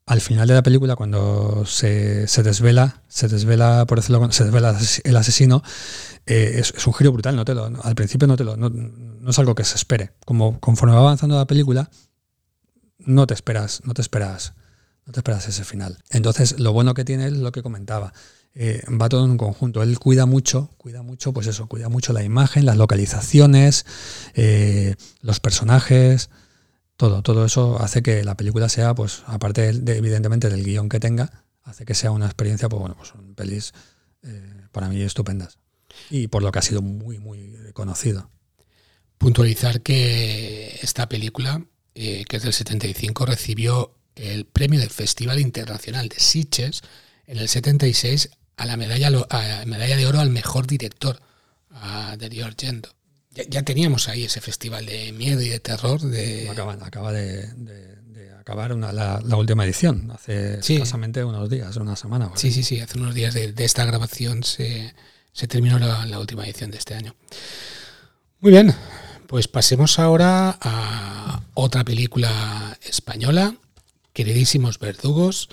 al 0.06 0.20
final 0.20 0.48
de 0.48 0.54
la 0.54 0.62
película, 0.62 0.96
cuando 0.96 1.64
se, 1.64 2.26
desvela, 2.26 3.02
se 3.08 3.28
desvela, 3.28 3.86
por 3.86 3.98
decirlo, 3.98 4.30
se 4.32 4.44
desvela 4.44 4.76
el 5.04 5.16
asesino, 5.16 5.62
eh, 6.26 6.56
es, 6.56 6.86
un 6.86 6.92
giro 6.92 7.12
brutal. 7.12 7.36
No 7.36 7.44
te 7.44 7.54
lo, 7.54 7.64
al 7.64 7.94
principio 7.94 8.26
no 8.26 8.36
te 8.36 8.44
lo, 8.44 8.56
no, 8.56 9.30
es 9.30 9.38
algo 9.38 9.54
que 9.54 9.64
se 9.64 9.76
espere. 9.76 10.12
Como 10.24 10.58
conforme 10.60 10.94
va 10.94 11.00
avanzando 11.00 11.36
la 11.36 11.46
película, 11.46 11.88
no 12.98 13.26
te 13.26 13.34
esperas, 13.34 13.80
no 13.84 13.94
te 13.94 14.02
esperas, 14.02 14.54
no 15.06 15.12
te 15.12 15.20
esperas 15.20 15.48
ese 15.48 15.64
final. 15.64 16.02
Entonces, 16.10 16.58
lo 16.58 16.72
bueno 16.72 16.94
que 16.94 17.04
tiene 17.04 17.26
es 17.26 17.32
lo 17.32 17.52
que 17.52 17.62
comentaba. 17.62 18.12
Eh, 18.54 18.82
va 18.88 19.08
todo 19.08 19.24
en 19.24 19.32
un 19.32 19.38
conjunto. 19.38 19.82
Él 19.82 19.98
cuida 19.98 20.26
mucho, 20.26 20.70
cuida 20.76 21.02
mucho, 21.02 21.32
pues 21.32 21.46
eso, 21.46 21.66
cuida 21.68 21.88
mucho 21.88 22.12
la 22.12 22.22
imagen, 22.22 22.66
las 22.66 22.76
localizaciones, 22.76 23.86
eh, 24.34 24.94
los 25.20 25.40
personajes, 25.40 26.28
todo, 26.96 27.22
todo 27.22 27.46
eso 27.46 27.80
hace 27.80 28.02
que 28.02 28.22
la 28.24 28.36
película 28.36 28.68
sea, 28.68 28.94
pues, 28.94 29.22
aparte 29.26 29.72
de, 29.72 29.96
evidentemente 29.96 30.50
del 30.50 30.64
guion 30.64 30.88
que 30.88 31.00
tenga, 31.00 31.44
hace 31.62 31.84
que 31.86 31.94
sea 31.94 32.10
una 32.10 32.26
experiencia, 32.26 32.68
pues 32.68 32.80
bueno, 32.80 32.94
pues 32.96 33.08
son 33.08 33.34
pelis 33.34 33.72
eh, 34.22 34.66
para 34.70 34.88
mí 34.88 35.00
estupendas. 35.00 35.58
Y 36.10 36.28
por 36.28 36.42
lo 36.42 36.52
que 36.52 36.58
ha 36.58 36.62
sido 36.62 36.82
muy, 36.82 37.18
muy 37.18 37.56
conocido. 37.72 38.30
Puntualizar 39.18 39.82
que 39.82 40.78
esta 40.82 41.08
película, 41.08 41.64
que 41.94 42.26
es 42.28 42.42
del 42.42 42.52
75, 42.52 43.24
recibió 43.26 43.94
el 44.14 44.46
premio 44.46 44.80
del 44.80 44.90
Festival 44.90 45.38
Internacional 45.38 46.08
de 46.08 46.18
Sitges 46.18 46.82
en 47.26 47.38
el 47.38 47.48
76 47.48 48.30
a 48.62 48.66
la 48.66 48.76
medalla, 48.76 49.10
a 49.28 49.64
medalla 49.66 49.96
de 49.96 50.06
oro 50.06 50.20
al 50.20 50.30
mejor 50.30 50.66
director 50.68 51.18
de 52.16 52.28
Dio 52.28 52.46
Argento. 52.46 52.90
Ya, 53.30 53.62
teníamos 53.62 54.08
ahí 54.08 54.24
ese 54.24 54.40
festival 54.40 54.86
de 54.86 55.10
miedo 55.12 55.40
y 55.40 55.48
de 55.48 55.58
terror. 55.58 56.00
De... 56.00 56.48
Acaba, 56.48 56.74
acaba 56.74 57.12
de, 57.12 57.48
acabar 58.38 58.76
la, 58.76 59.36
última 59.36 59.64
edición, 59.64 60.10
hace 60.12 60.58
escasamente 60.58 61.24
unos 61.24 61.50
días, 61.50 61.76
una 61.76 61.96
semana. 61.96 62.30
Sí, 62.34 62.52
sí, 62.52 62.62
sí, 62.62 62.78
hace 62.80 62.98
unos 62.98 63.14
días 63.14 63.34
de, 63.34 63.52
esta 63.58 63.84
grabación 63.84 64.44
se, 64.44 64.94
terminó 65.48 65.78
la, 65.78 66.18
última 66.18 66.44
edición 66.44 66.70
de 66.70 66.78
este 66.78 66.94
año. 66.94 67.16
Muy 68.40 68.52
bien, 68.52 68.74
pues 69.26 69.48
pasemos 69.48 69.98
ahora 69.98 70.56
a 70.60 71.42
otra 71.54 71.84
película 71.84 72.78
española, 72.82 73.56
Queridísimos 74.12 74.78
Verdugos, 74.78 75.48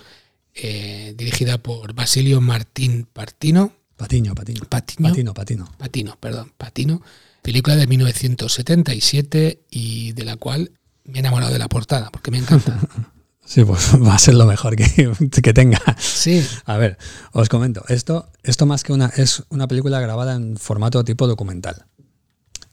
eh, 0.55 1.13
dirigida 1.17 1.57
por 1.57 1.93
Basilio 1.93 2.41
Martín 2.41 3.07
Partino. 3.11 3.73
Patiño, 3.97 4.33
Patiño. 4.35 4.61
Patino, 4.69 5.33
Patino. 5.33 5.71
Patino, 5.77 6.17
perdón, 6.19 6.53
Patino. 6.57 7.01
Película 7.41 7.75
de 7.75 7.87
1977 7.87 9.61
y 9.69 10.13
de 10.13 10.23
la 10.23 10.37
cual 10.37 10.71
me 11.05 11.17
he 11.17 11.19
enamorado 11.19 11.51
de 11.51 11.59
la 11.59 11.67
portada, 11.67 12.09
porque 12.11 12.31
me 12.31 12.37
encanta. 12.37 12.79
Sí, 13.49 13.65
pues 13.65 13.95
va 13.95 14.13
a 14.13 14.19
ser 14.19 14.35
lo 14.35 14.45
mejor 14.45 14.75
que, 14.75 15.11
que, 15.41 15.53
tenga. 15.53 15.81
Sí. 15.97 16.45
A 16.65 16.77
ver, 16.77 16.99
os 17.31 17.49
comento. 17.49 17.83
Esto, 17.87 18.29
esto 18.43 18.67
más 18.67 18.83
que 18.83 18.93
una, 18.93 19.07
es 19.07 19.41
una 19.49 19.67
película 19.67 19.99
grabada 19.99 20.35
en 20.35 20.55
formato 20.55 21.03
tipo 21.03 21.25
documental. 21.25 21.87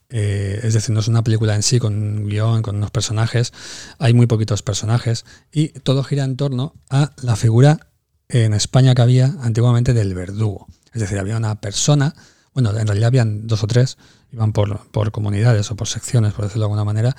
Eh, 0.09 0.61
es 0.63 0.75
decir, 0.75 0.95
no 0.95 1.01
es 1.01 1.09
una 1.09 1.25
película 1.25 1.55
en 1.55 1.63
sí 1.63 1.79
con 1.79 1.95
un 1.95 2.29
guion, 2.29 2.63
con 2.63 2.77
unos 2.77 2.91
personajes. 2.91 3.53
Hay 3.99 4.15
muy 4.15 4.27
poquitos 4.27 4.63
personajes 4.63 5.25
y 5.53 5.69
todo 5.69 6.05
gira 6.05 6.25
en 6.25 6.37
torno 6.37 6.75
a 6.91 7.13
la 7.23 7.37
figura 7.37 7.89
en 8.29 8.55
España 8.55 8.95
que 8.95 9.03
había 9.03 9.35
antiguamente 9.41 9.95
del 9.95 10.15
verdugo. 10.15 10.67
Es 10.93 11.01
decir, 11.01 11.19
había 11.19 11.37
una 11.37 11.61
persona, 11.61 12.15
bueno, 12.55 12.71
en 12.77 12.87
realidad 12.87 13.09
habían 13.09 13.47
dos 13.47 13.63
o 13.63 13.67
tres, 13.67 13.99
iban 14.33 14.53
por, 14.53 14.89
por 14.91 15.13
comunidades 15.13 15.71
o 15.71 15.77
por 15.77 15.89
secciones, 15.89 16.33
por 16.33 16.45
decirlo 16.45 16.63
de 16.63 16.67
alguna 16.67 16.85
manera, 16.85 17.17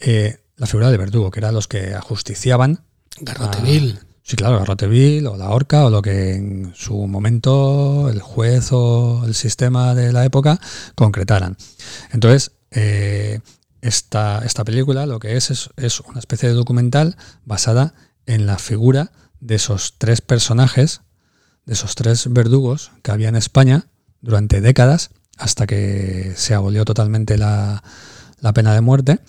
eh, 0.00 0.38
la 0.56 0.66
figura 0.66 0.90
del 0.90 0.98
verdugo, 0.98 1.30
que 1.30 1.40
eran 1.40 1.54
los 1.54 1.68
que 1.68 1.94
ajusticiaban. 1.94 2.84
Garroteville. 3.20 3.98
Sí, 4.26 4.36
claro, 4.36 4.58
Garroteville 4.58 5.26
o 5.26 5.36
la 5.36 5.50
horca 5.50 5.84
o 5.84 5.90
lo 5.90 6.00
que 6.00 6.34
en 6.34 6.72
su 6.74 7.06
momento 7.06 8.08
el 8.08 8.22
juez 8.22 8.70
o 8.72 9.22
el 9.26 9.34
sistema 9.34 9.94
de 9.94 10.14
la 10.14 10.24
época 10.24 10.58
concretaran. 10.94 11.58
Entonces, 12.10 12.52
eh, 12.70 13.40
esta, 13.82 14.42
esta, 14.42 14.64
película 14.64 15.04
lo 15.04 15.18
que 15.18 15.36
es, 15.36 15.70
es, 15.76 16.00
una 16.00 16.20
especie 16.20 16.48
de 16.48 16.54
documental 16.54 17.18
basada 17.44 17.92
en 18.24 18.46
la 18.46 18.56
figura 18.56 19.12
de 19.40 19.56
esos 19.56 19.96
tres 19.98 20.22
personajes, 20.22 21.02
de 21.66 21.74
esos 21.74 21.94
tres 21.94 22.32
verdugos 22.32 22.92
que 23.02 23.12
había 23.12 23.28
en 23.28 23.36
España 23.36 23.88
durante 24.22 24.62
décadas 24.62 25.10
hasta 25.36 25.66
que 25.66 26.32
se 26.34 26.54
abolió 26.54 26.86
totalmente 26.86 27.36
la, 27.36 27.82
pena 28.54 28.74
de 28.74 28.80
muerte 28.80 29.20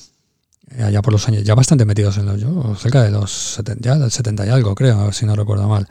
allá 0.79 1.01
por 1.01 1.13
los 1.13 1.27
años, 1.27 1.43
ya 1.43 1.55
bastante 1.55 1.85
metidos 1.85 2.17
en 2.17 2.25
los, 2.25 2.39
yo, 2.39 2.75
cerca 2.75 3.03
de 3.03 3.11
los 3.11 3.31
70, 3.31 3.83
ya 3.83 3.97
del 3.97 4.11
70 4.11 4.45
y 4.45 4.49
algo, 4.49 4.75
creo, 4.75 5.11
si 5.11 5.25
no 5.25 5.35
recuerdo 5.35 5.67
mal. 5.67 5.87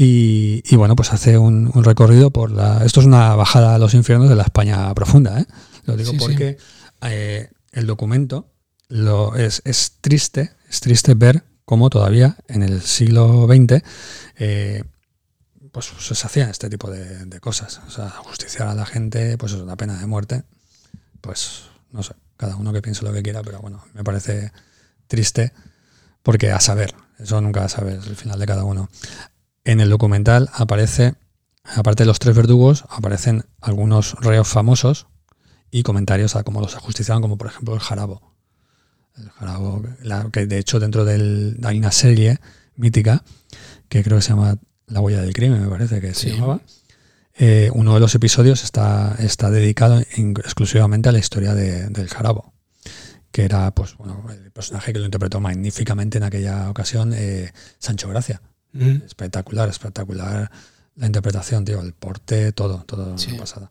Y, 0.00 0.62
bueno, 0.76 0.94
pues 0.94 1.12
hace 1.12 1.38
un, 1.38 1.72
recorrido 1.82 2.30
por 2.30 2.52
la. 2.52 2.84
Esto 2.84 3.00
es 3.00 3.06
una 3.06 3.34
bajada 3.34 3.74
a 3.74 3.78
los 3.78 3.94
infiernos 3.94 4.28
de 4.28 4.36
la 4.36 4.44
España 4.44 4.94
profunda, 4.94 5.40
¿eh? 5.40 5.46
Lo 5.86 5.96
digo 5.96 6.12
porque 6.16 6.56
eh, 7.02 7.50
el 7.72 7.86
documento 7.86 8.46
lo, 8.88 9.34
es, 9.34 9.60
es, 9.64 9.96
triste, 10.00 10.52
es 10.70 10.78
triste 10.78 11.14
ver 11.14 11.42
cómo 11.64 11.90
todavía 11.90 12.36
en 12.46 12.62
el 12.62 12.80
siglo 12.82 13.48
XX 13.48 13.82
pues 15.72 15.92
se 15.98 16.26
hacían 16.26 16.50
este 16.50 16.70
tipo 16.70 16.90
de, 16.90 17.40
cosas. 17.40 17.80
O 17.86 17.90
sea, 17.90 18.10
justiciar 18.10 18.68
a 18.68 18.74
la 18.74 18.86
gente, 18.86 19.36
pues 19.36 19.52
es 19.52 19.60
una 19.60 19.76
pena 19.76 19.98
de 19.98 20.06
muerte. 20.06 20.44
Pues 21.20 21.64
no 21.90 22.02
sé 22.02 22.14
cada 22.38 22.56
uno 22.56 22.72
que 22.72 22.80
piense 22.80 23.04
lo 23.04 23.12
que 23.12 23.22
quiera, 23.22 23.42
pero 23.42 23.60
bueno, 23.60 23.84
me 23.92 24.02
parece 24.02 24.52
triste 25.08 25.52
porque 26.22 26.52
a 26.52 26.60
saber, 26.60 26.94
eso 27.18 27.40
nunca 27.40 27.64
a 27.64 27.68
saber, 27.68 27.98
es 27.98 28.06
el 28.06 28.16
final 28.16 28.38
de 28.38 28.46
cada 28.46 28.64
uno. 28.64 28.88
En 29.64 29.80
el 29.80 29.90
documental 29.90 30.48
aparece, 30.54 31.14
aparte 31.64 32.04
de 32.04 32.06
los 32.06 32.18
tres 32.18 32.34
verdugos, 32.34 32.84
aparecen 32.88 33.44
algunos 33.60 34.14
reos 34.20 34.48
famosos 34.48 35.08
y 35.70 35.82
comentarios 35.82 36.36
a 36.36 36.44
cómo 36.44 36.60
los 36.60 36.76
ajusticiaban, 36.76 37.20
como 37.20 37.36
por 37.36 37.48
ejemplo 37.48 37.74
el 37.74 37.80
jarabo. 37.80 38.34
El 39.16 39.30
jarabo, 39.30 39.82
que 40.32 40.46
de 40.46 40.58
hecho 40.58 40.78
dentro 40.78 41.04
del, 41.04 41.58
hay 41.64 41.78
una 41.78 41.90
serie 41.90 42.38
mítica 42.76 43.24
que 43.88 44.04
creo 44.04 44.18
que 44.18 44.22
se 44.22 44.30
llama 44.30 44.58
La 44.86 45.00
huella 45.00 45.22
del 45.22 45.34
crimen, 45.34 45.60
me 45.60 45.68
parece 45.68 46.00
que 46.00 46.14
se 46.14 46.30
llamaba 46.30 46.60
eh, 47.38 47.70
uno 47.72 47.94
de 47.94 48.00
los 48.00 48.14
episodios 48.14 48.64
está, 48.64 49.14
está 49.20 49.50
dedicado 49.50 50.00
exclusivamente 50.00 51.08
a 51.08 51.12
la 51.12 51.18
historia 51.18 51.54
del 51.54 52.08
Jarabo, 52.08 52.52
que 53.30 53.44
era 53.44 53.70
pues, 53.72 53.96
bueno, 53.96 54.24
el 54.30 54.50
personaje 54.50 54.92
que 54.92 54.98
lo 54.98 55.04
interpretó 55.04 55.38
magníficamente 55.38 56.18
en 56.18 56.24
aquella 56.24 56.68
ocasión, 56.68 57.12
eh, 57.14 57.52
Sancho 57.78 58.08
Gracia. 58.08 58.42
Espectacular, 59.06 59.68
espectacular 59.68 60.50
la 60.96 61.06
interpretación, 61.06 61.64
tío, 61.64 61.80
el 61.80 61.94
porte, 61.94 62.52
todo, 62.52 62.84
todo 62.86 63.16
sí. 63.16 63.32
pasada. 63.34 63.70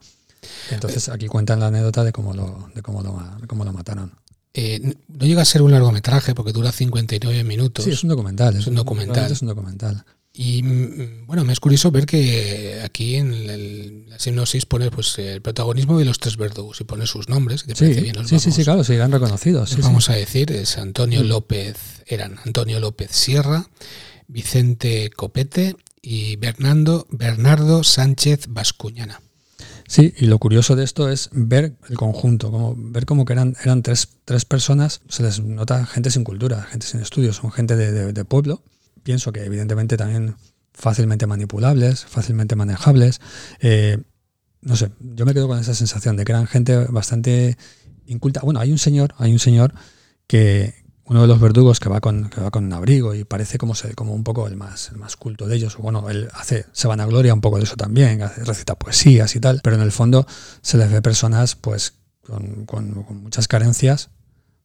Entonces 0.71 1.09
aquí 1.09 1.27
cuentan 1.27 1.59
la 1.59 1.67
anécdota 1.67 2.03
de 2.03 2.11
cómo 2.11 2.33
lo, 2.33 2.69
de 2.73 2.81
cómo 2.81 3.01
lo, 3.01 3.19
cómo 3.47 3.65
lo 3.65 3.73
mataron. 3.73 4.13
Eh, 4.53 4.95
no 5.07 5.25
llega 5.25 5.41
a 5.41 5.45
ser 5.45 5.61
un 5.61 5.71
largometraje 5.71 6.33
porque 6.33 6.53
dura 6.53 6.71
59 6.71 7.43
minutos. 7.43 7.85
Sí, 7.85 7.91
es 7.91 8.03
un 8.03 8.09
documental. 8.09 8.55
Es 8.55 8.67
un 8.67 8.75
documental. 8.75 9.31
Es 9.31 9.41
un 9.41 9.49
documental. 9.49 10.05
Y 10.39 10.61
mm, 10.61 11.25
bueno, 11.25 11.43
me 11.43 11.51
es 11.51 11.59
curioso 11.59 11.89
ver 11.89 12.05
que 12.05 12.79
aquí 12.83 13.15
en 13.15 13.33
el, 13.33 14.07
la 14.07 14.19
sinopsis 14.19 14.67
pone 14.67 14.91
pues, 14.91 15.17
el 15.17 15.41
protagonismo 15.41 15.97
de 15.97 16.05
los 16.05 16.19
tres 16.19 16.37
verdugos 16.37 16.79
y 16.79 16.83
pone 16.83 17.07
sus 17.07 17.27
nombres. 17.27 17.63
Que 17.63 17.75
sí, 17.75 17.87
bien, 17.87 18.15
sí, 18.27 18.37
sí, 18.37 18.51
sí, 18.51 18.63
claro, 18.63 18.83
se 18.83 18.93
irán 18.93 19.11
reconocidos. 19.11 19.71
Sí, 19.71 19.81
vamos 19.81 20.11
a 20.11 20.13
decir, 20.13 20.51
es 20.51 20.77
Antonio 20.77 21.23
López, 21.23 22.03
eran 22.05 22.37
Antonio 22.45 22.79
López 22.79 23.09
Sierra, 23.11 23.67
Vicente 24.27 25.09
Copete 25.09 25.75
y 26.03 26.35
Bernardo, 26.35 27.07
Bernardo 27.09 27.83
Sánchez 27.83 28.45
Vascuñana. 28.49 29.21
Sí, 29.87 30.13
y 30.17 30.27
lo 30.27 30.37
curioso 30.37 30.75
de 30.75 30.83
esto 30.83 31.09
es 31.09 31.29
ver 31.31 31.73
el 31.89 31.97
conjunto, 31.97 32.51
como 32.51 32.75
ver 32.77 33.07
como 33.07 33.25
que 33.25 33.33
eran, 33.33 33.55
eran 33.63 33.81
tres, 33.81 34.09
tres 34.23 34.45
personas, 34.45 35.01
se 35.09 35.23
les 35.23 35.39
nota 35.39 35.83
gente 35.87 36.11
sin 36.11 36.23
cultura, 36.23 36.61
gente 36.61 36.85
sin 36.85 36.99
estudios, 36.99 37.37
son 37.37 37.51
gente 37.51 37.75
de, 37.75 38.13
de 38.13 38.25
pueblo, 38.25 38.61
pienso 39.07 39.31
que 39.31 39.45
evidentemente 39.45 39.95
también 39.95 40.35
fácilmente 40.73 41.27
manipulables, 41.27 42.03
fácilmente 42.03 42.57
manejables. 42.57 43.21
Eh, 43.61 43.99
no 44.59 44.75
sé, 44.75 44.91
yo 44.99 45.25
me 45.25 45.33
quedo 45.33 45.47
con 45.47 45.57
esa 45.57 45.73
sensación 45.73 46.17
de 46.17 46.25
que 46.25 46.33
eran 46.33 46.45
gente 46.45 46.75
bastante 46.89 47.55
inculta. 48.05 48.41
Bueno, 48.41 48.59
hay 48.59 48.69
un 48.69 48.77
señor, 48.77 49.15
hay 49.17 49.31
un 49.31 49.39
señor 49.39 49.73
que 50.27 50.73
uno 51.05 51.21
de 51.21 51.27
los 51.27 51.39
verdugos 51.39 51.79
que 51.79 51.87
va 51.87 52.01
con 52.01 52.29
que 52.29 52.41
va 52.41 52.51
con 52.51 52.65
un 52.65 52.73
abrigo 52.73 53.15
y 53.15 53.23
parece 53.23 53.57
como 53.57 53.75
como 53.95 54.13
un 54.13 54.25
poco 54.25 54.45
el 54.45 54.57
más 54.57 54.89
el 54.89 54.97
más 54.97 55.15
culto 55.15 55.47
de 55.47 55.55
ellos. 55.55 55.77
Bueno, 55.77 56.09
él 56.09 56.27
hace 56.33 56.65
se 56.73 56.89
van 56.89 56.99
a 56.99 57.05
gloria 57.05 57.33
un 57.33 57.39
poco 57.39 57.59
de 57.59 57.63
eso 57.63 57.77
también, 57.77 58.19
recita 58.43 58.75
poesías 58.75 59.33
y 59.37 59.39
tal, 59.39 59.61
pero 59.63 59.77
en 59.77 59.83
el 59.83 59.93
fondo 59.93 60.27
se 60.61 60.77
les 60.77 60.91
ve 60.91 61.01
personas 61.01 61.55
pues 61.55 61.93
con 62.65 63.05
muchas 63.23 63.47
carencias 63.47 64.09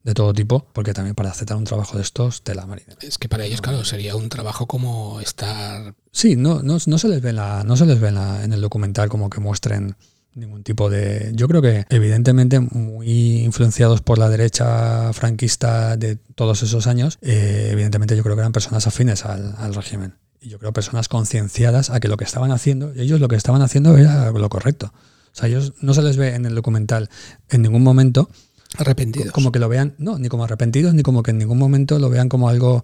de 0.03 0.13
todo 0.13 0.33
tipo, 0.33 0.67
porque 0.73 0.93
también 0.93 1.15
para 1.15 1.29
aceptar 1.29 1.55
un 1.55 1.63
trabajo 1.63 1.97
de 1.97 2.03
estos, 2.03 2.41
te 2.43 2.53
la 2.53 2.65
marina. 2.65 2.95
Es 3.01 3.17
que 3.17 3.29
para 3.29 3.45
ellos, 3.45 3.61
claro, 3.61 3.85
sería 3.85 4.15
un 4.15 4.29
trabajo 4.29 4.67
como 4.67 5.21
estar... 5.21 5.95
Sí, 6.11 6.35
no, 6.35 6.61
no, 6.61 6.77
no 6.85 6.97
se 6.97 7.07
les 7.07 7.21
ve, 7.21 7.31
la, 7.31 7.63
no 7.63 7.77
se 7.77 7.85
les 7.85 7.99
ve 7.99 8.09
en, 8.09 8.53
el 8.53 8.61
documental 8.61 9.07
como 9.07 9.29
que 9.29 9.39
muestren 9.39 9.95
ningún 10.35 10.63
tipo 10.63 10.89
de... 10.89 11.31
Yo 11.35 11.47
creo 11.47 11.61
que 11.61 11.85
evidentemente 11.89 12.59
muy 12.59 13.43
influenciados 13.43 14.01
por 14.01 14.17
la 14.17 14.29
derecha 14.29 15.13
franquista 15.13 15.95
de 15.95 16.17
todos 16.17 16.63
esos 16.63 16.85
años, 16.87 17.17
eh, 17.21 17.69
evidentemente 17.71 18.17
yo 18.17 18.23
creo 18.23 18.35
que 18.35 18.41
eran 18.41 18.51
personas 18.51 18.85
afines 18.87 19.25
al, 19.25 19.55
al 19.57 19.73
régimen. 19.73 20.15
Y 20.41 20.49
yo 20.49 20.59
creo 20.59 20.73
personas 20.73 21.07
concienciadas 21.07 21.89
a 21.89 22.01
que 22.01 22.09
lo 22.09 22.17
que 22.17 22.25
estaban 22.25 22.51
haciendo, 22.51 22.91
ellos 22.97 23.21
lo 23.21 23.29
que 23.29 23.37
estaban 23.37 23.61
haciendo 23.61 23.97
era 23.97 24.31
lo 24.31 24.49
correcto. 24.49 24.91
O 25.33 25.35
sea, 25.35 25.47
ellos 25.47 25.73
no 25.79 25.93
se 25.93 26.01
les 26.01 26.17
ve 26.17 26.35
en 26.35 26.45
el 26.45 26.53
documental 26.53 27.09
en 27.49 27.61
ningún 27.61 27.81
momento 27.81 28.29
Arrepentidos. 28.77 29.31
Como 29.31 29.51
que 29.51 29.59
lo 29.59 29.69
vean, 29.69 29.95
no, 29.97 30.17
ni 30.17 30.29
como 30.29 30.43
arrepentidos, 30.43 30.93
ni 30.93 31.03
como 31.03 31.23
que 31.23 31.31
en 31.31 31.37
ningún 31.37 31.57
momento 31.57 31.99
lo 31.99 32.09
vean 32.09 32.29
como 32.29 32.49
algo, 32.49 32.83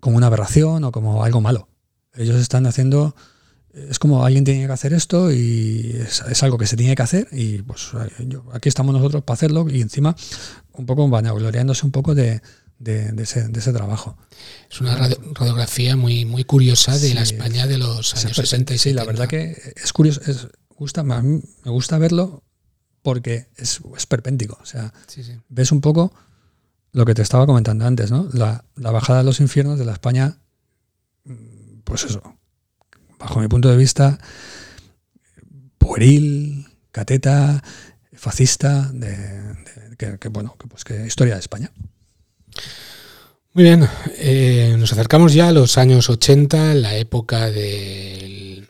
como 0.00 0.16
una 0.16 0.26
aberración 0.26 0.84
o 0.84 0.92
como 0.92 1.24
algo 1.24 1.40
malo. 1.40 1.68
Ellos 2.14 2.36
están 2.36 2.66
haciendo, 2.66 3.14
es 3.72 3.98
como 3.98 4.24
alguien 4.24 4.44
tiene 4.44 4.66
que 4.66 4.72
hacer 4.72 4.92
esto 4.92 5.32
y 5.32 5.96
es, 5.98 6.42
algo 6.42 6.58
que 6.58 6.66
se 6.66 6.76
tiene 6.76 6.94
que 6.94 7.02
hacer 7.02 7.28
y 7.32 7.62
pues 7.62 7.90
aquí 8.52 8.68
estamos 8.68 8.94
nosotros 8.94 9.24
para 9.24 9.34
hacerlo 9.34 9.66
y 9.70 9.80
encima 9.80 10.14
un 10.72 10.84
poco 10.84 11.08
vanagloriándose 11.08 11.86
un 11.86 11.92
poco 11.92 12.14
de, 12.14 12.42
de, 12.78 13.14
ese, 13.22 13.48
de, 13.48 13.58
ese, 13.58 13.72
trabajo. 13.72 14.18
Es 14.70 14.80
una 14.82 14.96
radiografía 14.96 15.96
muy, 15.96 16.26
muy 16.26 16.44
curiosa 16.44 16.98
de 16.98 17.14
la 17.14 17.22
España 17.22 17.66
de 17.66 17.78
los 17.78 18.14
años 18.16 18.36
60 18.36 18.74
y 18.74 18.78
Sí, 18.78 18.92
la 18.92 19.04
verdad 19.04 19.26
que 19.26 19.56
es 19.74 19.92
curioso, 19.94 20.20
es, 20.26 20.48
gusta, 20.76 21.02
me 21.02 21.40
gusta 21.64 21.96
verlo 21.96 22.42
porque 23.02 23.48
es 23.56 23.80
esperpéntico. 23.96 24.58
O 24.62 24.66
sea, 24.66 24.92
ves 25.48 25.72
un 25.72 25.80
poco 25.80 26.12
lo 26.92 27.04
que 27.04 27.14
te 27.14 27.22
estaba 27.22 27.46
comentando 27.46 27.86
antes, 27.86 28.10
¿no? 28.10 28.28
La, 28.32 28.64
bajada 28.76 29.20
de 29.20 29.24
los 29.24 29.40
infiernos 29.40 29.78
de 29.78 29.84
la 29.84 29.92
España, 29.92 30.38
mm, 31.24 31.80
pues 31.84 32.04
eso, 32.04 32.22
bajo 33.18 33.40
mi 33.40 33.48
punto 33.48 33.68
de 33.68 33.76
vista, 33.76 34.18
pueril, 35.78 36.66
cateta, 36.90 37.62
fascista, 38.12 38.90
de, 38.92 39.56
que, 39.96 40.28
bueno, 40.28 40.56
que, 40.58 40.68
pues 40.68 40.84
que 40.84 41.06
historia 41.06 41.34
de 41.34 41.40
España. 41.40 41.72
Muy 43.54 43.64
bien, 43.64 43.86
eh, 44.16 44.76
nos 44.78 44.92
acercamos 44.92 45.34
ya 45.34 45.48
a 45.48 45.52
los 45.52 45.76
años 45.76 46.08
80, 46.08 46.74
la 46.74 46.96
época 46.96 47.50
del 47.50 48.68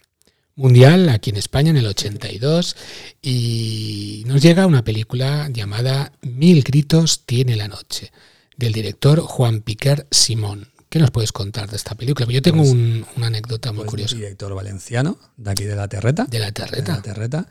mundial 0.54 1.08
aquí 1.08 1.30
en 1.30 1.36
España 1.36 1.70
en 1.70 1.76
el 1.76 1.86
82 1.86 2.76
y 3.20 4.24
nos 4.26 4.42
llega 4.42 4.66
una 4.66 4.84
película 4.84 5.48
llamada 5.50 6.12
Mil 6.22 6.62
gritos 6.62 7.24
tiene 7.24 7.56
la 7.56 7.68
noche 7.68 8.12
del 8.56 8.72
director 8.72 9.20
Juan 9.20 9.60
Piquer 9.62 10.06
Simón. 10.10 10.68
¿Qué 10.88 10.98
nos 10.98 11.10
puedes 11.10 11.32
contar 11.32 11.70
de 11.70 11.76
esta 11.76 11.94
película? 11.94 12.26
Yo 12.26 12.42
tengo 12.42 12.62
pues, 12.62 12.72
una 12.72 13.26
anécdota 13.26 13.72
muy 13.72 13.84
pues, 13.84 13.90
curiosa. 13.90 14.14
Director 14.14 14.54
valenciano, 14.54 15.18
de 15.38 15.50
aquí 15.50 15.64
de 15.64 15.74
La 15.74 15.88
Terreta. 15.88 16.26
De 16.26 16.38
La 16.38 16.52
Terreta. 16.52 16.96
la 16.96 17.02
Terreta. 17.02 17.48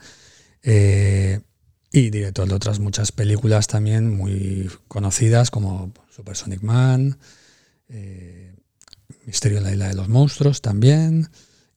Eh, 0.62 1.40
y 1.90 2.10
director 2.10 2.48
de 2.48 2.54
otras 2.54 2.78
muchas 2.78 3.10
películas 3.10 3.66
también 3.66 4.16
muy 4.16 4.70
conocidas 4.86 5.50
como 5.50 5.92
Supersonic 6.14 6.62
Man, 6.62 7.18
eh, 7.88 8.54
Misterio 9.26 9.58
en 9.58 9.64
la 9.64 9.72
Isla 9.72 9.88
de 9.88 9.94
los 9.94 10.08
Monstruos 10.08 10.62
también 10.62 11.28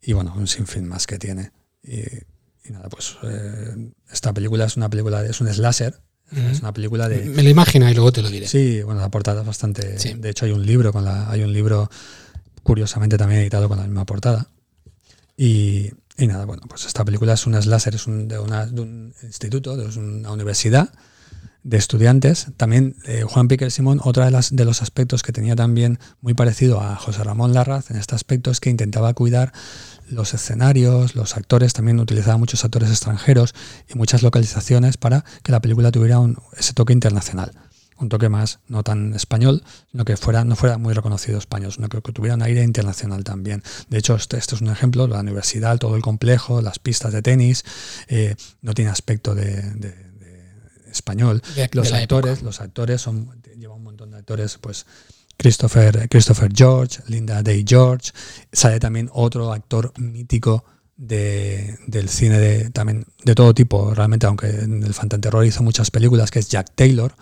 y 0.06 0.14
bueno, 0.14 0.34
un 0.36 0.48
sinfín 0.48 0.88
más 0.88 1.08
que 1.08 1.18
tiene. 1.18 1.52
Y, 1.84 2.72
nada, 2.72 2.90
pues 2.90 3.18
eh, 3.24 3.92
esta 4.12 4.34
película 4.34 4.66
es 4.66 4.78
una 4.78 4.90
película, 4.90 5.26
es 5.26 5.42
un 5.42 5.52
slasher, 5.52 6.00
es 6.32 6.62
una 6.62 6.74
película 6.74 7.08
de... 7.08 7.26
Me 7.26 7.44
lo 7.44 7.50
imagino 7.50 7.90
y 7.90 7.94
luego 7.94 8.12
te 8.12 8.22
lo 8.22 8.30
diré. 8.30 8.48
Sí, 8.48 8.82
bueno, 8.84 9.02
la 9.02 9.10
portada 9.10 9.42
es 9.42 9.48
bastante... 9.48 9.98
De 10.16 10.30
hecho 10.30 10.46
hay 10.46 10.52
un 10.52 10.66
libro, 10.66 10.92
con 10.92 11.06
la, 11.06 11.30
hay 11.30 11.44
un 11.44 11.54
libro 11.54 11.90
curiosamente 12.64 13.18
también 13.18 13.42
editado 13.42 13.68
con 13.68 13.78
la 13.78 13.84
misma 13.84 14.06
portada. 14.06 14.50
Y, 15.38 15.92
y 16.18 16.28
nada, 16.28 16.46
bueno, 16.46 16.64
pues 16.68 16.86
esta 16.86 17.06
película 17.06 17.34
es 17.34 17.46
un 17.46 17.62
slasher, 17.62 17.96
es 17.96 18.08
un, 18.08 18.28
de, 18.28 18.40
una, 18.40 18.66
de 18.66 18.82
un 18.82 19.14
instituto, 19.24 19.78
de 19.78 19.86
una 20.00 20.32
universidad 20.32 20.92
de 21.66 21.78
estudiantes. 21.78 22.48
También 22.58 22.96
eh, 23.06 23.24
Juan 23.28 23.48
Piquer 23.48 23.72
Simón, 23.72 24.00
otro 24.04 24.24
de, 24.24 24.32
las, 24.32 24.56
de 24.56 24.66
los 24.66 24.82
aspectos 24.82 25.24
que 25.24 25.32
tenía 25.32 25.56
también 25.56 26.00
muy 26.22 26.36
parecido 26.36 26.80
a 26.80 26.96
José 26.96 27.24
Ramón 27.24 27.54
Larraz 27.54 27.90
en 27.90 27.98
este 27.98 28.16
aspecto 28.16 28.52
es 28.52 28.60
que 28.60 28.70
intentaba 28.70 29.14
cuidar 29.14 29.52
los 30.10 30.34
escenarios, 30.34 31.16
los 31.16 31.36
actores, 31.38 31.74
también 31.74 32.00
utilizaba 32.00 32.38
muchos 32.38 32.64
actores 32.64 32.90
extranjeros 32.90 33.54
y 33.88 33.98
muchas 33.98 34.24
localizaciones 34.24 34.98
para 34.98 35.24
que 35.44 35.52
la 35.52 35.62
película 35.62 35.92
tuviera 35.92 36.20
un, 36.20 36.38
ese 36.58 36.74
toque 36.74 36.94
internacional. 36.94 37.52
Un 37.98 38.10
toque 38.10 38.28
más, 38.28 38.60
no 38.68 38.84
tan 38.84 39.14
español, 39.14 39.64
sino 39.90 40.04
que 40.04 40.18
fuera, 40.18 40.44
no 40.44 40.58
fuera 40.58 40.78
muy 40.78 40.94
reconocido 40.94 41.38
español, 41.38 41.72
sino 41.72 41.88
que, 41.88 42.02
tuviera 42.02 42.36
un 42.36 42.42
aire 42.42 42.62
internacional 42.62 43.24
también. 43.24 43.64
De 43.90 43.98
hecho, 43.98 44.16
este, 44.16 44.38
este, 44.38 44.56
es 44.56 44.62
un 44.62 44.68
ejemplo, 44.68 45.08
la 45.08 45.22
universidad, 45.22 45.78
todo 45.78 45.96
el 45.96 46.02
complejo, 46.02 46.62
las 46.62 46.78
pistas 46.78 47.14
de 47.14 47.22
tenis, 47.22 47.64
eh, 48.10 48.36
no 48.62 48.74
tiene 48.74 48.92
aspecto 48.92 49.34
de 49.34 50.06
español. 50.96 51.42
los 51.74 51.92
actores, 51.92 52.42
los 52.42 52.62
actores 52.62 53.02
son, 53.02 53.30
lleva 53.58 53.76
un 53.76 53.84
montón 53.84 54.12
de 54.12 54.18
actores, 54.18 54.58
pues 54.60 54.86
Christopher, 55.38 56.08
Christopher 56.10 56.50
George, 56.54 57.00
Linda 57.08 57.42
Day 57.44 57.64
George, 57.68 58.12
sale 58.52 58.80
también 58.80 59.10
otro 59.14 59.52
actor 59.52 59.94
mítico 60.00 60.66
de, 60.98 61.78
del 61.88 62.10
cine 62.10 62.40
de, 62.40 62.70
también 62.70 63.06
de 63.24 63.36
todo 63.36 63.54
tipo, 63.54 63.94
realmente, 63.94 64.26
aunque 64.26 64.48
en 64.48 64.84
el 64.84 64.94
Fantanterror 64.94 65.46
hizo 65.46 65.64
muchas 65.64 65.92
películas, 65.92 66.32
que 66.32 66.40
es 66.40 66.50
Jack 66.50 66.72
Taylor. 66.76 67.16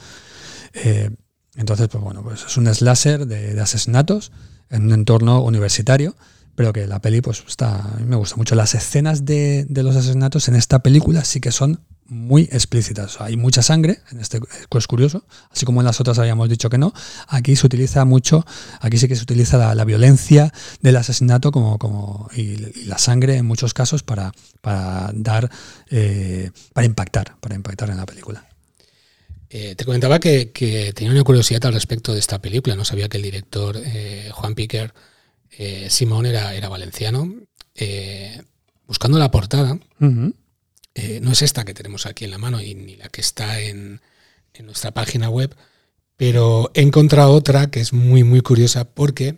Eh, 0.73 1.09
entonces, 1.55 1.87
pues 1.87 2.03
bueno, 2.03 2.23
pues 2.23 2.43
es 2.45 2.57
un 2.57 2.73
slasher 2.73 3.27
de, 3.27 3.59
asesinatos 3.59 4.31
en 4.69 4.83
un 4.83 4.93
entorno 4.93 5.41
universitario, 5.43 6.15
pero 6.55 6.71
que 6.71 6.87
la 6.87 7.01
peli, 7.01 7.21
pues 7.21 7.43
está, 7.47 7.75
a 7.75 7.97
mí 7.97 8.05
me 8.05 8.15
gusta 8.15 8.35
mucho. 8.35 8.55
Las 8.55 8.75
escenas 8.75 9.25
de, 9.25 9.65
de 9.67 9.83
los 9.83 9.95
asesinatos 9.95 10.47
en 10.47 10.55
esta 10.55 10.79
película 10.79 11.23
sí 11.23 11.39
que 11.39 11.51
son 11.51 11.79
muy 12.07 12.43
explícitas. 12.51 13.19
hay 13.21 13.37
mucha 13.37 13.61
sangre, 13.61 13.99
en 14.11 14.19
este 14.19 14.39
es 14.77 14.87
curioso, 14.87 15.25
así 15.51 15.65
como 15.65 15.81
en 15.81 15.85
las 15.85 15.99
otras 15.99 16.19
habíamos 16.19 16.49
dicho 16.49 16.69
que 16.69 16.77
no. 16.77 16.93
Aquí 17.27 17.55
se 17.55 17.65
utiliza 17.65 18.05
mucho, 18.05 18.45
aquí 18.79 18.97
sí 18.97 19.07
que 19.07 19.15
se 19.15 19.23
utiliza 19.23 19.73
la, 19.75 19.83
violencia 19.85 20.53
del 20.81 20.95
asesinato 20.95 21.51
como, 21.51 21.77
como 21.77 22.29
y, 22.35 22.85
la 22.85 22.97
sangre 22.97 23.37
en 23.37 23.45
muchos 23.45 23.73
casos 23.73 24.03
para, 24.03 24.31
para 24.61 25.11
dar, 25.13 25.49
eh, 25.89 26.51
para 26.73 26.85
impactar, 26.85 27.35
para 27.39 27.55
impactar 27.55 27.89
en 27.89 27.97
la 27.97 28.05
película. 28.05 28.47
Eh, 29.49 29.75
te 29.75 29.85
comentaba 29.85 30.19
que, 30.19 30.51
tenía 30.95 31.11
una 31.11 31.23
curiosidad 31.23 31.65
al 31.65 31.73
respecto 31.73 32.13
de 32.13 32.19
esta 32.19 32.41
película. 32.41 32.75
No 32.75 32.85
sabía 32.85 33.07
que 33.07 33.17
el 33.17 33.23
director 33.23 33.77
eh, 33.77 34.29
Juan 34.33 34.55
Piquer 34.55 34.93
Simón 35.87 36.25
era, 36.25 36.55
era 36.55 36.67
valenciano. 36.67 37.31
buscando 38.87 39.19
la 39.19 39.29
portada, 39.29 39.77
eh, 40.95 41.19
no 41.21 41.31
es 41.31 41.41
esta 41.41 41.63
que 41.65 41.73
tenemos 41.73 42.05
aquí 42.05 42.25
en 42.25 42.31
la 42.31 42.37
mano 42.37 42.61
y 42.61 42.75
ni 42.75 42.95
la 42.95 43.09
que 43.09 43.21
está 43.21 43.59
en, 43.59 44.01
nuestra 44.63 44.91
página 44.91 45.29
web, 45.29 45.55
pero 46.15 46.69
he 46.75 46.81
encontrado 46.81 47.31
otra 47.33 47.71
que 47.71 47.79
es 47.79 47.91
muy, 47.93 48.23
muy 48.23 48.41
curiosa 48.41 48.85
porque 48.85 49.37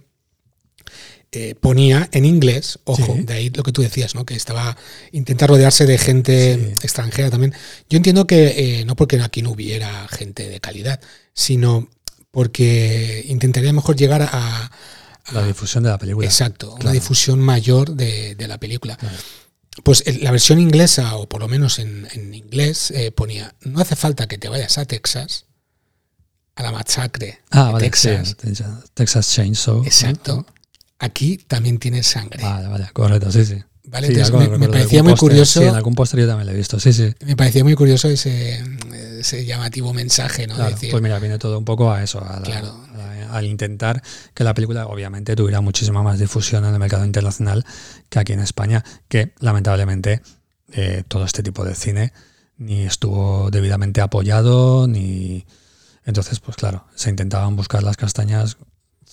eh, 1.31 1.55
ponía 1.55 2.07
en 2.11 2.23
inglés, 2.25 2.79
ojo, 2.85 3.15
Sí. 3.15 3.23
de 3.23 3.33
ahí 3.33 3.49
lo 3.49 3.63
que 3.63 3.71
tú 3.71 3.81
decías, 3.81 4.15
¿no? 4.15 4.25
Que 4.25 4.35
estaba 4.35 4.77
intenta 5.11 5.47
rodearse 5.47 5.85
de 5.85 5.97
gente 5.97 6.55
Sí. 6.55 6.85
extranjera 6.85 7.29
también. 7.29 7.53
Yo 7.89 7.97
entiendo 7.97 8.25
que 8.27 8.79
eh, 8.81 8.85
no 8.85 8.95
porque 8.95 9.19
aquí 9.21 9.41
no 9.41 9.51
hubiera 9.51 10.07
gente 10.09 10.47
de 10.47 10.59
calidad, 10.59 10.99
sino 11.33 11.89
porque 12.31 13.23
intentaría 13.27 13.73
mejor 13.73 13.95
llegar 13.95 14.21
a, 14.21 14.27
a- 14.31 14.71
La 15.33 15.45
difusión 15.45 15.83
de 15.83 15.89
la 15.89 15.97
película. 15.97 16.25
exacto, 16.27 16.75
una 16.79 16.91
difusión 16.91 17.39
mayor 17.39 17.95
de, 17.95 18.35
de 18.35 18.47
la 18.47 18.57
película. 18.57 18.95
Claro. 18.97 19.15
Pues 19.83 20.03
la 20.21 20.31
versión 20.31 20.59
inglesa, 20.59 21.15
o 21.17 21.27
por 21.27 21.41
lo 21.41 21.47
menos 21.47 21.79
en, 21.79 22.07
en 22.13 22.33
inglés, 22.33 22.91
eh, 22.91 23.11
ponía, 23.11 23.53
no 23.61 23.79
hace 23.81 23.95
falta 23.95 24.27
que 24.27 24.37
te 24.37 24.47
vayas 24.49 24.77
a 24.77 24.85
Texas, 24.85 25.45
a 26.55 26.63
la 26.63 26.71
masacre 26.71 27.41
Ah, 27.51 27.65
de 27.67 27.71
vale, 27.73 27.85
Texas. 27.85 28.35
sí, 28.41 28.53
Texas 28.93 29.29
Chainsaw. 29.33 29.83
Exacto. 29.83 30.45
Aquí 30.99 31.37
también 31.37 31.77
tienes 31.77 32.07
sangre. 32.07 32.41
Vale, 32.41 32.67
vale, 32.69 32.89
correcto, 32.93 33.29
sí, 33.31 33.45
sí. 33.45 33.55
¿vale? 33.83 34.07
Sí, 34.07 34.13
Entonces, 34.13 34.57
me, 34.57 34.69
parecía 34.69 35.03
muy 35.03 35.15
curioso. 35.15 35.59
Sí, 35.59 35.67
en 35.67 35.75
algún 35.75 35.93
póster 35.93 36.21
yo 36.21 36.27
también 36.27 36.47
lo 36.47 36.53
he 36.53 36.55
visto, 36.57 36.79
sí, 36.79 36.93
sí. 36.93 37.13
Me 37.25 37.35
parecía 37.35 37.63
muy 37.65 37.75
curioso 37.75 38.07
ese, 38.07 38.63
ese 39.19 39.45
llamativo 39.45 39.93
mensaje, 39.93 40.47
¿no? 40.47 40.55
Claro, 40.55 40.71
Decir, 40.71 40.91
pues 40.91 41.03
mira, 41.03 41.19
viene 41.19 41.37
todo 41.37 41.59
un 41.59 41.65
poco 41.65 41.91
a 41.91 42.01
eso, 42.01 42.23
a 42.23 42.37
la- 42.37 42.41
Claro. 42.43 42.84
Al 43.37 43.45
intentar 43.45 44.01
que 44.33 44.43
la 44.43 44.53
película 44.53 44.87
obviamente 44.87 45.35
tuviera 45.35 45.61
muchísima 45.61 46.03
más 46.03 46.19
difusión 46.19 46.65
en 46.65 46.73
el 46.73 46.79
mercado 46.79 47.05
internacional 47.05 47.65
que 48.09 48.19
aquí 48.19 48.33
en 48.33 48.39
España, 48.39 48.83
que 49.07 49.33
lamentablemente 49.39 50.21
eh, 50.71 51.03
todo 51.07 51.25
este 51.25 51.43
tipo 51.43 51.63
de 51.63 51.75
cine 51.75 52.13
ni 52.57 52.83
estuvo 52.83 53.51
debidamente 53.51 54.01
apoyado, 54.01 54.87
ni... 54.87 55.45
Entonces, 56.05 56.39
pues 56.39 56.55
claro, 56.55 56.85
se 56.95 57.09
intentaban 57.09 57.55
buscar 57.55 57.83
las 57.83 57.97
castañas 57.97 58.57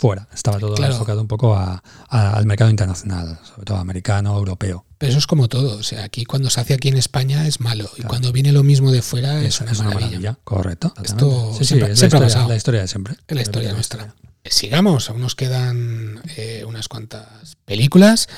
fuera, 0.03 0.29
estaba 0.35 0.59
todo 0.59 0.75
Claro. 0.75 0.95
enfocado 0.95 1.21
un 1.21 1.29
poco 1.29 1.55
a- 1.55 1.83
a- 2.09 2.33
al 2.37 2.45
mercado 2.47 2.71
internacional, 2.71 3.39
sobre 3.49 3.65
todo 3.65 3.79
americano, 3.79 4.37
europeo. 4.37 4.85
Pero 4.99 5.11
eso 5.11 5.19
es 5.19 5.27
como 5.27 5.49
todo. 5.49 5.77
O 5.79 5.83
sea, 5.83 6.05
aquí 6.05 6.25
cuando 6.25 6.51
se 6.51 6.61
hace 6.61 6.75
aquí 6.75 6.89
en 6.89 6.97
España 6.97 7.47
es 7.47 7.61
malo. 7.61 7.89
Y 7.97 8.03
cuando 8.03 8.33
viene 8.33 8.53
lo 8.53 8.63
mismo 8.63 8.91
de 8.93 9.01
fuera 9.03 9.43
es, 9.43 9.61
una, 9.61 9.73
maravilla. 9.73 10.39
correcto. 10.45 10.93
Esto. 11.03 11.53
Sí, 11.53 11.59
sí, 11.61 11.65
siempre- 11.67 11.93
es 11.93 11.99
siempre 11.99 12.19
ha 12.19 12.21
la, 12.21 12.27
historia, 12.27 12.35
pasado. 12.37 12.49
la 12.49 12.57
historia 12.57 12.81
de 12.83 12.89
siempre. 12.89 13.15
Es 13.27 13.37
la 13.37 13.43
historia 13.43 13.73
nuestra. 13.73 14.15
Sigamos, 14.45 15.09
aún 15.09 15.21
nos 15.23 15.35
quedan 15.37 16.21
eh, 16.37 16.65
unas 16.67 16.89
cuantas 16.89 17.57
películas. 17.65 18.29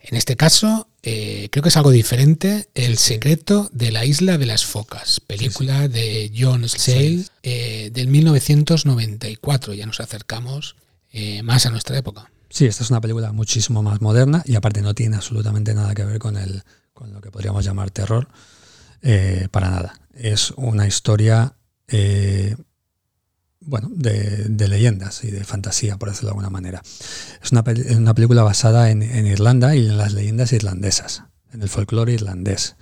En 0.00 0.16
este 0.16 0.36
caso, 0.36 0.86
eh, 1.02 1.48
creo 1.50 1.62
que 1.64 1.68
es 1.70 1.76
algo 1.76 1.90
diferente. 1.90 2.68
El 2.74 2.96
secreto 2.96 3.68
de 3.72 3.90
la 3.90 4.04
isla 4.04 4.38
de 4.38 4.46
las 4.46 4.64
focas, 4.64 5.20
película 5.20 5.88
de 5.88 6.32
John 6.36 6.68
Sayles 6.68 7.32
eh, 7.42 7.90
del 7.92 8.06
1994. 8.06 9.74
Ya 9.74 9.86
nos 9.86 10.00
acercamos 10.00 10.76
eh, 11.12 11.42
más 11.42 11.66
a 11.66 11.70
nuestra 11.70 11.96
época. 11.96 12.30
Sí, 12.50 12.66
esta 12.66 12.82
es 12.82 12.90
una 12.90 13.00
película 13.00 13.32
muchísimo 13.32 13.82
más 13.82 14.00
moderna 14.00 14.42
y 14.46 14.56
aparte 14.56 14.82
no 14.82 14.94
tiene 14.94 15.16
absolutamente 15.16 15.74
nada 15.74 15.94
que 15.94 16.04
ver 16.04 16.18
con, 16.18 16.36
el, 16.36 16.62
con 16.92 17.12
lo 17.12 17.20
que 17.20 17.30
podríamos 17.30 17.64
llamar 17.64 17.90
terror, 17.90 18.28
eh, 19.02 19.48
para 19.50 19.70
nada. 19.70 20.00
Es 20.14 20.52
una 20.52 20.86
historia, 20.86 21.54
eh, 21.88 22.56
bueno, 23.60 23.88
de, 23.92 24.68
leyendas 24.68 25.24
y 25.24 25.30
de 25.30 25.44
fantasía, 25.44 25.98
por 25.98 26.08
decirlo 26.08 26.28
de 26.28 26.32
alguna 26.32 26.50
manera. 26.50 26.82
Es 27.42 27.52
una, 27.52 27.62
película 28.14 28.42
basada 28.42 28.90
en, 28.90 29.02
Irlanda 29.02 29.76
y 29.76 29.86
en 29.86 29.98
las 29.98 30.12
leyendas 30.12 30.52
irlandesas, 30.52 31.24
en 31.52 31.62
el 31.62 31.68
folclore 31.68 32.12
irlandés. 32.12 32.76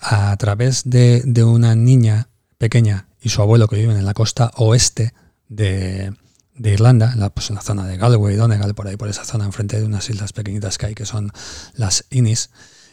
A 0.00 0.36
través 0.36 0.82
de, 0.84 1.22
de 1.24 1.44
una 1.44 1.76
niña 1.76 2.28
pequeña 2.58 3.08
y 3.22 3.28
su 3.28 3.40
abuelo 3.40 3.68
que 3.68 3.76
viven 3.76 3.96
en 3.96 4.04
la 4.04 4.14
costa 4.14 4.50
oeste 4.56 5.14
de, 5.48 6.12
de 6.60 6.74
Irlanda, 6.74 7.12
en 7.14 7.20
la, 7.20 7.30
pues 7.30 7.48
la 7.50 7.62
zona 7.62 7.86
de 7.86 7.96
Galway, 7.96 8.36
Donegal, 8.36 8.74
por 8.74 8.86
ahí, 8.86 8.98
por 8.98 9.08
esa 9.08 9.24
zona, 9.24 9.46
enfrente 9.46 9.80
de 9.80 9.86
unas 9.86 10.10
islas 10.10 10.34
pequeñitas 10.34 10.76
que 10.76 10.86
hay, 10.86 10.94
que 10.94 11.06
son 11.06 11.32
las 11.72 12.04
Inis, 12.10 12.50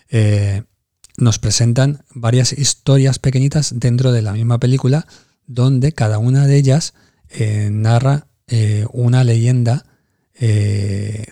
eh, 0.09 0.63
nos 1.17 1.37
presentan 1.37 2.05
varias 2.13 2.53
historias 2.53 3.19
pequeñitas 3.19 3.73
dentro 3.77 4.13
de 4.13 4.21
la 4.21 4.31
misma 4.31 4.57
película, 4.57 5.05
donde 5.47 5.91
cada 5.91 6.17
una 6.17 6.47
de 6.47 6.55
ellas 6.55 6.93
eh, 7.29 7.67
narra 7.69 8.27
eh, 8.47 8.85
una 8.93 9.23
leyenda 9.23 9.85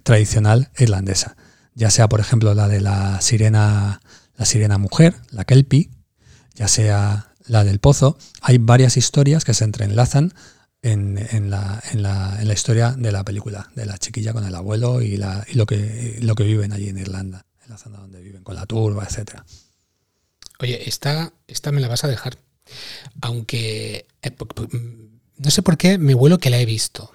tradicional 0.03 0.71
irlandesa. 0.79 1.37
Ya 1.75 1.91
sea, 1.91 2.09
por 2.09 2.19
ejemplo, 2.19 2.55
la 2.55 2.67
de 2.67 2.81
la 2.81 3.21
sirena, 3.21 4.01
la 4.35 4.45
sirena 4.45 4.79
mujer, 4.79 5.13
la 5.29 5.45
Kelpie, 5.45 5.91
ya 6.55 6.67
sea 6.67 7.31
la 7.45 7.63
del 7.63 7.77
pozo. 7.77 8.17
Hay 8.41 8.57
varias 8.57 8.97
historias 8.97 9.45
que 9.45 9.53
se 9.53 9.63
entrelazan 9.63 10.33
en, 10.85 11.17
en 11.17 11.49
la, 11.49 11.81
en, 11.91 12.03
la, 12.03 12.37
en 12.39 12.47
la 12.47 12.53
historia 12.53 12.91
de 12.91 13.11
la 13.11 13.25
película, 13.25 13.71
de 13.75 13.87
la 13.87 13.97
chiquilla 13.97 14.33
con 14.33 14.45
el 14.45 14.53
abuelo 14.53 15.01
y, 15.01 15.17
la, 15.17 15.43
y 15.51 15.55
lo, 15.55 15.65
que, 15.65 16.19
lo 16.21 16.35
que 16.35 16.43
viven 16.43 16.73
allí 16.73 16.89
en 16.89 16.99
Irlanda, 16.99 17.45
en 17.63 17.71
la 17.71 17.77
zona 17.79 17.97
donde 17.97 18.21
viven, 18.21 18.43
con 18.43 18.55
la 18.55 18.67
turba, 18.67 19.03
etcétera. 19.03 19.43
Oye, 20.59 20.87
esta, 20.87 21.33
esta 21.47 21.71
me 21.71 21.81
la 21.81 21.87
vas 21.87 22.03
a 22.03 22.07
dejar. 22.07 22.37
Aunque 23.21 24.05
eh, 24.21 24.35
no 25.37 25.51
sé 25.51 25.63
por 25.63 25.75
qué 25.75 25.97
me 25.97 26.13
huelo 26.13 26.37
que 26.37 26.51
la 26.51 26.59
he 26.59 26.65
visto. 26.65 27.11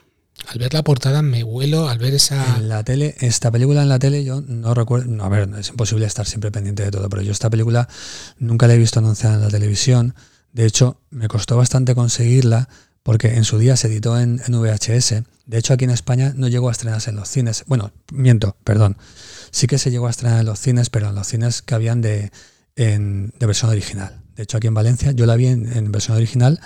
Al 0.49 0.59
ver 0.59 0.75
la 0.75 0.83
portada 0.83 1.23
me 1.23 1.45
huelo, 1.45 1.89
al 1.89 1.99
ver 1.99 2.15
esa... 2.15 2.57
En 2.57 2.69
la 2.69 2.83
tele, 2.83 3.15
esta 3.21 3.53
película 3.53 3.83
en 3.83 3.89
la 3.89 4.01
tele 4.01 4.25
yo 4.25 4.41
no 4.41 4.75
recuerdo, 4.75 5.07
no, 5.07 5.25
a 5.25 5.29
ver, 5.29 5.49
es 5.61 5.69
imposible 5.69 6.07
estar 6.07 6.27
siempre 6.27 6.51
pendiente 6.51 6.83
de 6.83 6.91
todo, 6.91 7.09
pero 7.09 7.23
yo 7.23 7.31
esta 7.31 7.51
película 7.51 7.89
nunca 8.39 8.67
la 8.67 8.75
he 8.75 8.79
visto 8.79 8.99
anunciada 8.99 9.37
en 9.37 9.43
la 9.43 9.49
televisión. 9.49 10.17
De 10.53 10.67
hecho, 10.67 11.01
me 11.11 11.29
costó 11.29 11.57
bastante 11.57 11.95
conseguirla 11.95 12.69
porque 13.11 13.35
en 13.35 13.43
su 13.43 13.59
día 13.59 13.77
se 13.77 13.89
editó 13.89 14.21
en, 14.21 14.37
VHS. 14.37 15.25
De 15.45 15.59
hecho, 15.59 15.75
aquí 15.75 15.83
en 15.83 15.91
España 15.91 16.33
no 16.37 16.47
llegó 16.47 16.69
a 16.69 16.71
estrenarse 16.71 17.11
en 17.11 17.17
los 17.17 17.29
cines. 17.29 17.65
Bueno, 17.67 17.91
miento, 18.13 18.57
perdón. 18.63 18.97
Sí 19.51 19.67
que 19.67 19.79
se 19.79 19.91
llegó 19.91 20.07
a 20.07 20.11
estrenar 20.11 20.39
en 20.39 20.47
los 20.47 20.61
cines, 20.61 20.91
pero 20.91 21.09
en 21.09 21.17
los 21.17 21.27
cines 21.27 21.61
que 21.61 21.75
habían 21.75 22.03
de, 22.03 22.31
versión 23.41 23.69
original. 23.73 24.23
De 24.37 24.45
hecho, 24.45 24.59
aquí 24.59 24.69
en 24.69 24.75
Valencia 24.75 25.11
yo 25.11 25.27
la 25.27 25.35
vi 25.35 25.49
en, 25.49 25.91
versión 25.91 26.19
original 26.19 26.61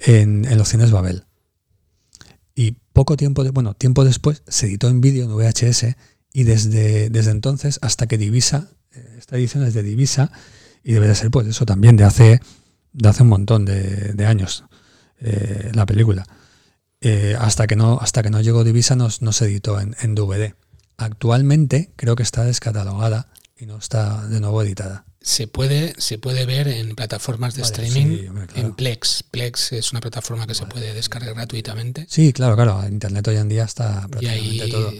en, 0.00 0.58
los 0.58 0.68
cines 0.68 0.90
Babel. 0.90 1.26
Y 2.56 2.72
poco 2.92 3.16
tiempo, 3.16 3.44
de, 3.44 3.50
bueno, 3.50 3.74
tiempo 3.74 4.04
después 4.04 4.42
se 4.48 4.66
editó 4.66 4.88
en 4.88 5.00
vídeo 5.00 5.22
en 5.26 5.36
VHS 5.36 5.94
y 6.32 6.42
desde, 6.42 7.06
entonces 7.30 7.78
hasta 7.82 8.08
que 8.08 8.18
Divisa, 8.18 8.68
eh, 8.90 9.14
esta 9.16 9.36
edición 9.36 9.62
es 9.62 9.74
de 9.74 9.84
Divisa 9.84 10.32
y 10.82 10.94
debe 10.94 11.06
de 11.06 11.14
ser 11.14 11.30
pues 11.30 11.46
eso 11.46 11.64
también 11.64 11.94
de 11.94 12.02
hace, 12.02 12.40
de 12.92 13.08
hace 13.08 13.22
un 13.22 13.28
montón 13.28 13.64
de 13.64 14.26
años 14.26 14.64
eh, 15.20 15.70
la 15.74 15.86
película. 15.86 16.26
Eh, 17.00 17.36
hasta, 17.38 17.66
que 17.66 17.76
no, 17.76 17.98
hasta 18.00 18.22
que 18.22 18.30
no 18.30 18.40
llegó 18.40 18.64
Divisa 18.64 18.96
no, 18.96 19.08
no 19.20 19.32
se 19.32 19.44
editó 19.44 19.78
en, 19.80 19.94
en 20.00 20.14
DVD. 20.14 20.54
Actualmente 20.96 21.92
creo 21.96 22.16
que 22.16 22.22
está 22.22 22.44
descatalogada 22.44 23.28
y 23.58 23.66
no 23.66 23.78
está 23.78 24.26
de 24.26 24.40
nuevo 24.40 24.62
editada. 24.62 25.04
Se 25.20 25.46
puede, 25.46 25.94
se 25.98 26.18
puede 26.18 26.44
ver 26.44 26.68
en 26.68 26.94
plataformas 26.94 27.54
de 27.54 27.62
Vale, 27.62 27.72
streaming, 27.72 28.18
sí, 28.18 28.26
hombre, 28.28 28.46
claro. 28.46 28.68
en 28.68 28.74
Plex. 28.74 29.22
Plex 29.30 29.72
es 29.72 29.92
una 29.92 30.00
plataforma 30.00 30.46
que 30.46 30.54
se 30.54 30.66
puede 30.66 30.92
descargar 30.92 31.34
gratuitamente 31.34 32.06
Sí, 32.10 32.32
claro, 32.32 32.56
claro, 32.56 32.86
Internet 32.86 33.26
hoy 33.28 33.36
en 33.36 33.48
día 33.48 33.64
está 33.64 34.02
y 34.06 34.10
prácticamente 34.10 34.62
ahí, 34.64 34.70
todo. 34.70 34.92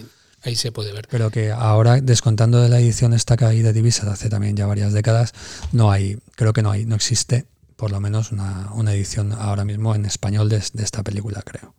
ahí 0.42 0.56
se 0.56 0.72
puede 0.72 0.92
ver. 0.92 1.08
pero 1.10 1.30
que 1.30 1.52
ahora 1.52 2.00
descontando 2.00 2.60
de 2.62 2.70
la 2.70 2.80
edición 2.80 3.12
esta 3.12 3.36
que 3.36 3.44
hay 3.44 3.60
de 3.62 3.72
Divisa 3.74 4.06
de 4.06 4.12
hace 4.12 4.30
también 4.30 4.56
ya 4.56 4.66
varias 4.66 4.94
décadas, 4.94 5.32
no 5.72 5.90
hay, 5.90 6.16
creo 6.36 6.52
que 6.54 6.62
no 6.62 6.70
hay, 6.70 6.86
no 6.86 6.94
existe 6.96 7.46
por 7.76 7.90
lo 7.90 8.00
menos 8.00 8.32
una, 8.32 8.70
una 8.72 8.92
edición 8.92 9.32
ahora 9.32 9.64
mismo 9.64 9.94
en 9.94 10.06
español 10.06 10.48
de, 10.48 10.56
esta 10.56 11.02
película, 11.02 11.42
creo. 11.42 11.74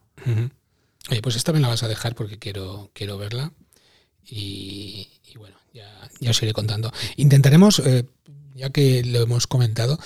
Oye, 1.10 1.22
pues 1.22 1.36
esta 1.36 1.54
me 1.54 1.60
la 1.60 1.68
vas 1.68 1.84
a 1.84 1.88
dejar 1.88 2.16
porque 2.16 2.40
quiero, 2.40 2.92
quiero 2.94 3.18
verla. 3.18 3.52
Y, 4.28 5.08
y 5.32 5.38
bueno, 5.38 5.58
ya, 5.74 5.88
ya 6.20 6.32
os 6.32 6.42
iré 6.42 6.54
contando. 6.54 6.92
Intentaremos, 7.16 7.80
eh, 7.80 8.06
ya 8.56 8.70
que 8.72 9.04
lo 9.04 9.22
hemos 9.22 9.46
comentado, 9.46 10.00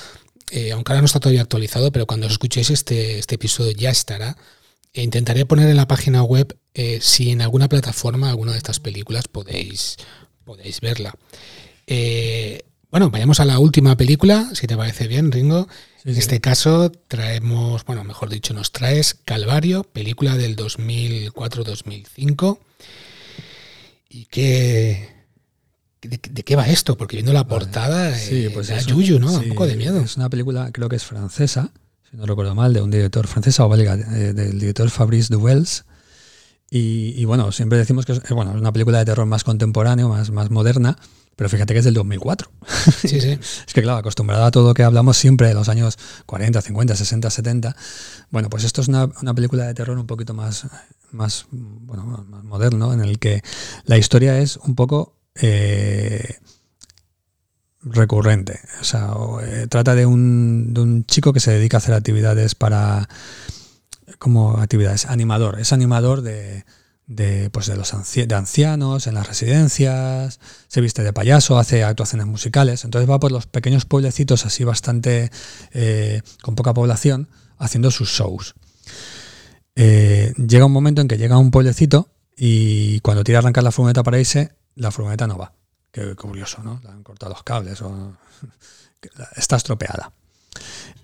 eh, 0.51 0.71
aunque 0.71 0.91
ahora 0.91 1.01
no 1.01 1.05
está 1.05 1.19
todavía 1.19 1.41
actualizado, 1.41 1.91
pero 1.91 2.05
cuando 2.05 2.27
os 2.27 2.33
escuchéis 2.33 2.69
este, 2.69 3.19
este 3.19 3.35
episodio 3.35 3.71
ya 3.71 3.89
estará. 3.89 4.37
E 4.91 5.03
intentaré 5.03 5.45
poner 5.45 5.69
en 5.69 5.77
la 5.77 5.87
página 5.87 6.23
web 6.23 6.57
eh, 6.73 6.99
si 7.01 7.29
en 7.29 7.41
alguna 7.41 7.69
plataforma 7.69 8.29
alguna 8.29 8.53
de 8.53 8.57
estas 8.57 8.79
películas 8.79 9.27
podéis, 9.27 9.97
podéis 10.45 10.81
verla. 10.81 11.13
Eh, 11.85 12.63
bueno, 12.91 13.09
vayamos 13.09 13.39
a 13.39 13.45
la 13.45 13.59
última 13.59 13.95
película, 13.97 14.49
si 14.53 14.67
te 14.67 14.75
parece 14.75 15.07
bien, 15.07 15.31
Ringo. 15.31 15.67
Sí, 16.03 16.09
En 16.09 16.13
sí. 16.15 16.19
este 16.21 16.41
caso 16.41 16.91
traemos, 17.07 17.85
bueno, 17.85 18.03
mejor 18.03 18.29
dicho, 18.29 18.53
nos 18.53 18.71
traes 18.71 19.15
Calvario, 19.25 19.83
película 19.83 20.37
del 20.37 20.55
2004-2005. 20.55 22.59
¿Y 24.09 24.25
qué, 24.25 25.09
de, 26.01 26.19
de 26.31 26.43
qué 26.43 26.55
va 26.55 26.67
esto? 26.67 26.97
Porque 26.97 27.15
viendo 27.17 27.33
la 27.33 27.47
portada, 27.47 28.15
Sí, 28.15 28.45
eh, 28.45 28.49
pues 28.51 28.69
da 28.69 28.79
yuyu, 28.81 29.19
¿no? 29.19 29.31
Un 29.31 29.49
poco 29.49 29.67
de 29.67 29.75
miedo. 29.75 29.99
Es 29.99 30.17
una 30.17 30.29
película, 30.29 30.71
creo 30.71 30.89
que 30.89 30.95
es 30.95 31.03
francesa, 31.03 31.71
si 32.09 32.17
no 32.17 32.25
recuerdo 32.25 32.55
mal, 32.55 32.73
de 32.73 32.81
un 32.81 32.89
director 32.89 33.27
francesa 33.27 33.65
o 33.65 33.69
belga, 33.69 33.93
eh, 33.95 34.33
del 34.33 34.59
director 34.59 34.89
Fabrice 34.89 35.31
Duels. 35.33 35.85
Y, 36.71 37.13
y 37.17 37.25
bueno, 37.25 37.51
siempre 37.51 37.77
decimos 37.77 38.05
que 38.05 38.13
es, 38.13 38.19
eh, 38.29 38.33
bueno, 38.33 38.51
es 38.51 38.57
una 38.61 38.71
película 38.71 38.97
de 38.99 39.05
terror 39.05 39.25
más 39.27 39.43
contemporáneo, 39.43 40.07
más, 40.09 40.31
más 40.31 40.49
moderna, 40.49 40.97
pero 41.39 41.49
fíjate 41.49 41.73
que 41.73 41.79
es 41.79 41.85
del 41.85 41.93
2004. 41.93 42.51
Sí, 42.99 43.21
sí. 43.21 43.39
es 43.67 43.73
que, 43.73 43.81
claro, 43.81 43.99
acostumbrada 43.99 44.47
a 44.47 44.51
todo 44.51 44.67
lo 44.67 44.73
que 44.73 44.83
hablamos 44.83 45.15
siempre 45.15 45.47
de 45.47 45.53
los 45.53 45.69
años 45.69 45.97
40, 46.25 46.61
50, 46.61 46.97
60, 46.97 47.29
70, 47.29 47.77
bueno, 48.29 48.49
pues 48.49 48.65
esto 48.65 48.81
es 48.81 48.89
una, 48.89 49.05
una 49.21 49.33
película 49.33 49.65
de 49.65 49.73
terror 49.73 49.97
un 49.97 50.05
poquito 50.05 50.33
más, 50.33 50.67
más, 51.11 51.45
bueno, 51.49 52.03
más 52.27 52.43
moderno, 52.43 52.91
en 52.91 52.99
el 52.99 53.19
que 53.19 53.41
la 53.85 53.97
historia 53.97 54.37
es 54.37 54.57
un 54.57 54.75
poco... 54.75 55.15
Eh, 55.35 56.39
recurrente. 57.83 58.59
O 58.81 58.83
sea, 58.83 59.13
eh, 59.41 59.67
trata 59.69 59.95
de 59.95 60.05
un, 60.05 60.73
de 60.73 60.81
un 60.81 61.05
chico 61.05 61.31
que 61.31 61.39
se 61.39 61.51
dedica 61.51 61.77
a 61.77 61.79
hacer 61.79 61.93
actividades 61.93 62.53
para 62.53 63.07
como 64.17 64.57
actividades 64.57 65.05
animador. 65.05 65.57
Es 65.61 65.71
animador 65.71 66.21
de, 66.21 66.65
de, 67.09 67.49
pues 67.49 67.65
de 67.65 67.75
los 67.75 67.91
de 68.13 68.35
ancianos 68.35 69.07
en 69.07 69.15
las 69.15 69.27
residencias, 69.27 70.39
se 70.67 70.79
viste 70.79 71.03
de 71.03 71.11
payaso, 71.11 71.57
hace 71.57 71.83
actuaciones 71.83 72.27
musicales. 72.27 72.85
Entonces 72.85 73.09
va 73.09 73.19
por 73.19 73.31
los 73.31 73.47
pequeños 73.47 73.85
pueblecitos 73.85 74.45
así 74.45 74.63
bastante 74.63 75.31
eh, 75.73 76.21
con 76.41 76.55
poca 76.55 76.73
población 76.73 77.27
haciendo 77.57 77.89
sus 77.91 78.09
shows. 78.09 78.53
Eh, 79.75 80.33
llega 80.37 80.65
un 80.65 80.71
momento 80.71 81.01
en 81.01 81.07
que 81.07 81.17
llega 81.17 81.35
a 81.35 81.39
un 81.39 81.51
pueblecito 81.51 82.09
y 82.37 82.99
cuando 83.01 83.23
tira 83.23 83.39
a 83.39 83.41
arrancar 83.41 83.63
la 83.63 83.71
furgoneta 83.71 84.03
para 84.03 84.19
irse, 84.19 84.51
la 84.75 84.91
furgoneta 84.91 85.25
no 85.25 85.37
va. 85.37 85.53
Qué 85.91 86.15
curioso, 86.15 86.61
¿no? 86.63 86.79
Le 86.83 86.89
han 86.89 87.03
cortado 87.03 87.33
los 87.33 87.43
cables 87.43 87.81
está 89.35 89.55
estropeada. 89.55 90.13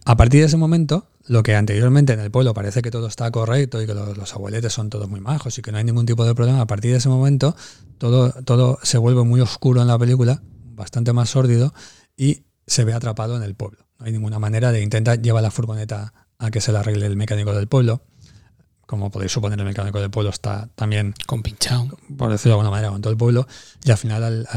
A 0.06 0.16
partir 0.16 0.42
de 0.42 0.48
ese 0.48 0.58
momento, 0.58 1.08
lo 1.28 1.44
que 1.44 1.56
anteriormente 1.56 2.14
en 2.14 2.20
el 2.20 2.32
pueblo 2.32 2.54
parece 2.54 2.82
que 2.82 2.92
todo 2.92 3.08
está 3.08 3.32
correcto 3.32 3.82
y 3.82 3.88
que 3.88 3.94
los, 3.94 4.34
abueletes 4.34 4.74
son 4.74 4.90
todos 4.90 5.10
muy 5.10 5.20
majos 5.20 5.58
y 5.58 5.62
que 5.62 5.72
no 5.72 5.78
hay 5.78 5.84
ningún 5.84 6.06
tipo 6.06 6.26
de 6.26 6.36
problema, 6.36 6.62
a 6.62 6.68
partir 6.68 6.92
de 6.92 6.98
ese 6.98 7.10
momento 7.10 7.56
todo, 7.98 8.32
todo 8.44 8.80
se 8.84 8.98
vuelve 8.98 9.24
muy 9.24 9.42
oscuro 9.42 9.82
en 9.82 9.88
la 9.88 9.98
película, 9.98 10.42
bastante 10.76 11.14
más 11.14 11.30
sórdido 11.30 11.74
y 12.16 12.44
se 12.68 12.84
ve 12.84 12.94
atrapado 12.94 13.36
en 13.36 13.44
el 13.44 13.56
pueblo. 13.56 13.86
No 14.00 14.06
hay 14.06 14.12
ninguna 14.12 14.40
manera 14.40 14.72
de 14.72 14.82
intentar 14.82 15.22
llevar 15.22 15.44
la 15.44 15.52
furgoneta 15.52 16.14
a 16.38 16.52
que 16.52 16.62
se 16.62 16.72
la 16.72 16.82
arregle 16.82 17.06
el 17.06 17.16
mecánico 17.16 17.54
del 17.54 17.68
pueblo. 17.68 18.02
Como 18.86 19.10
podéis 19.10 19.32
suponer, 19.32 19.58
el 19.58 19.66
mecánico 19.66 20.00
del 20.00 20.12
pueblo 20.12 20.30
está 20.30 20.70
también 20.76 21.16
compinchado, 21.26 21.98
por 22.18 22.30
decirlo 22.30 22.52
de 22.56 22.60
alguna 22.60 22.70
manera, 22.70 22.92
con 22.92 23.02
todo 23.02 23.12
el 23.12 23.18
pueblo. 23.18 23.48
Y 23.84 23.90
al 23.90 23.98
final 23.98 24.48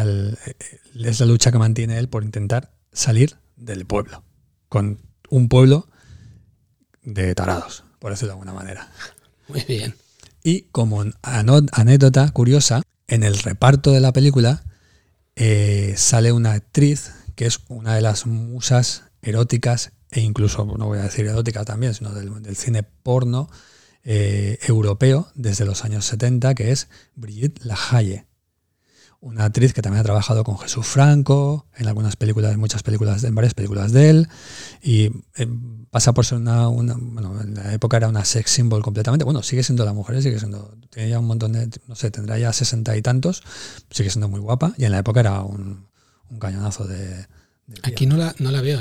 es 0.94 1.20
la 1.20 1.26
lucha 1.26 1.50
que 1.50 1.58
mantiene 1.58 1.98
él 1.98 2.08
por 2.08 2.24
intentar 2.24 2.72
salir 2.92 3.36
del 3.56 3.86
pueblo. 3.86 4.22
Con 4.68 5.00
un 5.30 5.48
pueblo 5.48 5.88
de 7.08 7.34
tarados, 7.34 7.84
por 7.98 8.10
decirlo 8.10 8.34
de 8.34 8.40
alguna 8.40 8.52
manera. 8.52 8.88
Muy 9.48 9.64
bien. 9.66 9.94
Y 10.44 10.62
como 10.72 11.04
anécdota 11.22 12.30
curiosa, 12.30 12.82
en 13.06 13.22
el 13.22 13.38
reparto 13.38 13.92
de 13.92 14.00
la 14.00 14.12
película 14.12 14.62
eh, 15.36 15.94
sale 15.96 16.32
una 16.32 16.52
actriz 16.52 17.12
que 17.34 17.46
es 17.46 17.60
una 17.68 17.94
de 17.94 18.02
las 18.02 18.26
musas 18.26 19.04
eróticas 19.22 19.92
e 20.10 20.20
incluso, 20.20 20.64
no 20.64 20.86
voy 20.86 20.98
a 20.98 21.02
decir 21.02 21.26
erótica 21.26 21.64
también, 21.64 21.94
sino 21.94 22.12
del, 22.12 22.56
cine 22.56 22.82
porno 22.82 23.50
eh, 24.04 24.58
europeo 24.66 25.28
desde 25.34 25.64
los 25.64 25.84
años 25.84 26.04
70, 26.06 26.54
que 26.54 26.72
es 26.72 26.88
Brigitte 27.14 27.64
Lahaye 27.64 28.27
una 29.20 29.46
actriz 29.46 29.72
que 29.72 29.82
también 29.82 30.00
ha 30.00 30.04
trabajado 30.04 30.44
con 30.44 30.58
Jesús 30.58 30.86
Franco 30.86 31.66
en 31.76 31.88
algunas 31.88 32.16
películas, 32.16 32.52
en 32.52 32.60
muchas 32.60 32.82
películas, 32.82 33.24
en 33.24 33.34
varias 33.34 33.54
películas 33.54 33.92
de 33.92 34.10
él, 34.10 34.28
y 34.80 35.10
eh, 35.36 35.48
pasa 35.90 36.14
por 36.14 36.24
ser 36.24 36.38
una, 36.38 36.68
bueno, 36.68 37.40
en 37.40 37.54
la 37.54 37.74
época 37.74 37.96
era 37.96 38.08
una 38.08 38.24
sex 38.24 38.50
symbol 38.50 38.82
completamente, 38.82 39.24
bueno, 39.24 39.42
sigue 39.42 39.62
siendo 39.62 39.84
la 39.84 39.92
mujer, 39.92 40.22
sigue 40.22 40.38
siendo, 40.38 40.76
tiene 40.90 41.10
ya 41.10 41.18
un 41.18 41.26
montón 41.26 41.52
de, 41.52 41.68
no 41.88 41.94
sé, 41.96 42.10
tendrá 42.10 42.38
ya 42.38 42.52
sesenta 42.52 42.96
y 42.96 43.02
tantos, 43.02 43.42
sigue 43.90 44.10
siendo 44.10 44.28
muy 44.28 44.40
guapa, 44.40 44.74
y 44.76 44.84
en 44.84 44.92
la 44.92 44.98
época 44.98 45.20
era 45.20 45.42
un, 45.42 45.88
cañonazo 46.38 46.86
de... 46.86 47.26
aquí 47.82 48.06
no 48.06 48.16
la, 48.16 48.34
no 48.38 48.52
la 48.52 48.60
veo. 48.60 48.80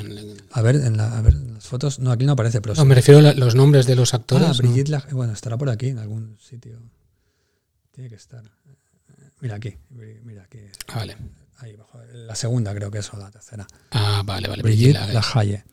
a, 0.52 0.62
ver, 0.62 0.76
en 0.76 0.98
la, 0.98 1.18
a 1.18 1.22
ver, 1.22 1.34
en 1.34 1.56
las 1.56 1.66
fotos, 1.66 1.98
no, 1.98 2.12
aquí 2.12 2.26
no 2.26 2.34
aparece, 2.34 2.62
pero... 2.62 2.76
No, 2.76 2.86
me 2.86 2.94
refiero 2.94 3.28
a 3.28 3.34
los 3.34 3.56
nombres 3.56 3.88
de 3.88 3.96
los 3.96 4.14
actores. 4.14 4.48
Ah, 4.48 4.54
Brigitte, 4.56 4.92
bueno, 5.14 5.34
estará 5.34 5.58
por 5.58 5.70
aquí, 5.70 5.88
en 5.88 5.98
algún 5.98 6.38
sitio. 6.40 6.78
Tiene 7.92 8.10
que 8.10 8.16
estar. 8.16 8.44
Mira 9.40 9.56
aquí, 9.56 9.76
mira 10.24 10.44
aquí. 10.44 10.60
Ah, 10.88 10.96
vale. 10.98 11.18
Ahí 11.58 11.74
abajo. 11.74 12.00
La 12.14 12.36
segunda 12.36 12.74
creo 12.74 12.92
que 12.92 13.00
es 13.00 13.14
o 13.14 13.18
la 13.18 13.32
tercera. 13.32 13.66
Ah, 13.92 14.22
vale, 14.26 14.48
vale. 14.48 14.64
Brigitte 14.64 15.14
Lahaye. 15.14 15.64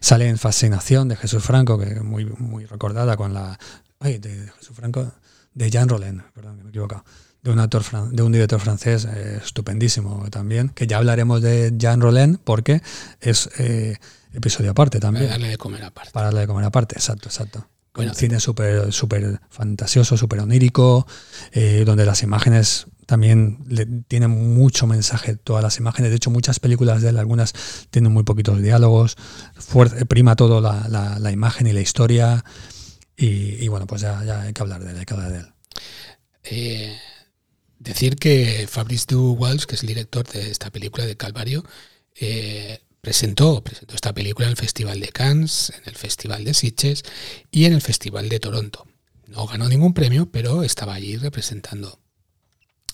Sale 0.00 0.28
en 0.28 0.38
Fascinación 0.38 1.08
de 1.08 1.16
Jesús 1.16 1.42
Franco, 1.44 1.78
que 1.78 1.86
es 1.86 2.02
muy, 2.02 2.24
muy 2.24 2.66
recordada 2.66 3.16
con 3.16 3.32
la... 3.34 3.58
Ay, 4.00 4.18
de 4.18 4.50
Jesús 4.58 4.76
Franco, 4.76 5.12
de 5.54 5.70
Jean 5.70 5.88
Rollin, 5.88 6.22
perdón, 6.34 6.56
que 6.56 6.62
me 6.64 6.68
he 6.68 6.70
equivocado. 6.70 7.04
De 7.42 7.50
un, 7.50 7.58
actor, 7.58 7.84
de 8.10 8.22
un 8.22 8.32
director 8.32 8.60
francés 8.60 9.04
eh, 9.04 9.40
estupendísimo 9.44 10.28
también, 10.30 10.70
que 10.70 10.86
ya 10.86 10.98
hablaremos 10.98 11.42
de 11.42 11.72
Jean 11.76 12.00
Rollin 12.00 12.38
porque 12.42 12.82
es 13.20 13.50
eh, 13.58 13.96
episodio 14.32 14.72
aparte 14.72 15.00
también. 15.00 15.26
Para 15.26 15.34
darle 15.34 15.48
de 15.50 15.58
comer 15.58 15.84
aparte. 15.84 16.10
Para 16.12 16.26
darle 16.26 16.40
de 16.40 16.46
comer 16.46 16.64
aparte, 16.64 16.94
exacto, 16.96 17.28
exacto. 17.28 17.68
Bueno, 17.94 18.14
cine 18.14 18.40
súper 18.40 18.90
super 18.90 19.40
fantasioso, 19.50 20.16
súper 20.16 20.40
onírico, 20.40 21.06
eh, 21.52 21.82
donde 21.84 22.06
las 22.06 22.22
imágenes 22.22 22.86
también 23.06 23.58
le, 23.68 23.86
tienen 23.86 24.30
mucho 24.30 24.86
mensaje, 24.86 25.36
todas 25.36 25.62
las 25.62 25.78
imágenes. 25.78 26.10
De 26.10 26.16
hecho, 26.16 26.30
muchas 26.30 26.60
películas 26.60 27.02
de 27.02 27.10
él, 27.10 27.18
algunas 27.18 27.52
tienen 27.90 28.12
muy 28.12 28.22
poquitos 28.22 28.60
diálogos, 28.60 29.16
prima 30.08 30.36
todo 30.36 30.60
la, 30.60 31.32
imagen 31.32 31.66
y 31.66 31.72
la 31.72 31.80
historia. 31.80 32.44
Y, 33.16 33.68
bueno, 33.68 33.86
pues 33.86 34.02
ya, 34.02 34.24
ya, 34.24 34.42
hay 34.42 34.52
que 34.52 34.62
hablar 34.62 34.82
de 34.82 34.90
él, 34.90 34.98
hay 34.98 35.04
que 35.04 35.14
hablar 35.14 35.32
de 35.32 35.38
él. 35.38 35.46
Eh, 36.44 36.98
decir 37.78 38.16
que 38.16 38.66
Fabrice 38.68 39.06
Du 39.08 39.32
Walsh, 39.32 39.64
que 39.64 39.76
es 39.76 39.82
el 39.82 39.88
director 39.88 40.26
de 40.26 40.50
esta 40.50 40.70
película 40.70 41.06
de 41.06 41.16
Calvario, 41.16 41.64
eh, 42.18 42.80
presentó, 43.00 43.62
presentó 43.62 43.94
esta 43.94 44.12
película 44.12 44.46
en 44.46 44.52
el 44.52 44.56
Festival 44.56 45.00
de 45.00 45.08
Cannes, 45.08 45.72
en 45.76 45.88
el 45.88 45.96
Festival 45.96 46.44
de 46.44 46.54
Sitges 46.54 47.04
y 47.50 47.64
en 47.64 47.72
el 47.72 47.80
Festival 47.80 48.28
de 48.28 48.40
Toronto. 48.40 48.86
No 49.26 49.46
ganó 49.46 49.68
ningún 49.68 49.94
premio, 49.94 50.30
pero 50.30 50.62
estaba 50.62 50.94
allí 50.94 51.16
representando 51.16 52.01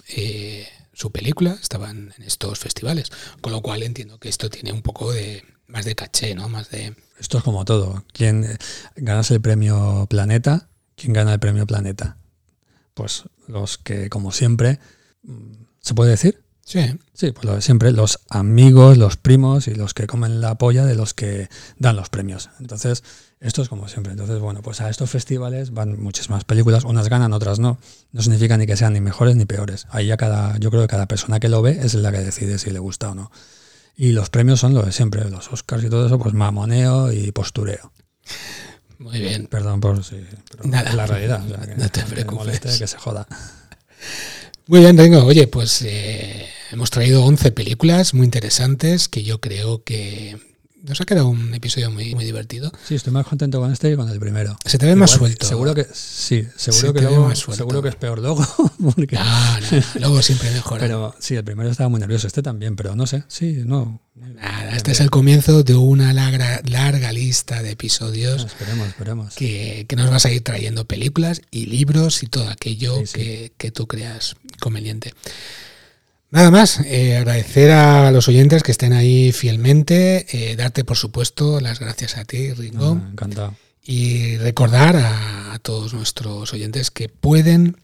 eh, 0.09 0.69
su 0.93 1.13
película, 1.13 1.57
estaban 1.61 2.13
en 2.17 2.23
estos 2.25 2.59
festivales, 2.59 3.11
con 3.41 3.53
lo 3.53 3.63
cual 3.63 3.83
entiendo 3.83 4.19
que 4.19 4.29
esto 4.29 4.51
tiene 4.51 4.73
un 4.73 4.83
poco 4.83 5.13
de 5.13 5.45
más 5.67 5.85
de 5.85 5.95
caché, 5.95 6.35
¿no? 6.35 6.49
Más 6.49 6.71
de 6.71 6.95
esto 7.19 7.39
es 7.39 7.45
como 7.45 7.65
todo. 7.65 8.05
¿Quién 8.13 8.47
ganas 8.97 9.31
el 9.31 9.41
premio 9.41 10.07
Planeta? 10.09 10.69
¿Quién 10.97 11.13
gana 11.13 11.35
el 11.35 11.41
premio 11.41 11.67
Planeta? 11.67 12.17
Pues 12.95 13.25
los 13.47 13.79
que, 13.79 14.09
como 14.09 14.33
siempre, 14.33 14.79
mm, 15.23 15.53
¿se 15.81 15.95
puede 15.95 16.11
decir? 16.11 16.43
Sí. 16.69 16.81
Sí, 17.15 17.33
pues 17.33 17.47
lo 17.47 17.55
de 17.55 17.63
siempre, 17.63 17.93
los 17.93 18.21
amigos, 18.29 18.99
los 18.99 19.17
primos 19.17 19.69
y 19.69 19.75
los 19.75 19.95
que 19.95 20.07
comen 20.07 20.43
la 20.43 20.59
polla 20.59 20.85
de 20.85 20.95
los 20.95 21.15
que 21.15 21.49
dan 21.79 21.97
los 21.97 22.11
premios. 22.11 22.51
Entonces, 22.61 23.03
esto 23.41 23.63
es 23.63 23.71
como 23.71 23.89
siempre. 23.89 24.13
Entonces, 24.13 24.39
bueno, 24.39 24.61
pues 24.61 24.83
a 24.83 24.91
estos 24.91 25.09
festivales 25.09 25.73
van 25.73 25.99
muchísimas 25.99 26.45
películas, 26.45 26.85
unas 26.85 27.09
ganan, 27.09 27.33
otras 27.33 27.59
no. 27.59 27.79
No 28.13 28.21
significa 28.21 28.59
ni 28.59 28.67
que 28.67 28.77
sean 28.77 28.93
ni 28.93 29.01
mejores 29.01 29.35
ni 29.35 29.47
peores. 29.47 29.87
Ahí 29.89 30.09
ya 30.09 30.19
cada, 30.19 30.59
yo 30.59 30.69
creo 30.71 30.83
que 30.83 30.89
cada 30.89 31.09
persona 31.09 31.41
que 31.41 31.49
lo 31.49 31.63
ve 31.63 31.79
es 31.83 31.95
la 31.95 32.13
que 32.13 32.19
decide 32.19 32.59
si 32.59 32.71
le 32.71 32.81
gusta 32.81 33.13
o 33.13 33.15
no. 33.15 33.33
Y 33.97 34.13
los 34.13 34.29
premios 34.29 34.61
son 34.61 34.75
lo 34.75 34.83
de 34.83 34.93
siempre, 34.93 35.25
los 35.31 35.51
Oscars 35.51 35.83
y 35.85 35.89
todo 35.89 36.05
eso, 36.05 36.19
pues 36.19 36.35
mamoneo 36.35 37.11
y 37.13 37.33
postureo. 37.33 37.93
Muy 38.99 39.21
bien. 39.21 39.47
Perdón 39.47 39.81
por 39.81 40.05
sí, 40.05 40.23
Nada, 40.65 40.93
la 40.93 41.07
realidad. 41.07 41.41
no 41.79 41.89
te 41.89 42.03
preocupes. 42.03 42.61
que 42.61 42.87
se 42.87 42.99
joda. 42.99 43.27
Muy 44.67 44.81
bien, 44.81 44.99
Ringo. 44.99 45.25
Oye, 45.25 45.47
pues 45.47 45.81
eh, 45.81 46.47
hemos 46.71 46.91
traído 46.91 47.25
11 47.25 47.53
películas 47.53 48.15
muy 48.15 48.25
interesantes 48.25 49.09
que 49.09 49.23
yo 49.23 49.41
creo 49.41 49.83
que 49.85 50.37
nos 50.83 51.01
ha 51.01 51.05
quedado 51.05 51.29
un 51.29 51.53
episodio 51.55 51.91
muy, 51.91 52.15
muy 52.15 52.25
divertido. 52.25 52.71
Sí, 52.87 52.95
estoy 52.95 53.13
más 53.13 53.27
contento 53.27 53.61
con 53.61 53.73
este 53.73 53.91
que 53.91 53.97
con 53.97 54.09
el 54.09 54.21
primero. 54.21 54.57
Se 54.65 54.79
te 54.79 54.87
ve 54.87 54.95
más 54.95 55.11
suelto. 55.11 55.47
Seguro 55.47 55.75
que 55.75 55.87
sí, 55.93 56.47
seguro 56.57 56.95
que 56.95 57.03
luego, 57.03 57.35
seguro 57.35 57.83
que 57.83 57.89
es 57.89 57.97
peor 57.97 58.21
luego. 58.21 58.47
Porque... 58.97 59.17
No, 59.17 59.61
no, 59.61 59.83
luego 60.01 60.23
siempre 60.23 60.51
mejora. 60.51 60.81
Pero 60.81 61.15
sí, 61.19 61.35
el 61.35 61.45
primero 61.45 61.71
estaba 61.71 61.89
muy 61.89 62.01
nervioso, 62.01 62.27
este 62.27 62.43
también, 62.43 62.77
pero 62.77 62.95
no 62.95 63.07
sé, 63.07 63.25
sí, 63.29 63.63
no. 63.65 64.01
Nada, 64.15 64.77
este 64.77 64.93
es 64.93 65.01
el 65.01 65.11
comienzo 65.11 65.63
de 65.63 65.75
una 65.75 66.13
larga, 66.13 66.61
larga 66.65 67.13
lista 67.13 67.63
de 67.63 67.71
episodios. 67.71 68.45
Ah, 68.45 68.47
esperemos, 68.47 68.89
esperemos. 68.89 69.35
Que, 69.35 69.87
que, 69.89 69.97
nos 69.97 70.11
vas 70.11 70.27
a 70.27 70.33
ir 70.33 70.43
trayendo 70.43 70.87
películas 70.87 71.43
y 71.51 71.67
libros 71.67 72.23
y 72.23 72.27
todo 72.27 72.49
aquello 72.49 73.03
Que, 73.13 73.53
que 73.57 73.71
tú 73.71 73.87
creas 73.87 74.37
conveniente. 74.61 75.13
Nada 76.31 76.51
más, 76.51 76.81
eh, 76.85 77.17
agradecer 77.17 77.71
a 77.71 78.11
los 78.11 78.29
oyentes 78.29 78.63
que 78.63 78.73
estén 78.73 78.93
ahí 78.93 79.33
fielmente, 79.33 80.27
eh, 80.31 80.57
darte 80.57 80.85
por 80.85 80.99
supuesto 80.99 81.61
las 81.61 81.81
gracias 81.81 82.19
a 82.19 82.25
ti, 82.25 82.53
Ringo. 82.53 82.93
encantado. 82.93 83.55
Y 83.83 84.37
recordar 84.37 84.97
a, 84.97 85.59
todos 85.63 85.93
nuestros 85.93 86.53
oyentes 86.53 86.91
que 86.93 87.09
pueden 87.09 87.77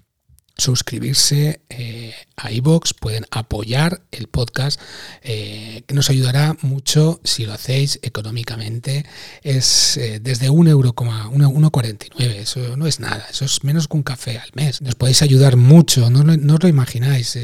suscribirse 0.56 1.60
eh, 1.68 2.14
a 2.36 2.52
iVoox, 2.52 2.94
pueden 2.94 3.26
apoyar 3.30 4.02
el 4.12 4.28
podcast, 4.28 4.80
eh, 5.22 5.82
que 5.86 5.94
nos 5.94 6.10
ayudará 6.10 6.56
mucho 6.62 7.20
si 7.24 7.44
lo 7.44 7.52
hacéis 7.52 7.98
económicamente. 8.02 9.04
Es 9.42 9.96
eh, 9.96 10.20
desde 10.20 10.50
1,49€, 10.50 12.20
eso 12.20 12.76
no 12.76 12.86
es 12.86 13.00
nada, 13.00 13.26
eso 13.30 13.44
es 13.44 13.64
menos 13.64 13.88
que 13.88 13.96
un 13.96 14.02
café 14.04 14.38
al 14.38 14.50
mes. 14.54 14.80
Nos 14.80 14.94
podéis 14.94 15.22
ayudar 15.22 15.56
mucho, 15.56 16.08
no, 16.10 16.22
no 16.22 16.54
os 16.54 16.62
lo 16.62 16.68
imagináis. 16.68 17.36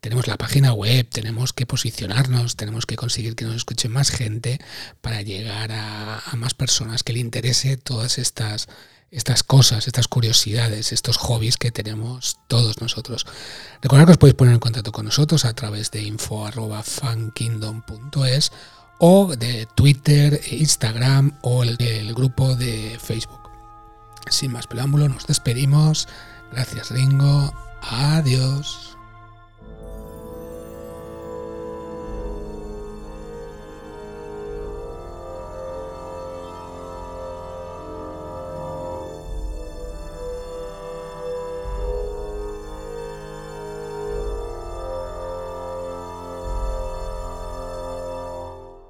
tenemos 0.00 0.26
la 0.26 0.36
página 0.36 0.72
web, 0.72 1.08
tenemos 1.08 1.52
que 1.52 1.66
posicionarnos, 1.66 2.56
tenemos 2.56 2.86
que 2.86 2.96
conseguir 2.96 3.36
que 3.36 3.44
nos 3.44 3.56
escuche 3.56 3.88
más 3.88 4.10
gente 4.10 4.58
para 5.00 5.22
llegar 5.22 5.70
a, 5.72 6.18
a 6.18 6.36
más 6.36 6.54
personas 6.54 7.02
que 7.02 7.12
le 7.12 7.20
interese 7.20 7.76
todas 7.76 8.18
estas 8.18 8.68
estas 9.10 9.42
cosas, 9.42 9.86
estas 9.86 10.08
curiosidades, 10.08 10.92
estos 10.92 11.16
hobbies 11.16 11.56
que 11.56 11.70
tenemos 11.70 12.38
todos 12.48 12.80
nosotros. 12.80 13.24
Recordad 13.82 14.06
que 14.06 14.12
os 14.12 14.18
podéis 14.18 14.36
poner 14.36 14.54
en 14.54 14.60
contacto 14.60 14.92
con 14.92 15.04
nosotros 15.04 15.44
a 15.44 15.52
través 15.54 15.90
de 15.90 16.02
info.fankingdom.es 16.02 18.52
o 18.98 19.36
de 19.36 19.68
Twitter, 19.74 20.40
Instagram 20.50 21.38
o 21.42 21.62
el, 21.62 21.76
el 21.80 22.14
grupo 22.14 22.56
de 22.56 22.98
Facebook. 23.02 23.50
Sin 24.28 24.52
más 24.52 24.66
preámbulo, 24.66 25.08
nos 25.08 25.26
despedimos. 25.26 26.08
Gracias 26.52 26.90
Ringo. 26.90 27.54
Adiós. 27.82 28.95